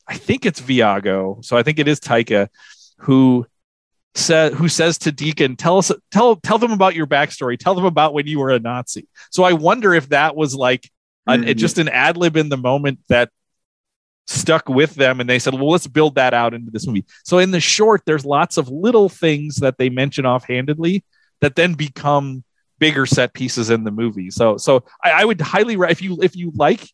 I 0.06 0.16
think 0.16 0.44
it's 0.44 0.60
Viago. 0.60 1.44
So 1.44 1.56
I 1.56 1.62
think 1.62 1.78
it 1.78 1.88
is 1.88 2.00
Taika 2.00 2.48
who 2.98 3.46
says 4.14 4.52
who 4.54 4.68
says 4.68 4.98
to 4.98 5.12
Deacon, 5.12 5.56
"Tell 5.56 5.78
us, 5.78 5.90
tell 6.10 6.36
tell 6.36 6.58
them 6.58 6.72
about 6.72 6.94
your 6.94 7.06
backstory. 7.06 7.58
Tell 7.58 7.74
them 7.74 7.84
about 7.84 8.14
when 8.14 8.26
you 8.26 8.38
were 8.38 8.50
a 8.50 8.58
Nazi." 8.58 9.06
So 9.30 9.44
I 9.44 9.52
wonder 9.52 9.94
if 9.94 10.08
that 10.10 10.36
was 10.36 10.54
like 10.54 10.90
an, 11.26 11.42
mm-hmm. 11.42 11.58
just 11.58 11.78
an 11.78 11.88
ad 11.88 12.16
lib 12.16 12.36
in 12.36 12.48
the 12.48 12.56
moment 12.56 13.00
that 13.08 13.30
stuck 14.26 14.68
with 14.68 14.94
them, 14.94 15.20
and 15.20 15.28
they 15.28 15.38
said, 15.38 15.54
"Well, 15.54 15.70
let's 15.70 15.86
build 15.86 16.16
that 16.16 16.34
out 16.34 16.54
into 16.54 16.70
this 16.70 16.86
movie." 16.86 17.04
So 17.24 17.38
in 17.38 17.50
the 17.50 17.60
short, 17.60 18.02
there's 18.04 18.24
lots 18.24 18.56
of 18.56 18.68
little 18.68 19.08
things 19.08 19.56
that 19.56 19.78
they 19.78 19.88
mention 19.88 20.26
offhandedly 20.26 21.04
that 21.40 21.56
then 21.56 21.74
become 21.74 22.44
bigger 22.82 23.06
set 23.06 23.32
pieces 23.32 23.70
in 23.70 23.84
the 23.84 23.92
movie. 23.92 24.28
So 24.28 24.56
so 24.56 24.82
I, 25.04 25.12
I 25.12 25.24
would 25.24 25.40
highly 25.40 25.74
if 25.88 26.02
you 26.02 26.18
if 26.20 26.34
you 26.34 26.50
like 26.56 26.84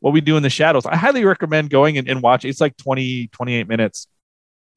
what 0.00 0.12
we 0.12 0.20
do 0.20 0.36
in 0.36 0.42
the 0.42 0.50
shadows, 0.50 0.84
I 0.84 0.94
highly 0.94 1.24
recommend 1.24 1.70
going 1.70 1.96
and, 1.96 2.06
and 2.06 2.20
watch. 2.22 2.44
It's 2.44 2.60
like 2.60 2.76
20, 2.76 3.28
28 3.28 3.66
minutes. 3.66 4.08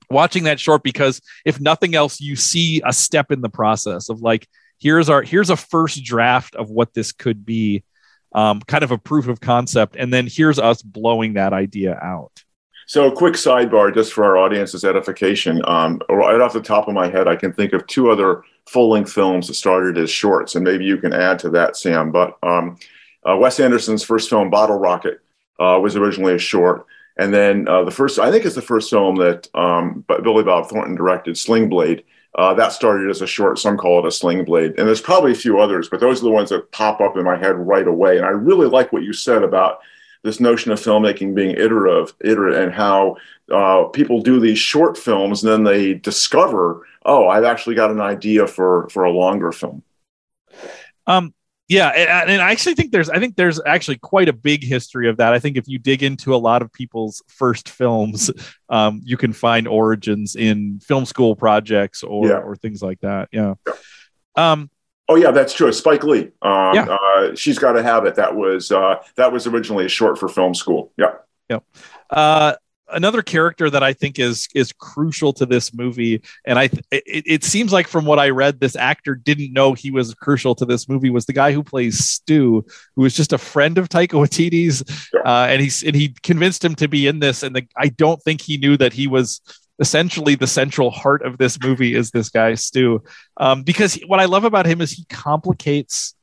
Watching 0.10 0.46
that 0.46 0.62
short 0.62 0.82
because 0.82 1.22
if 1.46 1.60
nothing 1.60 1.94
else, 1.94 2.22
you 2.22 2.38
see 2.38 2.82
a 2.86 2.94
step 2.94 3.34
in 3.34 3.42
the 3.42 3.50
process 3.50 4.08
of 4.08 4.22
like, 4.22 4.48
here's 4.80 5.10
our 5.10 5.22
here's 5.24 5.50
a 5.50 5.58
first 5.58 6.06
draft 6.06 6.56
of 6.56 6.70
what 6.70 6.94
this 6.94 7.12
could 7.12 7.46
be, 7.46 7.84
um, 8.34 8.62
kind 8.62 8.86
of 8.86 8.92
a 8.92 8.98
proof 8.98 9.28
of 9.28 9.42
concept, 9.42 9.98
and 9.98 10.14
then 10.14 10.26
here's 10.26 10.58
us 10.58 10.82
blowing 10.82 11.34
that 11.34 11.52
idea 11.52 12.00
out. 12.02 12.32
So, 12.86 13.08
a 13.08 13.16
quick 13.16 13.36
sidebar 13.36 13.94
just 13.94 14.14
for 14.14 14.24
our 14.24 14.38
audience's 14.38 14.84
edification. 14.84 15.62
Um, 15.66 16.02
right 16.10 16.42
off 16.42 16.54
the 16.54 16.62
top 16.62 16.88
of 16.88 16.94
my 16.94 17.10
head, 17.10 17.28
I 17.28 17.36
can 17.36 17.54
think 17.54 17.74
of 17.74 17.86
two 17.88 18.12
other 18.12 18.44
full 18.68 18.90
length 18.90 19.12
films 19.12 19.48
that 19.48 19.54
started 19.54 19.98
as 19.98 20.10
shorts, 20.10 20.56
and 20.56 20.64
maybe 20.64 20.86
you 20.86 20.98
can 20.98 21.14
add 21.14 21.40
to 21.40 21.50
that, 21.52 21.78
Sam. 21.78 22.12
But 22.12 22.38
um, 22.44 22.78
uh, 23.28 23.38
Wes 23.38 23.60
Anderson's 23.60 24.04
first 24.04 24.30
film, 24.30 24.50
Bottle 24.50 24.80
Rocket, 24.80 25.22
uh, 25.60 25.80
was 25.82 25.96
originally 25.96 26.36
a 26.36 26.40
short. 26.40 26.86
And 27.18 27.34
then 27.34 27.68
uh, 27.68 27.84
the 27.84 27.92
first, 27.92 28.20
I 28.20 28.32
think 28.32 28.46
it's 28.46 28.56
the 28.56 28.62
first 28.62 28.90
film 28.90 29.18
that 29.18 29.48
um, 29.54 30.04
Billy 30.08 30.44
Bob 30.44 30.70
Thornton 30.70 30.96
directed, 30.96 31.38
Sling 31.38 31.70
Blade. 31.70 32.04
Uh, 32.36 32.54
that 32.54 32.72
started 32.72 33.10
as 33.10 33.22
a 33.22 33.28
short, 33.28 33.60
some 33.60 33.78
call 33.78 34.00
it 34.00 34.08
a 34.08 34.12
sling 34.12 34.46
blade. 34.46 34.74
And 34.78 34.88
there's 34.88 35.02
probably 35.02 35.34
a 35.34 35.36
few 35.36 35.60
others, 35.60 35.90
but 35.90 36.00
those 36.00 36.22
are 36.22 36.24
the 36.24 36.32
ones 36.32 36.50
that 36.50 36.72
pop 36.72 37.02
up 37.02 37.18
in 37.18 37.26
my 37.26 37.38
head 37.38 37.58
right 37.58 37.86
away. 37.86 38.16
And 38.16 38.26
I 38.26 38.30
really 38.30 38.68
like 38.68 38.94
what 38.94 39.04
you 39.04 39.12
said 39.12 39.44
about 39.44 39.80
this 40.24 40.40
notion 40.40 40.72
of 40.72 40.80
filmmaking 40.80 41.34
being 41.34 41.52
iterative, 41.52 42.14
iterative 42.22 42.62
and 42.62 42.74
how 42.74 43.18
uh, 43.52 43.86
people 43.86 44.22
do 44.22 44.40
these 44.40 44.60
short 44.60 44.98
films 44.98 45.44
and 45.44 45.52
then 45.52 45.64
they 45.64 45.94
discover, 45.94 46.86
oh, 47.06 47.28
I've 47.28 47.44
actually 47.44 47.76
got 47.76 47.92
an 47.92 48.02
idea 48.02 48.48
for 48.48 48.88
for 48.90 49.04
a 49.04 49.12
longer 49.12 49.52
film. 49.52 49.84
Um, 51.08 51.34
yeah, 51.68 51.88
and, 51.88 52.30
and, 52.32 52.42
I 52.42 52.52
actually 52.52 52.76
think 52.76 52.92
there's 52.92 53.10
I 53.10 53.20
think 53.20 53.38
there's 53.38 53.60
actually 53.66 53.98
quite 53.98 54.28
a 54.28 54.34
big 54.34 54.64
history 54.64 55.08
of 55.08 55.18
that. 55.18 55.34
I 55.34 55.40
think 55.40 55.56
if 55.56 55.68
you 55.68 55.80
dig 55.80 56.04
into 56.04 56.36
a 56.36 56.38
lot 56.38 56.62
of 56.62 56.72
people's 56.74 57.24
first 57.28 57.70
films, 57.70 58.30
um, 58.70 59.02
you 59.06 59.16
can 59.16 59.32
find 59.32 59.68
origins 59.68 60.36
in 60.36 60.82
film 60.82 61.06
school 61.06 61.36
projects 61.36 62.04
or 62.04 62.28
yeah. 62.28 62.40
or 62.40 62.56
things 62.56 62.82
like 62.82 63.00
that. 63.00 63.30
Yeah. 63.32 63.56
yeah. 63.66 63.74
Um, 64.36 64.70
oh 65.12 65.16
yeah, 65.16 65.32
that's 65.32 65.54
true. 65.54 65.72
Spike 65.72 66.04
Lee. 66.04 66.32
Um, 66.42 66.74
yeah. 66.74 66.86
Uh, 66.90 67.36
She's 67.36 67.60
Gotta 67.60 67.84
Have 67.84 68.06
It. 68.06 68.16
That 68.16 68.36
was 68.36 68.72
uh, 68.72 69.04
that 69.16 69.32
was 69.32 69.46
originally 69.46 69.86
a 69.86 69.90
short 69.90 70.18
for 70.18 70.30
film 70.30 70.56
school. 70.56 70.92
Yeah. 70.98 71.14
Yeah. 71.50 71.60
Uh, 72.10 72.56
another 72.88 73.22
character 73.22 73.70
that 73.70 73.84
I 73.84 73.94
think 73.94 74.20
is 74.20 74.48
is 74.56 74.72
crucial 74.72 75.34
to 75.34 75.46
this 75.46 75.74
movie, 75.74 76.22
and 76.46 76.58
I 76.58 76.66
it, 76.92 77.04
it, 77.06 77.44
seems 77.44 77.74
like 77.74 77.88
from 77.88 78.06
what 78.06 78.20
I 78.20 78.30
read, 78.30 78.60
this 78.60 78.76
actor 78.76 79.16
didn't 79.16 79.52
know 79.52 79.74
he 79.74 79.92
was 79.92 80.14
crucial 80.14 80.56
to 80.56 80.66
this 80.66 80.88
movie. 80.88 81.10
Was 81.10 81.26
the 81.26 81.34
guy 81.34 81.52
who 81.52 81.64
plays 81.64 82.00
Stu, 82.00 82.66
who 82.96 83.02
was 83.02 83.14
just 83.14 83.34
a 83.34 83.38
friend 83.38 83.78
of 83.78 83.90
Taika 83.90 84.12
Waititi's, 84.12 84.84
uh, 85.26 85.48
and 85.50 85.62
he's 85.62 85.84
and 85.84 85.96
he 85.96 86.16
convinced 86.24 86.64
him 86.64 86.76
to 86.76 86.88
be 86.88 87.08
in 87.08 87.20
this, 87.20 87.44
and 87.44 87.56
the, 87.56 87.68
I 87.78 87.90
don't 87.90 88.22
think 88.22 88.42
he 88.42 88.58
knew 88.58 88.78
that 88.78 88.94
he 88.94 89.08
was 89.08 89.42
essentially 89.82 90.36
the 90.36 90.48
central 90.48 90.92
heart 90.92 91.24
of 91.24 91.38
this 91.38 91.60
movie 91.62 91.96
is 91.96 92.12
this 92.12 92.30
guy 92.30 92.54
Stu, 92.54 93.04
um, 93.38 93.64
because 93.64 93.96
what 94.08 94.22
I 94.22 94.26
love 94.26 94.46
about 94.46 94.68
him 94.68 94.80
is 94.80 94.92
he 94.92 95.04
complicates 95.10 96.16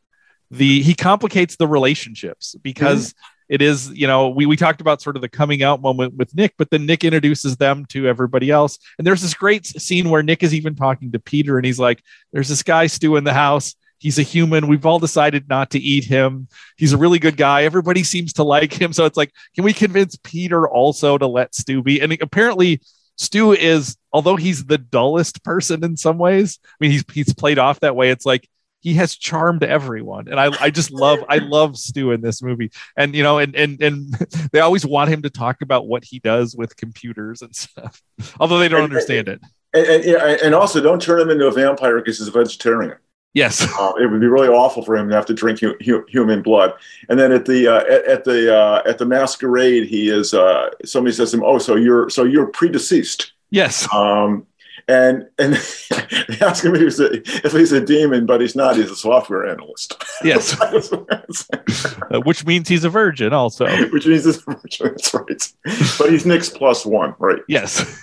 the 0.50 0.80
he 0.80 0.94
complicates 0.94 1.56
the 1.56 1.68
relationships 1.68 2.54
because. 2.62 3.08
Mm-hmm. 3.08 3.34
it 3.54 3.62
is 3.62 3.90
you 3.94 4.06
know 4.06 4.28
we, 4.28 4.44
we 4.44 4.56
talked 4.56 4.82
about 4.82 5.00
sort 5.00 5.16
of 5.16 5.22
the 5.22 5.28
coming 5.28 5.62
out 5.62 5.80
moment 5.80 6.12
with 6.18 6.34
nick 6.34 6.52
but 6.58 6.68
then 6.68 6.84
nick 6.84 7.02
introduces 7.02 7.56
them 7.56 7.86
to 7.86 8.06
everybody 8.06 8.50
else. 8.50 8.78
And 8.98 9.06
there's 9.06 9.22
this 9.22 9.32
great 9.32 9.64
scene 9.66 10.10
where 10.10 10.22
nick 10.22 10.42
is 10.42 10.52
even 10.54 10.74
talking 10.74 11.12
to 11.12 11.18
peter 11.18 11.56
and 11.56 11.64
he's 11.64 11.78
like 11.78 12.02
there's 12.32 12.50
this 12.50 12.62
guy 12.62 12.88
stu 12.88 13.16
in 13.16 13.24
the 13.24 13.32
house. 13.32 13.74
He's 13.98 14.18
a 14.18 14.22
human. 14.22 14.68
We've 14.68 14.86
all 14.86 15.00
decided 15.00 15.48
not 15.48 15.70
to 15.70 15.78
eat 15.78 16.04
him. 16.04 16.46
He's 16.76 16.92
a 16.92 16.96
really 16.96 17.18
good 17.18 17.36
guy. 17.36 17.64
Everybody 17.64 18.04
seems 18.04 18.32
to 18.34 18.44
like 18.44 18.72
him. 18.72 18.92
So 18.92 19.06
it's 19.06 19.16
like 19.16 19.32
can 19.54 19.64
we 19.64 19.72
convince 19.72 20.16
peter 20.22 20.68
also 20.68 21.18
to 21.18 21.26
let 21.26 21.54
stu 21.54 21.82
be? 21.82 22.00
And 22.00 22.12
apparently 22.20 22.80
stu 23.18 23.52
is 23.52 23.96
although 24.12 24.36
he's 24.36 24.64
the 24.64 24.78
dullest 24.78 25.44
person 25.44 25.84
in 25.84 25.96
some 25.96 26.18
ways 26.18 26.58
i 26.64 26.68
mean 26.80 26.90
he's 26.90 27.04
he's 27.12 27.34
played 27.34 27.58
off 27.58 27.80
that 27.80 27.96
way. 27.96 28.10
It's 28.10 28.26
like 28.26 28.48
he 28.80 28.94
has 28.94 29.16
charmed 29.16 29.64
everyone. 29.64 30.28
And 30.28 30.38
I, 30.38 30.50
I 30.60 30.70
just 30.70 30.90
love 30.90 31.24
i 31.28 31.38
love 31.38 31.76
stu 31.76 32.12
in 32.12 32.20
this 32.20 32.42
movie. 32.42 32.70
And 32.96 33.14
you 33.14 33.22
know 33.22 33.38
and 33.38 33.54
and 33.54 33.80
and 33.82 34.14
they 34.52 34.60
always 34.60 34.86
want 34.86 35.10
him 35.10 35.22
to 35.22 35.30
talk 35.30 35.62
about 35.62 35.86
what 35.86 36.04
he 36.04 36.18
does 36.18 36.54
with 36.56 36.76
computers 36.76 37.42
and 37.42 37.54
stuff 37.54 38.00
although 38.40 38.58
they 38.58 38.68
don't 38.68 38.84
and, 38.84 38.92
understand 38.92 39.28
and, 39.28 39.40
it. 39.74 39.88
and, 39.88 40.04
and, 40.04 40.40
and 40.42 40.54
also 40.54 40.80
don't 40.80 41.02
turn 41.02 41.20
him 41.20 41.30
into 41.30 41.46
a 41.46 41.52
vampire 41.52 41.98
because 41.98 42.18
he's 42.18 42.28
a 42.28 42.32
vegetarian 42.32 42.96
yes. 43.34 43.62
Uh, 43.78 43.92
it 44.00 44.10
would 44.10 44.20
be 44.20 44.26
really 44.26 44.48
awful 44.48 44.82
for 44.82 44.96
him 44.96 45.08
to 45.08 45.14
have 45.14 45.26
to 45.26 45.34
drink 45.34 45.60
hu- 45.60 45.76
hu- 45.84 46.04
human 46.08 46.42
blood. 46.42 46.74
And 47.08 47.18
then 47.18 47.32
at 47.32 47.44
the 47.44 47.68
uh, 47.68 47.80
at, 47.80 48.04
at, 48.06 48.24
the 48.24 48.54
uh, 48.54 48.82
at 48.86 48.98
the 48.98 49.06
masquerade 49.06 49.88
he 49.88 50.08
is 50.08 50.34
uh, 50.34 50.70
somebody 50.84 51.14
says 51.14 51.30
to 51.30 51.38
him 51.38 51.44
oh 51.44 51.58
so 51.58 51.76
you're 51.76 52.08
so 52.10 52.24
you're 52.24 52.48
predeceased. 52.48 53.32
Yes. 53.50 53.92
Um 53.94 54.46
and 54.88 55.28
and 55.38 55.54
they 56.28 56.38
ask 56.40 56.64
him 56.64 56.74
if 56.74 56.80
he's, 56.80 57.00
a, 57.00 57.12
if 57.46 57.52
he's 57.52 57.72
a 57.72 57.84
demon, 57.84 58.26
but 58.26 58.40
he's 58.40 58.56
not. 58.56 58.76
He's 58.76 58.90
a 58.90 58.96
software 58.96 59.46
analyst. 59.46 60.02
Yes, 60.24 60.58
uh, 60.60 62.20
which 62.24 62.44
means 62.46 62.68
he's 62.68 62.84
a 62.84 62.90
virgin, 62.90 63.32
also. 63.32 63.66
which 63.90 64.06
means 64.06 64.24
he's 64.24 64.38
a 64.38 64.40
virgin. 64.40 64.86
That's 64.88 65.14
right. 65.14 65.52
But 65.98 66.10
he's 66.10 66.24
Nick's 66.24 66.48
plus 66.48 66.86
one, 66.86 67.14
right? 67.18 67.42
Yes. 67.48 68.00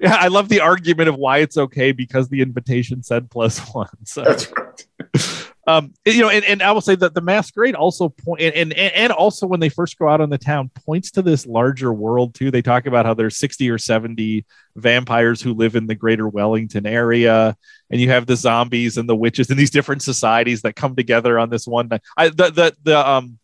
yeah, 0.00 0.16
I 0.18 0.28
love 0.28 0.48
the 0.48 0.60
argument 0.60 1.08
of 1.08 1.16
why 1.16 1.38
it's 1.38 1.58
okay 1.58 1.92
because 1.92 2.28
the 2.28 2.40
invitation 2.40 3.02
said 3.02 3.30
plus 3.30 3.58
one. 3.74 3.88
So. 4.04 4.24
That's 4.24 4.50
right 4.56 4.85
um, 5.66 5.92
you 6.04 6.20
know, 6.20 6.28
and, 6.28 6.44
and 6.44 6.62
I 6.62 6.72
will 6.72 6.80
say 6.80 6.94
that 6.96 7.14
the 7.14 7.20
masquerade 7.20 7.74
also 7.74 8.08
point 8.08 8.40
and, 8.40 8.72
and 8.72 8.72
and 8.72 9.12
also 9.12 9.46
when 9.46 9.60
they 9.60 9.68
first 9.68 9.98
go 9.98 10.08
out 10.08 10.20
on 10.20 10.30
the 10.30 10.38
town 10.38 10.70
points 10.74 11.10
to 11.12 11.22
this 11.22 11.46
larger 11.46 11.92
world 11.92 12.34
too. 12.34 12.50
They 12.50 12.62
talk 12.62 12.86
about 12.86 13.06
how 13.06 13.14
there's 13.14 13.36
60 13.36 13.70
or 13.70 13.78
70 13.78 14.44
vampires 14.76 15.40
who 15.40 15.54
live 15.54 15.76
in 15.76 15.86
the 15.86 15.94
greater 15.94 16.28
Wellington 16.28 16.86
area, 16.86 17.56
and 17.90 18.00
you 18.00 18.10
have 18.10 18.26
the 18.26 18.36
zombies 18.36 18.96
and 18.96 19.08
the 19.08 19.16
witches 19.16 19.50
and 19.50 19.58
these 19.58 19.70
different 19.70 20.02
societies 20.02 20.62
that 20.62 20.76
come 20.76 20.94
together 20.96 21.38
on 21.38 21.50
this 21.50 21.66
one. 21.66 21.88
Night. 21.88 22.02
I 22.16 22.28
the 22.28 22.50
the 22.50 22.76
the 22.82 23.08
um 23.08 23.38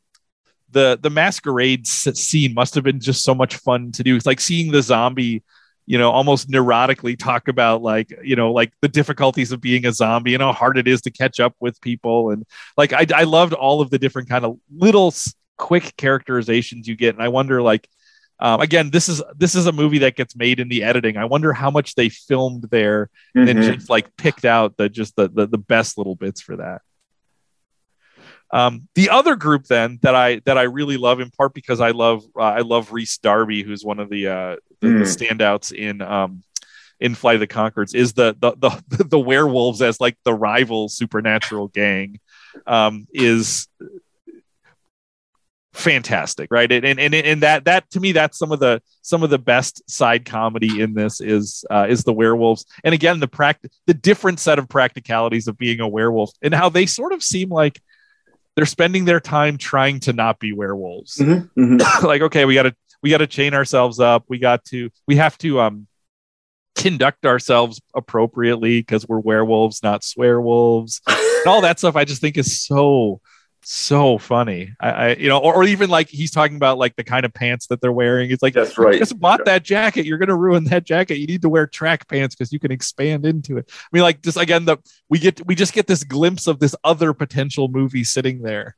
the 0.71 0.99
the 1.01 1.11
masquerade 1.11 1.87
scene 1.87 2.55
must 2.55 2.75
have 2.75 2.85
been 2.85 3.01
just 3.01 3.23
so 3.23 3.35
much 3.35 3.57
fun 3.57 3.93
to 3.93 4.03
do. 4.03 4.17
It's 4.17 4.27
like 4.27 4.41
seeing 4.41 4.73
the 4.73 4.83
zombie 4.83 5.43
you 5.93 5.99
know, 5.99 6.11
almost 6.11 6.49
neurotically 6.49 7.19
talk 7.19 7.49
about 7.49 7.83
like, 7.83 8.19
you 8.25 8.35
know, 8.35 8.51
like 8.51 8.73
the 8.81 8.89
difficulties 8.89 9.53
of 9.53 9.61
being 9.61 9.85
a 9.85 9.93
zombie 9.93 10.33
and 10.33 10.43
how 10.43 10.51
hard 10.51 10.79
it 10.79 10.89
is 10.89 11.03
to 11.03 11.11
catch 11.11 11.39
up 11.39 11.55
with 11.61 11.79
people. 11.83 12.31
And 12.31 12.47
like, 12.79 12.95
I, 12.95 13.05
I 13.15 13.25
loved 13.25 13.53
all 13.53 13.83
of 13.83 13.91
the 13.91 13.99
different 13.99 14.31
kind 14.31 14.47
of 14.47 14.59
little 14.75 15.13
quick 15.59 15.95
characterizations 15.99 16.89
you 16.89 16.97
get. 16.97 17.15
And 17.15 17.23
I 17.23 17.29
wonder, 17.29 17.61
like, 17.61 17.91
um, 18.41 18.63
again, 18.63 18.89
this 18.89 19.11
is 19.11 19.23
this 19.37 19.55
is 19.55 19.67
a 19.67 19.73
movie 19.73 19.99
that 19.99 20.17
gets 20.17 20.35
made 20.35 20.61
in 20.61 20.69
the 20.69 20.83
editing. 20.83 21.19
I 21.19 21.27
wonder 21.27 21.53
how 21.53 21.71
much 21.71 21.95
they 21.95 22.09
filmed 22.09 22.71
there 22.71 23.11
mm-hmm. 23.37 23.47
and 23.47 23.63
just 23.63 23.91
like 23.91 24.17
picked 24.17 24.47
out 24.47 24.79
the 24.79 24.89
just 24.89 25.15
the, 25.17 25.29
the 25.29 25.47
the 25.47 25.59
best 25.59 25.99
little 25.99 26.15
bits 26.15 26.41
for 26.41 26.57
that. 26.57 26.81
Um, 28.51 28.89
the 28.95 29.11
other 29.11 29.37
group 29.37 29.67
then 29.67 29.99
that 30.01 30.15
I 30.15 30.41
that 30.47 30.57
I 30.57 30.63
really 30.63 30.97
love 30.97 31.21
in 31.21 31.29
part 31.29 31.53
because 31.53 31.83
I 31.83 31.91
love 31.91 32.25
uh, 32.35 32.45
I 32.45 32.61
love 32.61 32.93
Rhys 32.93 33.19
Darby, 33.19 33.63
who's 33.63 33.85
one 33.85 34.01
of 34.01 34.09
the 34.09 34.29
uh, 34.29 34.57
the, 34.83 34.89
mm. 34.89 34.99
the 34.99 35.05
standouts 35.05 35.73
in 35.73 36.03
um, 36.03 36.43
in 37.01 37.15
Flight 37.15 37.37
of 37.37 37.41
the 37.41 37.47
Conchords, 37.47 37.95
is 37.95 38.13
the, 38.13 38.37
the 38.39 38.53
the 38.57 39.05
the 39.11 39.19
werewolves 39.19 39.81
as 39.81 40.01
like 40.01 40.17
the 40.25 40.35
rival 40.35 40.89
supernatural 40.89 41.69
gang 41.69 42.21
um, 42.67 43.07
is 43.13 43.69
fantastic 45.75 46.49
right 46.51 46.71
and, 46.71 46.85
and 46.85 47.15
and 47.15 47.43
that 47.43 47.65
that 47.65 47.89
to 47.91 47.99
me 47.99 48.13
that's 48.13 48.39
some 48.39 48.53
of 48.53 48.61
the 48.61 48.81
some 49.01 49.23
of 49.23 49.31
the 49.31 49.39
best 49.39 49.83
side 49.91 50.27
comedy 50.27 50.83
in 50.83 50.93
this 50.93 51.19
is 51.19 51.65
uh, 51.71 51.87
is 51.89 52.05
the 52.05 52.13
werewolves 52.13 52.67
and 52.85 52.93
again 52.93 53.21
the 53.21 53.27
practice 53.27 53.73
the 53.87 53.95
different 53.95 54.39
set 54.39 54.59
of 54.59 54.69
practicalities 54.69 55.49
of 55.49 55.57
being 55.57 55.81
a 55.81 55.89
werewolf 55.89 56.31
and 56.43 56.55
how 56.55 56.69
they 56.69 56.85
sort 56.85 57.11
of 57.11 57.23
seem 57.23 57.49
like 57.49 57.81
they're 58.55 58.67
spending 58.67 59.05
their 59.05 59.21
time 59.21 59.57
trying 59.57 60.01
to 60.01 60.13
not 60.13 60.39
be 60.39 60.53
werewolves. 60.53 61.17
Mm-hmm, 61.17 61.61
mm-hmm. 61.61 62.07
like, 62.07 62.23
okay, 62.23 62.45
we 62.45 62.55
got 62.55 62.65
to 62.65 62.77
we 63.03 63.11
got 63.11 63.19
to 63.19 63.27
chain 63.27 63.55
ourselves 63.55 64.01
up. 64.01 64.25
We 64.29 64.39
got 64.39 64.65
to 64.67 64.91
we 65.07 65.17
have 65.17 65.37
to 65.39 65.61
um 65.61 65.87
conduct 66.75 67.27
ourselves 67.27 67.81
appropriately 67.95 68.81
because 68.81 69.07
we're 69.07 69.21
werewolves, 69.21 69.83
not 69.83 70.03
swearwolves, 70.03 71.01
and 71.07 71.47
all 71.47 71.61
that 71.61 71.79
stuff. 71.79 71.97
I 71.97 72.05
just 72.05 72.21
think 72.21 72.39
is 72.39 72.61
so 72.61 73.21
so 73.65 74.19
funny. 74.19 74.75
I, 74.81 74.91
I 74.91 75.15
you 75.15 75.29
know, 75.29 75.39
or, 75.39 75.55
or, 75.55 75.65
even 75.65 75.89
like 75.89 76.09
he's 76.09 76.31
talking 76.31 76.57
about 76.57 76.79
like 76.79 76.97
the 76.97 77.05
kind 77.05 77.25
of 77.25 77.33
pants 77.33 77.69
that 77.69 77.81
they're 77.81 77.93
wearing. 77.93 78.31
It's 78.31 78.43
like 78.43 78.55
that's 78.55 78.77
right. 78.77 78.99
Just 78.99 79.19
bought 79.19 79.41
yeah. 79.41 79.53
that 79.53 79.63
jacket. 79.63 80.05
You're 80.05 80.19
gonna 80.19 80.37
ruin 80.37 80.65
that 80.65 80.85
jacket. 80.85 81.19
You 81.19 81.27
need 81.27 81.43
to 81.43 81.49
wear 81.49 81.67
track 81.67 82.09
pants 82.09 82.35
because 82.35 82.53
you 82.53 82.59
can 82.59 82.73
expand 82.73 83.25
into 83.25 83.59
it. 83.59 83.71
I 83.71 83.89
mean, 83.93 84.03
like 84.03 84.23
just 84.23 84.37
again, 84.37 84.65
the 84.65 84.79
we 85.09 85.19
get 85.19 85.45
we 85.47 85.55
just 85.55 85.73
get 85.73 85.87
this 85.87 86.05
glimpse 86.05 86.47
of 86.47 86.59
this 86.59 86.75
other 86.83 87.13
potential 87.13 87.69
movie 87.69 88.05
sitting 88.05 88.43
there. 88.43 88.77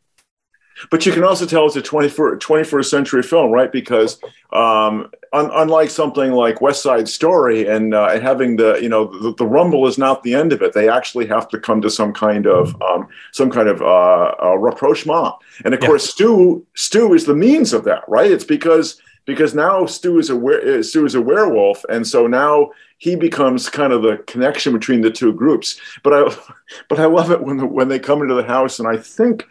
But 0.91 1.07
you 1.07 1.13
can 1.13 1.25
also 1.25 1.47
tell 1.47 1.67
it's 1.67 1.77
a 1.77 1.83
21st, 1.83 2.39
21st 2.39 2.85
century 2.87 3.23
film, 3.23 3.51
right? 3.53 3.71
Because 3.71 4.19
um, 4.53 5.11
un- 5.33 5.51
unlike 5.53 5.91
something 5.91 6.33
like 6.33 6.61
West 6.61 6.83
Side 6.83 7.09
Story 7.09 7.67
and, 7.67 7.95
uh, 7.95 8.09
and 8.13 8.23
having 8.23 8.57
the, 8.57 8.79
you 8.81 8.89
know, 8.89 9.07
the, 9.07 9.35
the, 9.35 9.47
rumble 9.47 9.87
is 9.87 9.99
not 9.99 10.23
the 10.23 10.35
end 10.35 10.53
of 10.53 10.63
it. 10.63 10.73
They 10.73 10.89
actually 10.89 11.27
have 11.27 11.49
to 11.49 11.61
come 11.61 11.81
to 11.83 11.91
some 11.91 12.13
kind 12.13 12.47
of, 12.47 12.81
um, 12.83 13.09
some 13.33 13.51
kind 13.51 13.69
of 13.69 13.83
uh, 13.83 14.35
uh, 14.43 14.57
rapprochement. 14.59 15.35
And 15.65 15.75
of 15.75 15.81
yeah. 15.81 15.87
course, 15.87 16.11
Stu, 16.11 16.67
Stu 16.75 17.15
is 17.15 17.27
the 17.27 17.35
means 17.35 17.73
of 17.73 17.85
that, 17.85 18.03
right? 18.09 18.31
It's 18.31 18.45
because, 18.45 19.01
because 19.27 19.55
now 19.55 19.87
Stu 19.87 20.19
is 20.19 20.29
a, 20.29 20.37
were- 20.37 20.83
Stu 20.83 21.05
is 21.05 21.15
a 21.15 21.23
werewolf. 21.23 21.85
And 21.89 22.07
so 22.07 22.27
now 22.27 22.71
he 22.99 23.17
becomes 23.17 23.69
kind 23.69 23.93
of 23.93 24.03
the 24.03 24.19
connection 24.27 24.73
between 24.73 25.03
the 25.03 25.11
two 25.11 25.33
groups. 25.33 25.81
But 26.03 26.15
I, 26.15 26.37
but 26.89 26.99
I 26.99 27.07
love 27.07 27.31
it 27.31 27.43
when, 27.43 27.59
the, 27.59 27.67
when 27.67 27.89
they 27.89 27.99
come 27.99 28.23
into 28.23 28.35
the 28.35 28.45
house 28.45 28.79
and 28.79 28.89
I 28.89 28.97
think, 28.97 29.47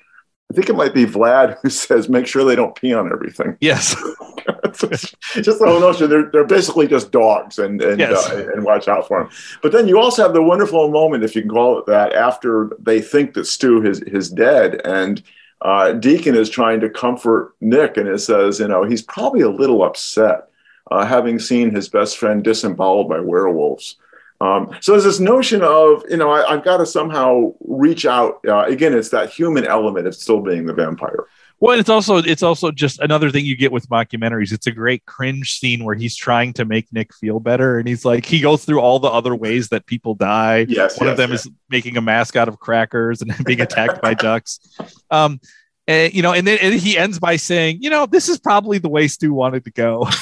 I 0.52 0.56
think 0.56 0.70
it 0.70 0.76
might 0.76 0.94
be 0.94 1.06
Vlad 1.06 1.58
who 1.62 1.70
says, 1.70 2.10
"Make 2.10 2.28
sure 2.28 2.44
they 2.44 2.56
don't 2.56 2.76
pee 2.76 2.94
on 2.94 3.12
everything." 3.12 3.58
Yes, 3.62 3.96
just 5.36 5.60
the 5.60 5.66
whole 5.66 5.80
notion 5.80 6.10
they're 6.10 6.30
they're 6.32 6.44
basically 6.44 6.88
just 6.88 7.12
dogs, 7.12 7.60
and 7.60 7.82
and 7.82 8.00
yes. 8.00 8.30
uh, 8.30 8.50
and 8.54 8.64
watch 8.64 8.88
out 8.88 9.08
for 9.08 9.24
them. 9.24 9.30
But 9.62 9.72
then 9.72 9.88
you 9.88 10.00
also 10.00 10.22
have 10.24 10.34
the 10.34 10.42
wonderful 10.42 10.90
moment, 10.90 11.24
if 11.24 11.36
you 11.36 11.42
can 11.42 11.52
call 11.52 11.80
it 11.80 11.86
that, 11.86 12.14
after 12.14 12.72
they 12.80 13.02
think 13.02 13.34
that 13.36 13.46
Stu 13.46 13.86
is 13.86 14.02
is 14.02 14.30
dead, 14.30 14.82
and 14.84 15.24
uh, 15.62 15.94
Deacon 15.94 16.36
is 16.36 16.50
trying 16.50 16.82
to 16.82 16.90
comfort 16.90 17.54
Nick, 17.62 17.96
and 17.98 18.08
it 18.08 18.20
says, 18.20 18.60
you 18.60 18.68
know, 18.68 18.84
he's 18.84 19.02
probably 19.02 19.42
a 19.42 19.50
little 19.50 19.84
upset 19.84 20.50
uh, 20.92 21.06
having 21.06 21.40
seen 21.40 21.74
his 21.74 21.88
best 21.88 22.18
friend 22.18 22.44
disemboweled 22.44 23.08
by 23.08 23.20
werewolves. 23.20 23.96
Um, 24.44 24.76
so 24.82 24.92
there's 24.92 25.06
this 25.06 25.22
notion 25.22 25.62
of, 25.62 26.04
you 26.10 26.18
know, 26.18 26.30
I, 26.30 26.56
have 26.56 26.66
got 26.66 26.78
to 26.78 26.86
somehow 26.86 27.54
reach 27.62 28.06
out. 28.06 28.42
Uh, 28.46 28.66
again, 28.66 28.94
it's 28.94 29.08
that 29.10 29.30
human 29.30 29.66
element 29.66 30.06
of 30.06 30.14
still 30.16 30.42
being 30.42 30.66
the 30.66 30.74
vampire. 30.74 31.28
Well, 31.62 31.80
it's 31.80 31.88
also 31.88 32.18
it's 32.18 32.44
also 32.44 32.72
just 32.72 33.00
another 33.00 33.32
thing 33.32 33.46
you 33.46 33.56
get 33.56 33.72
with 33.72 33.88
mockumentaries. 33.88 34.52
It's 34.52 34.68
a 34.68 34.72
great 34.72 35.06
cringe 35.06 35.58
scene 35.60 35.86
where 35.86 35.96
he's 35.96 36.14
trying 36.14 36.52
to 36.54 36.66
make 36.66 36.92
Nick 36.92 37.14
feel 37.14 37.40
better, 37.40 37.80
and 37.80 37.88
he's 37.88 38.04
like 38.04 38.26
he 38.26 38.42
goes 38.42 38.66
through 38.66 38.82
all 38.82 39.00
the 39.00 39.08
other 39.08 39.34
ways 39.34 39.70
that 39.70 39.86
people 39.86 40.14
die. 40.14 40.66
Yes, 40.68 41.00
one 41.00 41.08
yes, 41.08 41.12
of 41.14 41.18
them 41.18 41.32
yes. 41.32 41.46
is 41.46 41.52
making 41.70 41.96
a 41.96 42.02
mask 42.02 42.36
out 42.36 42.50
of 42.50 42.60
crackers 42.60 43.22
and 43.22 43.34
being 43.46 43.62
attacked 43.62 44.02
by 44.02 44.14
ducks. 44.14 44.60
Um, 45.10 45.40
and, 45.88 46.14
you 46.14 46.22
know, 46.22 46.34
and 46.34 46.46
then 46.46 46.58
and 46.62 46.74
he 46.74 46.98
ends 46.98 47.18
by 47.18 47.38
saying, 47.38 47.78
you 47.82 47.90
know, 47.90 48.08
this 48.08 48.28
is 48.28 48.40
probably 48.40 48.78
the 48.78 48.90
way 48.90 49.08
Stu 49.08 49.34
wanted 49.34 49.64
to 49.64 49.72
go. 49.72 50.06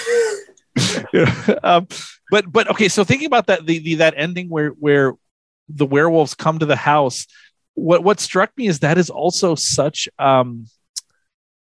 um, 1.64 1.88
but 2.32 2.52
but 2.52 2.70
okay, 2.72 2.88
so 2.88 3.04
thinking 3.04 3.28
about 3.28 3.48
that 3.48 3.68
the, 3.68 3.78
the 3.80 3.96
that 3.96 4.16
ending 4.18 4.50
where 4.50 4.70
where 4.70 5.14
the 5.70 5.86
werewolves 5.86 6.34
come 6.34 6.58
to 6.60 6.66
the 6.66 6.78
house, 6.78 7.28
what 7.76 8.04
what 8.04 8.20
struck 8.20 8.52
me 8.58 8.68
is 8.68 8.80
that 8.80 8.98
is 8.98 9.10
also 9.12 9.54
such 9.54 10.10
um 10.18 10.66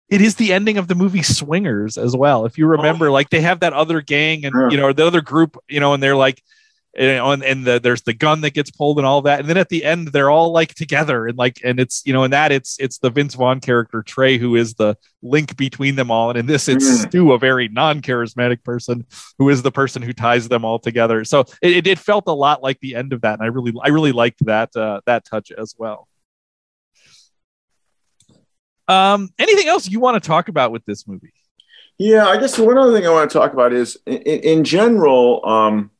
it 0.10 0.22
is 0.22 0.36
the 0.36 0.54
ending 0.54 0.78
of 0.78 0.88
the 0.88 0.96
movie 0.96 1.24
Swingers 1.24 1.98
as 1.98 2.16
well. 2.16 2.46
If 2.46 2.58
you 2.58 2.68
remember, 2.68 3.08
oh. 3.08 3.14
like 3.14 3.30
they 3.30 3.42
have 3.42 3.62
that 3.62 3.74
other 3.74 4.02
gang 4.02 4.46
and 4.46 4.54
yeah. 4.56 4.70
you 4.70 4.78
know 4.78 4.92
the 4.92 5.06
other 5.06 5.22
group, 5.22 5.58
you 5.70 5.80
know, 5.80 5.94
and 5.94 6.02
they're 6.02 6.16
like, 6.16 6.42
and, 6.96 7.44
and 7.44 7.66
the, 7.66 7.80
there's 7.80 8.04
the 8.04 8.14
gun 8.14 8.42
that 8.42 8.54
gets 8.54 8.72
pulled 8.72 8.98
and 8.98 9.06
all 9.06 9.22
that, 9.24 9.40
and 9.40 9.50
then 9.50 9.58
at 9.58 9.70
the 9.70 9.84
end 9.84 10.10
they're 10.10 10.30
all 10.30 10.52
like 10.52 10.74
together 10.74 11.28
and 11.28 11.38
like, 11.38 11.60
and 11.64 11.80
it's 11.80 12.04
you 12.06 12.14
know, 12.14 12.24
in 12.24 12.32
that 12.32 12.52
it's 12.52 12.80
it's 12.80 13.00
the 13.00 13.10
Vince 13.10 13.36
Vaughn 13.36 13.60
character 13.60 14.02
Trey 14.02 14.38
who 14.38 14.56
is 14.56 14.76
the 14.76 14.98
link 15.22 15.58
between 15.58 15.96
them 15.96 16.12
all, 16.12 16.30
and 16.30 16.40
in 16.40 16.46
this 16.46 16.68
it's 16.68 16.86
mm. 16.86 17.08
Stu, 17.08 17.34
a 17.34 17.40
very 17.40 17.68
non-charismatic 17.68 18.64
person 18.64 19.06
who 19.38 19.50
is 19.50 19.62
the 19.62 19.72
person 19.72 20.02
who 20.02 20.14
ties 20.14 20.48
them 20.48 20.64
all 20.64 20.80
together. 20.80 21.26
So 21.26 21.46
it, 21.62 21.88
it 21.88 22.00
felt 22.00 22.26
a 22.28 22.34
lot 22.34 22.64
like 22.64 22.80
the 22.80 22.96
end 22.96 23.14
of 23.14 23.22
that, 23.22 23.40
and 23.40 23.44
I 23.44 23.48
really 23.48 23.74
I 23.82 23.90
really 23.90 24.12
liked 24.12 24.46
that 24.46 24.76
uh, 24.76 25.02
that 25.06 25.26
touch 25.26 25.52
as 25.52 25.76
well. 25.78 26.08
Um, 28.88 29.30
anything 29.40 29.68
else 29.68 29.90
you 29.90 30.00
want 30.00 30.22
to 30.22 30.28
talk 30.28 30.48
about 30.48 30.72
with 30.72 30.86
this 30.86 31.08
movie? 31.08 31.34
Yeah, 31.98 32.28
I 32.28 32.38
guess 32.38 32.60
one 32.60 32.78
other 32.78 32.94
thing 32.94 33.08
I 33.08 33.10
want 33.10 33.30
to 33.30 33.38
talk 33.38 33.54
about 33.54 33.74
is 33.74 33.98
in, 34.06 34.18
in 34.22 34.64
general, 34.64 35.46
um, 35.46 35.92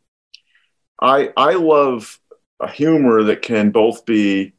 I 1.02 1.32
I 1.38 1.54
love 1.54 2.20
a 2.60 2.70
humor 2.70 3.24
that 3.24 3.42
can 3.42 3.72
both 3.72 4.06
be 4.06 4.54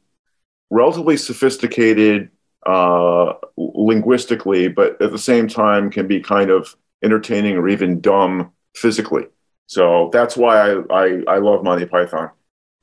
relatively 0.69 1.17
sophisticated 1.17 2.29
uh, 2.65 3.33
linguistically, 3.57 4.67
but 4.67 5.01
at 5.01 5.11
the 5.11 5.17
same 5.17 5.47
time 5.47 5.89
can 5.89 6.07
be 6.07 6.19
kind 6.19 6.49
of 6.49 6.75
entertaining 7.03 7.55
or 7.57 7.69
even 7.69 8.01
dumb 8.01 8.51
physically. 8.75 9.25
So 9.67 10.09
that's 10.13 10.37
why 10.37 10.71
I 10.71 10.81
I, 10.89 11.23
I 11.27 11.37
love 11.37 11.63
Monty 11.63 11.85
Python. 11.85 12.31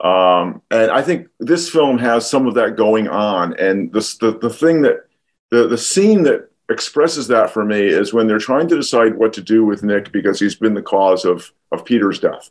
Um, 0.00 0.60
and 0.70 0.90
I 0.90 1.02
think 1.02 1.28
this 1.38 1.70
film 1.70 1.98
has 1.98 2.28
some 2.28 2.46
of 2.46 2.54
that 2.54 2.76
going 2.76 3.08
on. 3.08 3.54
And 3.58 3.92
the 3.92 4.38
the 4.40 4.50
thing 4.50 4.82
that 4.82 5.06
the 5.50 5.68
the 5.68 5.78
scene 5.78 6.24
that 6.24 6.50
expresses 6.70 7.28
that 7.28 7.50
for 7.50 7.64
me 7.64 7.80
is 7.80 8.12
when 8.12 8.26
they're 8.26 8.38
trying 8.38 8.68
to 8.68 8.76
decide 8.76 9.16
what 9.16 9.32
to 9.34 9.42
do 9.42 9.64
with 9.64 9.82
Nick 9.82 10.12
because 10.12 10.40
he's 10.40 10.54
been 10.54 10.74
the 10.74 10.82
cause 10.82 11.24
of 11.24 11.52
of 11.72 11.84
Peter's 11.84 12.18
death. 12.18 12.50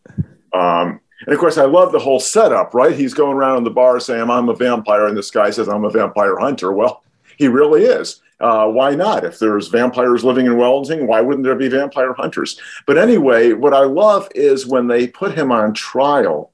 Um, 0.53 0.99
and 1.25 1.33
of 1.33 1.39
course, 1.39 1.57
I 1.57 1.65
love 1.65 1.91
the 1.91 1.99
whole 1.99 2.19
setup. 2.19 2.73
Right? 2.73 2.95
He's 2.95 3.13
going 3.13 3.37
around 3.37 3.57
in 3.57 3.63
the 3.63 3.69
bar 3.69 3.99
saying, 3.99 4.29
"I'm 4.29 4.49
a 4.49 4.55
vampire," 4.55 5.07
and 5.07 5.17
this 5.17 5.31
guy 5.31 5.49
says, 5.49 5.67
"I'm 5.67 5.85
a 5.85 5.89
vampire 5.89 6.37
hunter." 6.37 6.71
Well, 6.71 7.03
he 7.37 7.47
really 7.47 7.83
is. 7.83 8.21
Uh, 8.39 8.67
why 8.67 8.93
not? 8.93 9.23
If 9.23 9.39
there's 9.39 9.69
vampires 9.69 10.25
living 10.25 10.47
in 10.47 10.57
Wellington, 10.57 11.07
why 11.07 11.21
wouldn't 11.21 11.45
there 11.45 11.55
be 11.55 11.69
vampire 11.69 12.13
hunters? 12.13 12.59
But 12.85 12.97
anyway, 12.97 13.53
what 13.53 13.73
I 13.73 13.85
love 13.85 14.27
is 14.35 14.67
when 14.67 14.87
they 14.87 15.07
put 15.07 15.33
him 15.33 15.51
on 15.51 15.73
trial 15.73 16.51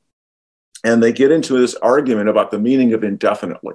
and 0.84 1.02
they 1.02 1.12
get 1.12 1.32
into 1.32 1.58
this 1.58 1.74
argument 1.76 2.30
about 2.30 2.52
the 2.52 2.60
meaning 2.60 2.94
of 2.94 3.04
indefinitely. 3.04 3.74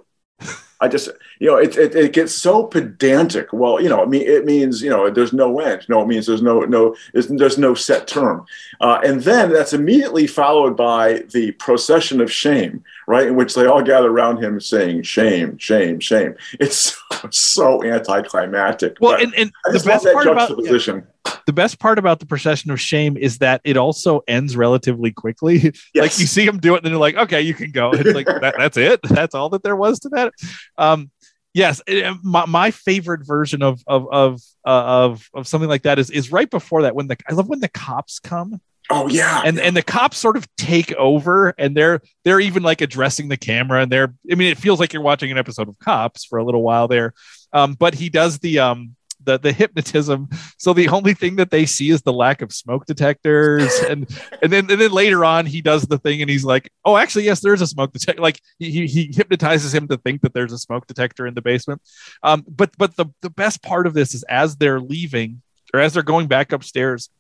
I 0.81 0.89
just, 0.89 1.09
you 1.39 1.49
know, 1.49 1.57
it, 1.57 1.77
it, 1.77 1.95
it, 1.95 2.13
gets 2.13 2.35
so 2.35 2.65
pedantic. 2.65 3.53
Well, 3.53 3.81
you 3.81 3.89
know, 3.89 4.03
I 4.03 4.07
mean, 4.07 4.23
it 4.23 4.45
means, 4.45 4.83
you 4.83 4.91
know, 4.91 5.11
there's 5.11 5.33
no 5.33 5.61
end. 5.61 5.87
No, 5.89 6.03
it 6.03 6.07
means 6.07 6.27
there's 6.27 6.43
no, 6.43 6.61
no, 6.61 6.95
there's 7.13 7.59
no 7.59 7.75
set 7.75 8.07
term. 8.07 8.47
Uh, 8.81 9.01
and 9.05 9.23
then 9.23 9.53
that's 9.53 9.73
immediately 9.73 10.27
followed 10.27 10.77
by 10.77 11.25
the 11.33 11.53
procession 11.53 12.21
of 12.21 12.31
shame, 12.31 12.85
right? 13.07 13.27
In 13.27 13.37
which 13.37 13.55
they 13.55 13.67
all 13.67 13.83
gather 13.83 14.11
around 14.11 14.43
him 14.43 14.61
saying, 14.61 15.03
shame, 15.03 15.59
shame, 15.59 16.01
shame. 16.01 16.35
It's 16.61 16.77
so, 17.11 17.29
so 17.31 17.85
anticlimactic. 17.85 18.97
Well, 19.01 19.21
and, 19.21 19.35
and 19.35 19.53
the 19.65 19.83
best 19.85 20.05
part 20.05 20.27
about, 20.27 20.59
yeah 20.63 21.01
the 21.47 21.53
best 21.53 21.79
part 21.79 21.99
about 21.99 22.21
the 22.21 22.27
procession 22.27 22.71
of 22.71 22.81
shame 22.81 23.17
is 23.17 23.39
that 23.39 23.61
it 23.65 23.77
also 23.77 24.23
ends 24.29 24.57
relatively 24.57 25.13
quickly. 25.13 25.73
Yes. 25.95 26.03
like 26.03 26.19
you 26.19 26.27
see 26.27 26.45
him 26.45 26.59
do 26.59 26.75
it, 26.75 26.79
and 26.79 26.87
then 26.87 26.93
you're 26.93 27.01
like, 27.01 27.17
okay, 27.17 27.41
you 27.41 27.55
can 27.55 27.71
go. 27.71 27.93
It's 27.93 28.15
like 28.15 28.27
that, 28.27 28.55
that's 28.59 28.77
it. 28.77 29.01
That's 29.09 29.35
all 29.35 29.49
that 29.51 29.63
there 29.63 29.77
was 29.77 30.01
to 30.01 30.09
that. 30.11 30.33
Um, 30.77 31.11
yes, 31.55 31.81
it, 31.87 32.15
my, 32.23 32.45
my 32.45 32.71
favorite 32.71 33.27
version 33.27 33.63
of 33.63 33.83
of 33.87 34.07
of 34.13 34.43
uh, 34.67 34.85
of 34.85 35.31
of 35.33 35.49
something 35.49 35.69
like 35.71 35.83
that 35.83 35.99
is 35.99 36.11
is 36.11 36.31
right 36.31 36.51
before 36.51 36.83
that 36.83 36.95
when 36.95 37.07
the 37.07 37.17
I 37.29 37.33
love 37.33 37.49
when 37.49 37.61
the 37.61 37.69
cops 37.69 38.19
come. 38.19 38.61
Oh 38.91 39.09
yeah. 39.09 39.43
And 39.45 39.59
and 39.59 39.75
the 39.75 39.83
cops 39.83 40.19
sort 40.19 40.37
of 40.37 40.47
take 40.57 40.93
over 40.97 41.55
and 41.57 41.75
they're 41.75 42.03
they're 42.25 42.41
even 42.41 42.63
like 42.63 42.83
addressing 42.83 43.29
the 43.29 43.37
camera 43.39 43.81
and 43.81 43.91
they're 43.91 44.15
I 44.31 44.35
mean 44.35 44.49
it 44.51 44.59
feels 44.59 44.79
like 44.79 44.93
you're 44.93 45.01
watching 45.01 45.31
an 45.31 45.39
episode 45.39 45.71
of 45.71 45.79
Cops 45.79 46.27
for 46.27 46.39
a 46.39 46.45
little 46.45 46.63
while 46.63 46.87
there. 46.87 47.15
Um, 47.53 47.75
but 47.75 47.95
he 47.95 48.11
does 48.11 48.41
the 48.41 48.59
um 48.59 48.95
the 49.23 49.39
the 49.39 49.53
hypnotism. 49.53 50.29
So 50.65 50.73
the 50.73 50.89
only 50.89 51.13
thing 51.13 51.37
that 51.37 51.51
they 51.51 51.67
see 51.67 51.91
is 51.91 52.01
the 52.01 52.13
lack 52.15 52.41
of 52.41 52.51
smoke 52.51 52.87
detectors, 52.87 53.71
and 53.81 54.09
and 54.41 54.51
then 54.51 54.71
and 54.71 54.81
then 54.81 54.93
later 54.93 55.23
on 55.23 55.45
he 55.45 55.61
does 55.61 55.83
the 55.83 55.99
thing 55.99 56.23
and 56.23 56.31
he's 56.31 56.43
like, 56.43 56.71
oh, 56.87 56.97
actually 56.97 57.25
yes, 57.25 57.41
there's 57.41 57.61
a 57.61 57.67
smoke 57.67 57.93
detector. 57.93 58.23
Like 58.23 58.41
he 58.59 58.87
he 58.87 59.13
hypnotizes 59.15 59.75
him 59.75 59.87
to 59.89 59.99
think 59.99 60.23
that 60.23 60.33
there's 60.33 60.55
a 60.55 60.59
smoke 60.59 60.87
detector 60.87 61.27
in 61.27 61.35
the 61.35 61.43
basement. 61.43 61.83
Um, 62.23 62.47
but 62.49 62.71
but 62.79 62.97
the 62.97 63.05
the 63.21 63.29
best 63.29 63.63
part 63.63 63.87
of 63.87 63.93
this 63.93 64.15
is 64.15 64.23
as 64.23 64.57
they're 64.57 64.81
leaving 64.81 65.43
or 65.75 65.81
as 65.81 65.93
they're 65.93 66.03
going 66.03 66.29
back 66.29 66.51
upstairs 66.51 67.11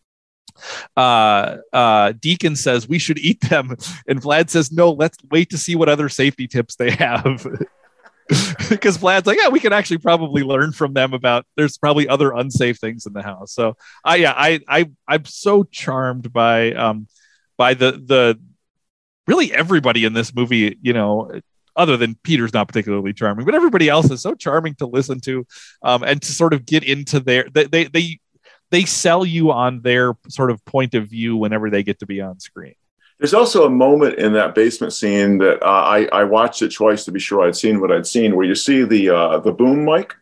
uh 0.96 1.56
uh 1.72 2.12
deacon 2.20 2.54
says 2.54 2.88
we 2.88 2.98
should 2.98 3.18
eat 3.18 3.40
them 3.40 3.76
and 4.06 4.22
vlad 4.22 4.48
says 4.48 4.70
no 4.70 4.92
let's 4.92 5.18
wait 5.32 5.50
to 5.50 5.58
see 5.58 5.74
what 5.74 5.88
other 5.88 6.08
safety 6.08 6.46
tips 6.46 6.76
they 6.76 6.92
have 6.92 7.44
because 8.70 8.96
Vlad's 8.98 9.26
like, 9.26 9.38
yeah, 9.38 9.48
we 9.48 9.60
can 9.60 9.72
actually 9.72 9.98
probably 9.98 10.42
learn 10.42 10.72
from 10.72 10.94
them 10.94 11.12
about 11.12 11.44
there's 11.56 11.76
probably 11.76 12.08
other 12.08 12.32
unsafe 12.32 12.78
things 12.78 13.06
in 13.06 13.12
the 13.12 13.22
house. 13.22 13.52
So 13.52 13.76
I 14.04 14.16
yeah, 14.16 14.32
I 14.34 14.60
I 14.66 14.90
I'm 15.06 15.24
so 15.26 15.64
charmed 15.64 16.32
by 16.32 16.72
um 16.72 17.06
by 17.58 17.74
the 17.74 17.92
the 17.92 18.40
really 19.26 19.52
everybody 19.52 20.04
in 20.04 20.14
this 20.14 20.34
movie, 20.34 20.78
you 20.80 20.92
know, 20.94 21.40
other 21.76 21.96
than 21.96 22.16
Peter's 22.22 22.54
not 22.54 22.66
particularly 22.66 23.12
charming, 23.12 23.44
but 23.44 23.54
everybody 23.54 23.88
else 23.88 24.10
is 24.10 24.22
so 24.22 24.34
charming 24.34 24.74
to 24.76 24.86
listen 24.86 25.20
to 25.20 25.46
um 25.82 26.02
and 26.02 26.22
to 26.22 26.32
sort 26.32 26.54
of 26.54 26.64
get 26.64 26.82
into 26.82 27.20
their 27.20 27.46
they 27.52 27.64
they 27.64 27.84
they, 27.84 28.20
they 28.70 28.84
sell 28.84 29.26
you 29.26 29.52
on 29.52 29.82
their 29.82 30.14
sort 30.28 30.50
of 30.50 30.64
point 30.64 30.94
of 30.94 31.08
view 31.08 31.36
whenever 31.36 31.68
they 31.68 31.82
get 31.82 31.98
to 31.98 32.06
be 32.06 32.22
on 32.22 32.40
screen. 32.40 32.74
There's 33.18 33.34
also 33.34 33.64
a 33.64 33.70
moment 33.70 34.18
in 34.18 34.32
that 34.32 34.54
basement 34.54 34.92
scene 34.92 35.38
that 35.38 35.62
uh, 35.62 35.66
I, 35.66 36.08
I 36.12 36.24
watched 36.24 36.62
it 36.62 36.72
twice 36.72 37.04
to 37.04 37.12
be 37.12 37.20
sure 37.20 37.42
I'd 37.42 37.56
seen 37.56 37.80
what 37.80 37.92
I'd 37.92 38.06
seen, 38.06 38.34
where 38.34 38.46
you 38.46 38.54
see 38.54 38.82
the 38.82 39.10
uh, 39.10 39.38
the 39.38 39.52
boom 39.52 39.84
mic 39.84 40.14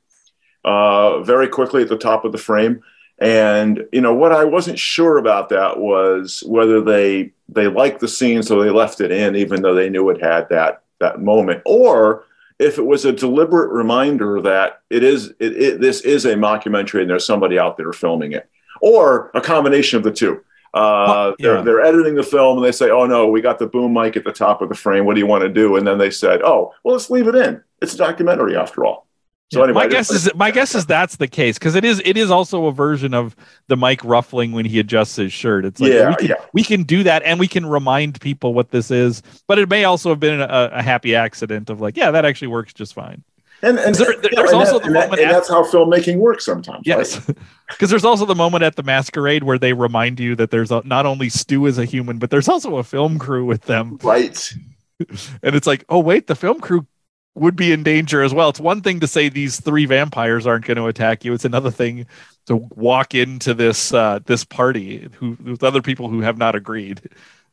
uh, 0.64 1.20
very 1.22 1.49
quickly 1.49 1.82
at 1.82 1.88
the 1.88 1.97
top 1.99 2.24
of 2.24 2.32
the 2.32 2.38
frame. 2.38 2.82
And 3.18 3.86
you 3.93 4.01
know 4.01 4.14
what 4.14 4.32
I 4.32 4.45
wasn't 4.45 4.78
sure 4.78 5.18
about 5.18 5.49
that 5.51 5.78
was 5.78 6.43
whether 6.47 6.80
they 6.80 7.32
they 7.49 7.66
liked 7.66 8.01
the 8.01 8.09
scene 8.09 8.43
so 8.43 8.62
they 8.62 8.70
left 8.70 9.01
it 9.01 9.11
in 9.11 9.36
even 9.36 9.62
though 9.62 9.74
they 9.74 9.88
knew 9.88 10.11
it 10.11 10.22
had 10.22 10.49
that 10.51 10.82
that 10.99 11.20
moment, 11.20 11.62
or 11.64 12.24
if 12.59 12.78
it 12.78 12.86
was 12.86 13.05
a 13.05 13.12
deliberate 13.12 13.72
reminder 13.72 14.40
that 14.40 14.82
it 14.90 15.03
is 15.03 15.30
it, 15.40 15.57
it, 15.57 15.80
this 15.80 16.03
is 16.03 16.24
a 16.24 16.34
mockumentary 16.34 17.01
and 17.01 17.11
there's 17.11 17.26
somebody 17.26 17.59
out 17.59 17.76
there 17.76 17.93
filming 17.93 18.32
it, 18.32 18.49
or 18.80 19.30
a 19.34 19.40
combination 19.40 19.97
of 19.97 20.05
the 20.05 20.12
two. 20.12 20.43
Uh, 20.74 21.34
yeah. 21.38 21.48
they're, 21.48 21.62
they're 21.62 21.80
editing 21.80 22.14
the 22.14 22.22
film 22.22 22.56
and 22.56 22.64
they 22.66 22.72
say, 22.72 22.90
oh 22.90 23.06
no, 23.06 23.28
we 23.28 23.40
got 23.40 23.58
the 23.58 23.66
boom 23.66 23.92
mic 23.92 24.16
at 24.16 24.24
the 24.24 24.32
top 24.32 24.62
of 24.62 24.68
the 24.68 24.74
frame. 24.74 25.04
What 25.04 25.14
do 25.14 25.20
you 25.20 25.26
want 25.26 25.42
to 25.42 25.48
do? 25.48 25.76
And 25.76 25.86
then 25.86 25.98
they 25.98 26.10
said, 26.10 26.40
oh, 26.42 26.72
well, 26.82 26.94
let's 26.94 27.10
leave 27.10 27.28
it 27.28 27.34
in. 27.34 27.62
It's 27.80 27.94
a 27.94 27.98
documentary 27.98 28.56
after 28.56 28.84
all. 28.84 29.06
So 29.52 29.58
yeah, 29.58 29.64
anyway, 29.64 29.82
my 29.82 29.88
guess 29.88 30.10
is 30.10 30.34
my 30.34 30.50
guess 30.50 30.74
is 30.74 30.86
that's 30.86 31.16
the 31.16 31.28
case 31.28 31.58
because 31.58 31.74
it 31.74 31.84
is 31.84 32.00
it 32.06 32.16
is 32.16 32.30
also 32.30 32.66
a 32.66 32.72
version 32.72 33.12
of 33.12 33.36
the 33.66 33.76
mic 33.76 34.02
ruffling 34.02 34.52
when 34.52 34.64
he 34.64 34.78
adjusts 34.78 35.16
his 35.16 35.30
shirt. 35.30 35.66
It's 35.66 35.78
like 35.78 35.92
yeah, 35.92 36.08
we, 36.08 36.14
can, 36.14 36.26
yeah. 36.26 36.34
we 36.54 36.64
can 36.64 36.82
do 36.84 37.02
that 37.02 37.22
and 37.24 37.38
we 37.38 37.46
can 37.46 37.66
remind 37.66 38.18
people 38.22 38.54
what 38.54 38.70
this 38.70 38.90
is, 38.90 39.22
but 39.46 39.58
it 39.58 39.68
may 39.68 39.84
also 39.84 40.08
have 40.08 40.20
been 40.20 40.40
a, 40.40 40.70
a 40.72 40.82
happy 40.82 41.14
accident 41.14 41.68
of 41.68 41.82
like, 41.82 41.98
yeah, 41.98 42.10
that 42.10 42.24
actually 42.24 42.48
works 42.48 42.72
just 42.72 42.94
fine. 42.94 43.22
And, 43.64 43.78
and 43.78 43.94
there, 43.94 44.16
there's 44.20 44.50
and 44.50 44.58
also 44.58 44.80
that, 44.80 44.86
the 44.86 44.90
moment, 44.90 45.10
that, 45.12 45.20
and 45.20 45.30
that's 45.30 45.48
how 45.48 45.62
filmmaking 45.62 46.16
works 46.16 46.44
sometimes. 46.44 46.82
Yes, 46.84 47.20
because 47.26 47.36
right? 47.80 47.88
there's 47.88 48.04
also 48.04 48.26
the 48.26 48.34
moment 48.34 48.64
at 48.64 48.74
the 48.74 48.82
masquerade 48.82 49.44
where 49.44 49.58
they 49.58 49.72
remind 49.72 50.18
you 50.18 50.34
that 50.34 50.50
there's 50.50 50.72
a, 50.72 50.82
not 50.84 51.06
only 51.06 51.28
Stu 51.28 51.66
is 51.66 51.78
a 51.78 51.84
human, 51.84 52.18
but 52.18 52.30
there's 52.30 52.48
also 52.48 52.76
a 52.76 52.82
film 52.82 53.20
crew 53.20 53.44
with 53.44 53.62
them. 53.62 53.98
Right. 54.02 54.52
and 55.42 55.54
it's 55.54 55.66
like, 55.66 55.84
oh 55.88 56.00
wait, 56.00 56.26
the 56.26 56.34
film 56.34 56.60
crew 56.60 56.86
would 57.34 57.54
be 57.54 57.72
in 57.72 57.84
danger 57.84 58.22
as 58.22 58.34
well. 58.34 58.48
It's 58.48 58.60
one 58.60 58.82
thing 58.82 58.98
to 59.00 59.06
say 59.06 59.28
these 59.28 59.60
three 59.60 59.86
vampires 59.86 60.46
aren't 60.46 60.66
going 60.66 60.76
to 60.76 60.86
attack 60.86 61.24
you. 61.24 61.32
It's 61.32 61.44
another 61.44 61.70
thing 61.70 62.06
to 62.46 62.56
walk 62.74 63.14
into 63.14 63.54
this 63.54 63.94
uh, 63.94 64.18
this 64.26 64.44
party 64.44 65.08
who 65.14 65.36
with 65.42 65.62
other 65.62 65.82
people 65.82 66.08
who 66.08 66.20
have 66.20 66.36
not 66.36 66.54
agreed. 66.54 67.00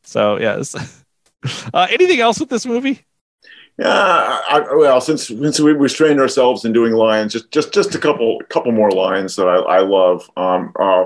So 0.04 0.40
yes. 0.40 0.76
Uh, 1.74 1.88
anything 1.90 2.20
else 2.20 2.38
with 2.38 2.50
this 2.50 2.66
movie? 2.66 3.06
Yeah, 3.80 4.40
I, 4.50 4.60
well, 4.76 5.00
since 5.00 5.28
since 5.28 5.58
we 5.62 5.72
restrained 5.72 6.20
ourselves 6.20 6.66
in 6.66 6.74
doing 6.74 6.92
lines, 6.92 7.32
just 7.32 7.50
just 7.50 7.74
just 7.74 7.96
a 7.96 7.98
couple 7.98 8.42
couple 8.50 8.74
more 8.74 8.92
lines 8.92 9.38
that 9.38 9.48
I, 9.48 9.56
I 9.56 9.80
love. 9.80 10.30
Um, 10.36 10.74
uh, 10.78 11.06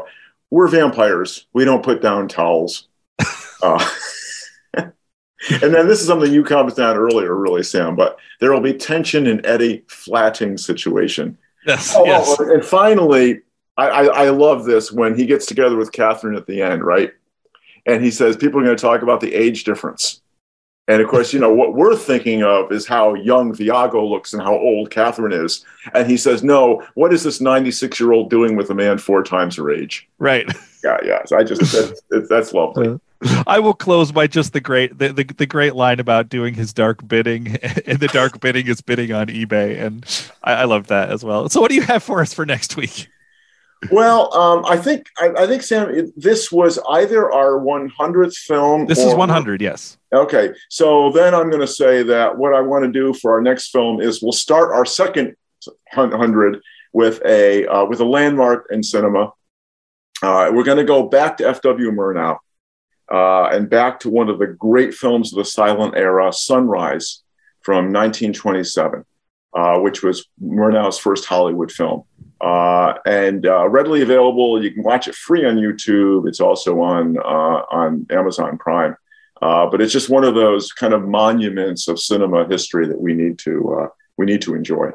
we're 0.49 0.67
vampires. 0.67 1.45
We 1.53 1.65
don't 1.65 1.83
put 1.83 2.01
down 2.01 2.27
towels. 2.27 2.87
uh, 3.63 3.89
and 4.73 4.91
then 5.49 5.87
this 5.87 6.01
is 6.01 6.07
something 6.07 6.33
you 6.33 6.43
commented 6.43 6.83
on 6.83 6.97
earlier, 6.97 7.35
really, 7.35 7.61
Sam. 7.61 7.95
But 7.95 8.17
there 8.39 8.51
will 8.51 8.59
be 8.59 8.73
tension 8.73 9.27
in 9.27 9.45
Eddie 9.45 9.83
flatting 9.87 10.57
situation. 10.57 11.37
Yes. 11.67 11.93
Oh, 11.95 12.05
yes. 12.05 12.35
Oh, 12.39 12.51
and 12.51 12.65
finally, 12.65 13.41
I, 13.77 13.87
I, 13.87 14.03
I 14.05 14.29
love 14.29 14.65
this 14.65 14.91
when 14.91 15.15
he 15.15 15.27
gets 15.27 15.45
together 15.45 15.75
with 15.75 15.91
Catherine 15.91 16.35
at 16.35 16.47
the 16.47 16.63
end, 16.63 16.83
right? 16.83 17.11
And 17.85 18.03
he 18.03 18.09
says 18.09 18.35
people 18.35 18.59
are 18.61 18.63
going 18.63 18.75
to 18.75 18.81
talk 18.81 19.03
about 19.03 19.21
the 19.21 19.35
age 19.35 19.63
difference. 19.63 20.22
And 20.87 21.01
of 21.01 21.07
course, 21.07 21.31
you 21.31 21.39
know, 21.39 21.53
what 21.53 21.75
we're 21.75 21.95
thinking 21.95 22.43
of 22.43 22.71
is 22.71 22.85
how 22.85 23.13
young 23.13 23.53
Viago 23.53 24.07
looks 24.09 24.33
and 24.33 24.41
how 24.41 24.53
old 24.53 24.91
Catherine 24.91 25.31
is. 25.31 25.63
And 25.93 26.09
he 26.09 26.17
says, 26.17 26.43
no, 26.43 26.85
what 26.95 27.13
is 27.13 27.23
this 27.23 27.39
96 27.39 27.99
year 27.99 28.11
old 28.11 28.29
doing 28.29 28.57
with 28.57 28.69
a 28.69 28.75
man 28.75 28.97
four 28.97 29.23
times 29.23 29.55
her 29.55 29.71
age? 29.71 30.07
Right. 30.19 30.51
Yeah, 30.83 30.97
yeah. 31.05 31.23
So 31.25 31.37
I 31.37 31.45
just, 31.45 31.61
that's, 32.09 32.27
that's 32.27 32.53
lovely. 32.53 32.99
I 33.47 33.59
will 33.59 33.73
close 33.73 34.11
by 34.11 34.27
just 34.27 34.51
the 34.51 34.59
great, 34.59 34.97
the, 34.97 35.13
the, 35.13 35.23
the, 35.23 35.45
great 35.45 35.75
line 35.75 36.01
about 36.01 36.27
doing 36.27 36.53
his 36.53 36.73
dark 36.73 37.07
bidding 37.07 37.55
and 37.85 37.99
the 37.99 38.09
dark 38.09 38.41
bidding 38.41 38.67
is 38.67 38.81
bidding 38.81 39.13
on 39.13 39.27
eBay. 39.27 39.81
And 39.81 40.05
I, 40.43 40.53
I 40.53 40.63
love 40.65 40.87
that 40.87 41.09
as 41.09 41.23
well. 41.23 41.47
So 41.47 41.61
what 41.61 41.69
do 41.69 41.75
you 41.75 41.83
have 41.83 42.03
for 42.03 42.19
us 42.19 42.33
for 42.33 42.45
next 42.45 42.75
week? 42.75 43.07
Well, 43.91 44.33
um, 44.35 44.65
I 44.65 44.77
think 44.77 45.07
I, 45.17 45.29
I, 45.37 45.47
think 45.47 45.63
Sam, 45.63 45.89
it, 45.89 46.11
this 46.15 46.51
was 46.51 46.79
either 46.89 47.31
our 47.31 47.59
100th 47.59 48.35
film. 48.35 48.85
This 48.85 48.99
or, 48.99 49.09
is 49.09 49.15
100, 49.15 49.61
yes. 49.61 49.97
Okay, 50.13 50.53
so 50.69 51.11
then 51.11 51.33
I'm 51.33 51.49
going 51.49 51.61
to 51.61 51.67
say 51.67 52.03
that 52.03 52.37
what 52.37 52.53
I 52.53 52.61
want 52.61 52.85
to 52.85 52.91
do 52.91 53.13
for 53.13 53.33
our 53.33 53.41
next 53.41 53.71
film 53.71 54.01
is 54.01 54.21
we'll 54.21 54.31
start 54.31 54.73
our 54.73 54.85
second 54.85 55.35
100 55.93 56.61
with 56.91 57.21
a 57.25 57.65
uh, 57.65 57.85
with 57.85 57.99
a 57.99 58.05
landmark 58.05 58.67
in 58.71 58.83
cinema. 58.83 59.31
Uh, 60.21 60.51
we're 60.53 60.63
going 60.63 60.77
to 60.77 60.83
go 60.83 61.07
back 61.09 61.37
to 61.37 61.47
F.W. 61.49 61.91
Murnau 61.91 62.37
uh, 63.11 63.45
and 63.45 63.69
back 63.69 63.99
to 64.01 64.09
one 64.09 64.29
of 64.29 64.39
the 64.39 64.47
great 64.47 64.93
films 64.93 65.33
of 65.33 65.37
the 65.37 65.45
silent 65.45 65.95
era, 65.97 66.31
Sunrise, 66.31 67.23
from 67.61 67.91
1927, 67.91 69.03
uh, 69.53 69.79
which 69.79 70.01
was 70.03 70.27
Murnau's 70.41 70.97
first 70.97 71.25
Hollywood 71.25 71.71
film 71.71 72.03
uh, 72.43 72.95
and 73.05 73.45
uh, 73.45 73.67
readily 73.69 74.01
available. 74.01 74.61
You 74.61 74.71
can 74.71 74.83
watch 74.83 75.07
it 75.07 75.15
free 75.15 75.45
on 75.45 75.55
YouTube. 75.55 76.27
It's 76.27 76.41
also 76.41 76.81
on 76.81 77.17
uh, 77.17 77.21
on 77.71 78.05
Amazon 78.09 78.57
Prime. 78.57 78.97
Uh, 79.41 79.67
but 79.69 79.81
it's 79.81 79.93
just 79.93 80.09
one 80.09 80.23
of 80.23 80.35
those 80.35 80.71
kind 80.71 80.93
of 80.93 81.07
monuments 81.07 81.87
of 81.87 81.99
cinema 81.99 82.47
history 82.47 82.87
that 82.87 82.99
we 82.99 83.13
need 83.13 83.39
to 83.39 83.79
uh, 83.79 83.87
we 84.17 84.25
need 84.25 84.41
to 84.41 84.55
enjoy. 84.55 84.91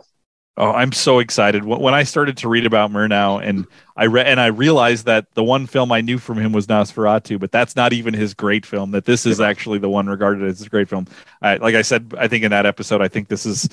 Oh, 0.58 0.72
I'm 0.72 0.92
so 0.92 1.20
excited! 1.20 1.64
When 1.64 1.94
I 1.94 2.02
started 2.02 2.36
to 2.38 2.48
read 2.48 2.66
about 2.66 2.90
Murnau, 2.90 3.42
and 3.42 3.66
I 3.96 4.06
read 4.06 4.26
and 4.26 4.40
I 4.40 4.46
realized 4.46 5.06
that 5.06 5.32
the 5.34 5.44
one 5.44 5.66
film 5.66 5.92
I 5.92 6.00
knew 6.00 6.18
from 6.18 6.36
him 6.36 6.52
was 6.52 6.66
Nosferatu, 6.66 7.38
but 7.38 7.52
that's 7.52 7.76
not 7.76 7.92
even 7.92 8.12
his 8.12 8.34
great 8.34 8.66
film. 8.66 8.90
That 8.90 9.04
this 9.04 9.24
is 9.24 9.40
actually 9.40 9.78
the 9.78 9.88
one 9.88 10.06
regarded 10.06 10.44
as 10.44 10.58
his 10.58 10.68
great 10.68 10.88
film. 10.88 11.06
I, 11.40 11.56
like 11.56 11.76
I 11.76 11.82
said, 11.82 12.12
I 12.18 12.28
think 12.28 12.44
in 12.44 12.50
that 12.50 12.66
episode, 12.66 13.00
I 13.00 13.08
think 13.08 13.28
this 13.28 13.46
is 13.46 13.68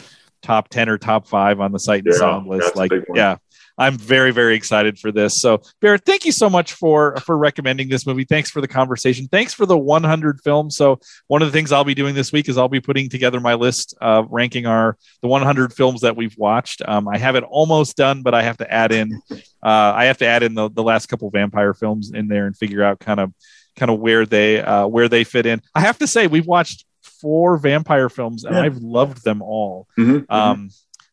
top 0.45 0.69
10 0.69 0.89
or 0.89 0.97
top 0.97 1.27
five 1.27 1.59
on 1.59 1.71
the 1.71 1.79
Sight 1.79 2.05
and 2.05 2.13
yeah, 2.13 2.19
sound 2.19 2.47
list. 2.47 2.75
Like, 2.75 2.91
yeah, 3.13 3.37
I'm 3.77 3.97
very, 3.97 4.31
very 4.31 4.55
excited 4.55 4.97
for 4.97 5.11
this. 5.11 5.39
So, 5.41 5.61
Barrett, 5.81 6.05
thank 6.05 6.25
you 6.25 6.31
so 6.31 6.49
much 6.49 6.73
for 6.73 7.17
for 7.17 7.37
recommending 7.37 7.89
this 7.89 8.05
movie. 8.05 8.23
Thanks 8.23 8.49
for 8.49 8.61
the 8.61 8.67
conversation. 8.67 9.27
Thanks 9.27 9.53
for 9.53 9.65
the 9.65 9.77
100 9.77 10.41
films. 10.41 10.77
So, 10.77 10.99
one 11.27 11.41
of 11.41 11.47
the 11.47 11.51
things 11.51 11.71
I'll 11.71 11.83
be 11.83 11.95
doing 11.95 12.15
this 12.15 12.31
week 12.31 12.47
is 12.47 12.57
I'll 12.57 12.69
be 12.69 12.79
putting 12.79 13.09
together 13.09 13.39
my 13.39 13.55
list 13.55 13.93
of 13.99 14.27
ranking 14.31 14.65
our 14.65 14.97
the 15.21 15.27
100 15.27 15.73
films 15.73 16.01
that 16.01 16.15
we've 16.15 16.35
watched. 16.37 16.81
Um, 16.87 17.07
I 17.07 17.17
have 17.17 17.35
it 17.35 17.43
almost 17.43 17.97
done, 17.97 18.21
but 18.21 18.33
I 18.33 18.43
have 18.43 18.57
to 18.57 18.71
add 18.71 18.91
in 18.91 19.21
uh, 19.31 19.39
I 19.63 20.05
have 20.05 20.17
to 20.19 20.25
add 20.25 20.43
in 20.43 20.53
the 20.53 20.69
the 20.69 20.83
last 20.83 21.07
couple 21.07 21.29
vampire 21.29 21.73
films 21.73 22.11
in 22.13 22.27
there 22.27 22.45
and 22.45 22.55
figure 22.55 22.83
out 22.83 22.99
kind 22.99 23.19
of 23.19 23.33
kind 23.75 23.91
of 23.91 23.99
where 23.99 24.25
they 24.25 24.61
uh, 24.61 24.87
where 24.87 25.09
they 25.09 25.23
fit 25.23 25.45
in. 25.45 25.61
I 25.73 25.81
have 25.81 25.97
to 25.99 26.07
say 26.07 26.27
we've 26.27 26.47
watched 26.47 26.85
four 27.01 27.57
vampire 27.57 28.09
films 28.09 28.43
and 28.43 28.55
yeah. 28.55 28.61
I've 28.61 28.77
loved 28.77 29.23
them 29.23 29.41
all. 29.41 29.87
Mm-hmm. 29.97 30.31
um, 30.31 30.57
mm-hmm. 30.57 30.67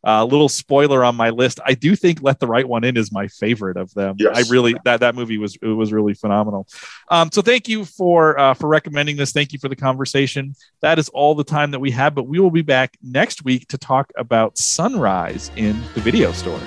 A 0.04 0.10
uh, 0.10 0.24
little 0.24 0.48
spoiler 0.48 1.04
on 1.04 1.14
my 1.14 1.30
list. 1.30 1.60
I 1.64 1.74
do 1.74 1.94
think 1.94 2.22
Let 2.22 2.40
the 2.40 2.46
Right 2.46 2.68
One 2.68 2.82
In 2.82 2.96
is 2.96 3.12
my 3.12 3.28
favorite 3.28 3.76
of 3.76 3.94
them. 3.94 4.16
Yes. 4.18 4.36
I 4.36 4.50
really 4.50 4.74
that 4.84 5.00
that 5.00 5.14
movie 5.14 5.38
was 5.38 5.56
it 5.62 5.66
was 5.66 5.92
really 5.92 6.14
phenomenal. 6.14 6.66
Um, 7.08 7.30
so 7.32 7.40
thank 7.40 7.68
you 7.68 7.84
for 7.84 8.38
uh, 8.38 8.54
for 8.54 8.68
recommending 8.68 9.16
this. 9.16 9.32
Thank 9.32 9.52
you 9.52 9.58
for 9.58 9.68
the 9.68 9.76
conversation. 9.76 10.54
That 10.80 10.98
is 10.98 11.08
all 11.10 11.34
the 11.34 11.44
time 11.44 11.70
that 11.70 11.78
we 11.78 11.92
have, 11.92 12.14
but 12.14 12.26
we 12.26 12.40
will 12.40 12.50
be 12.50 12.62
back 12.62 12.96
next 13.02 13.44
week 13.44 13.68
to 13.68 13.78
talk 13.78 14.12
about 14.16 14.58
Sunrise 14.58 15.50
in 15.56 15.80
the 15.94 16.00
video 16.00 16.32
store. 16.32 16.60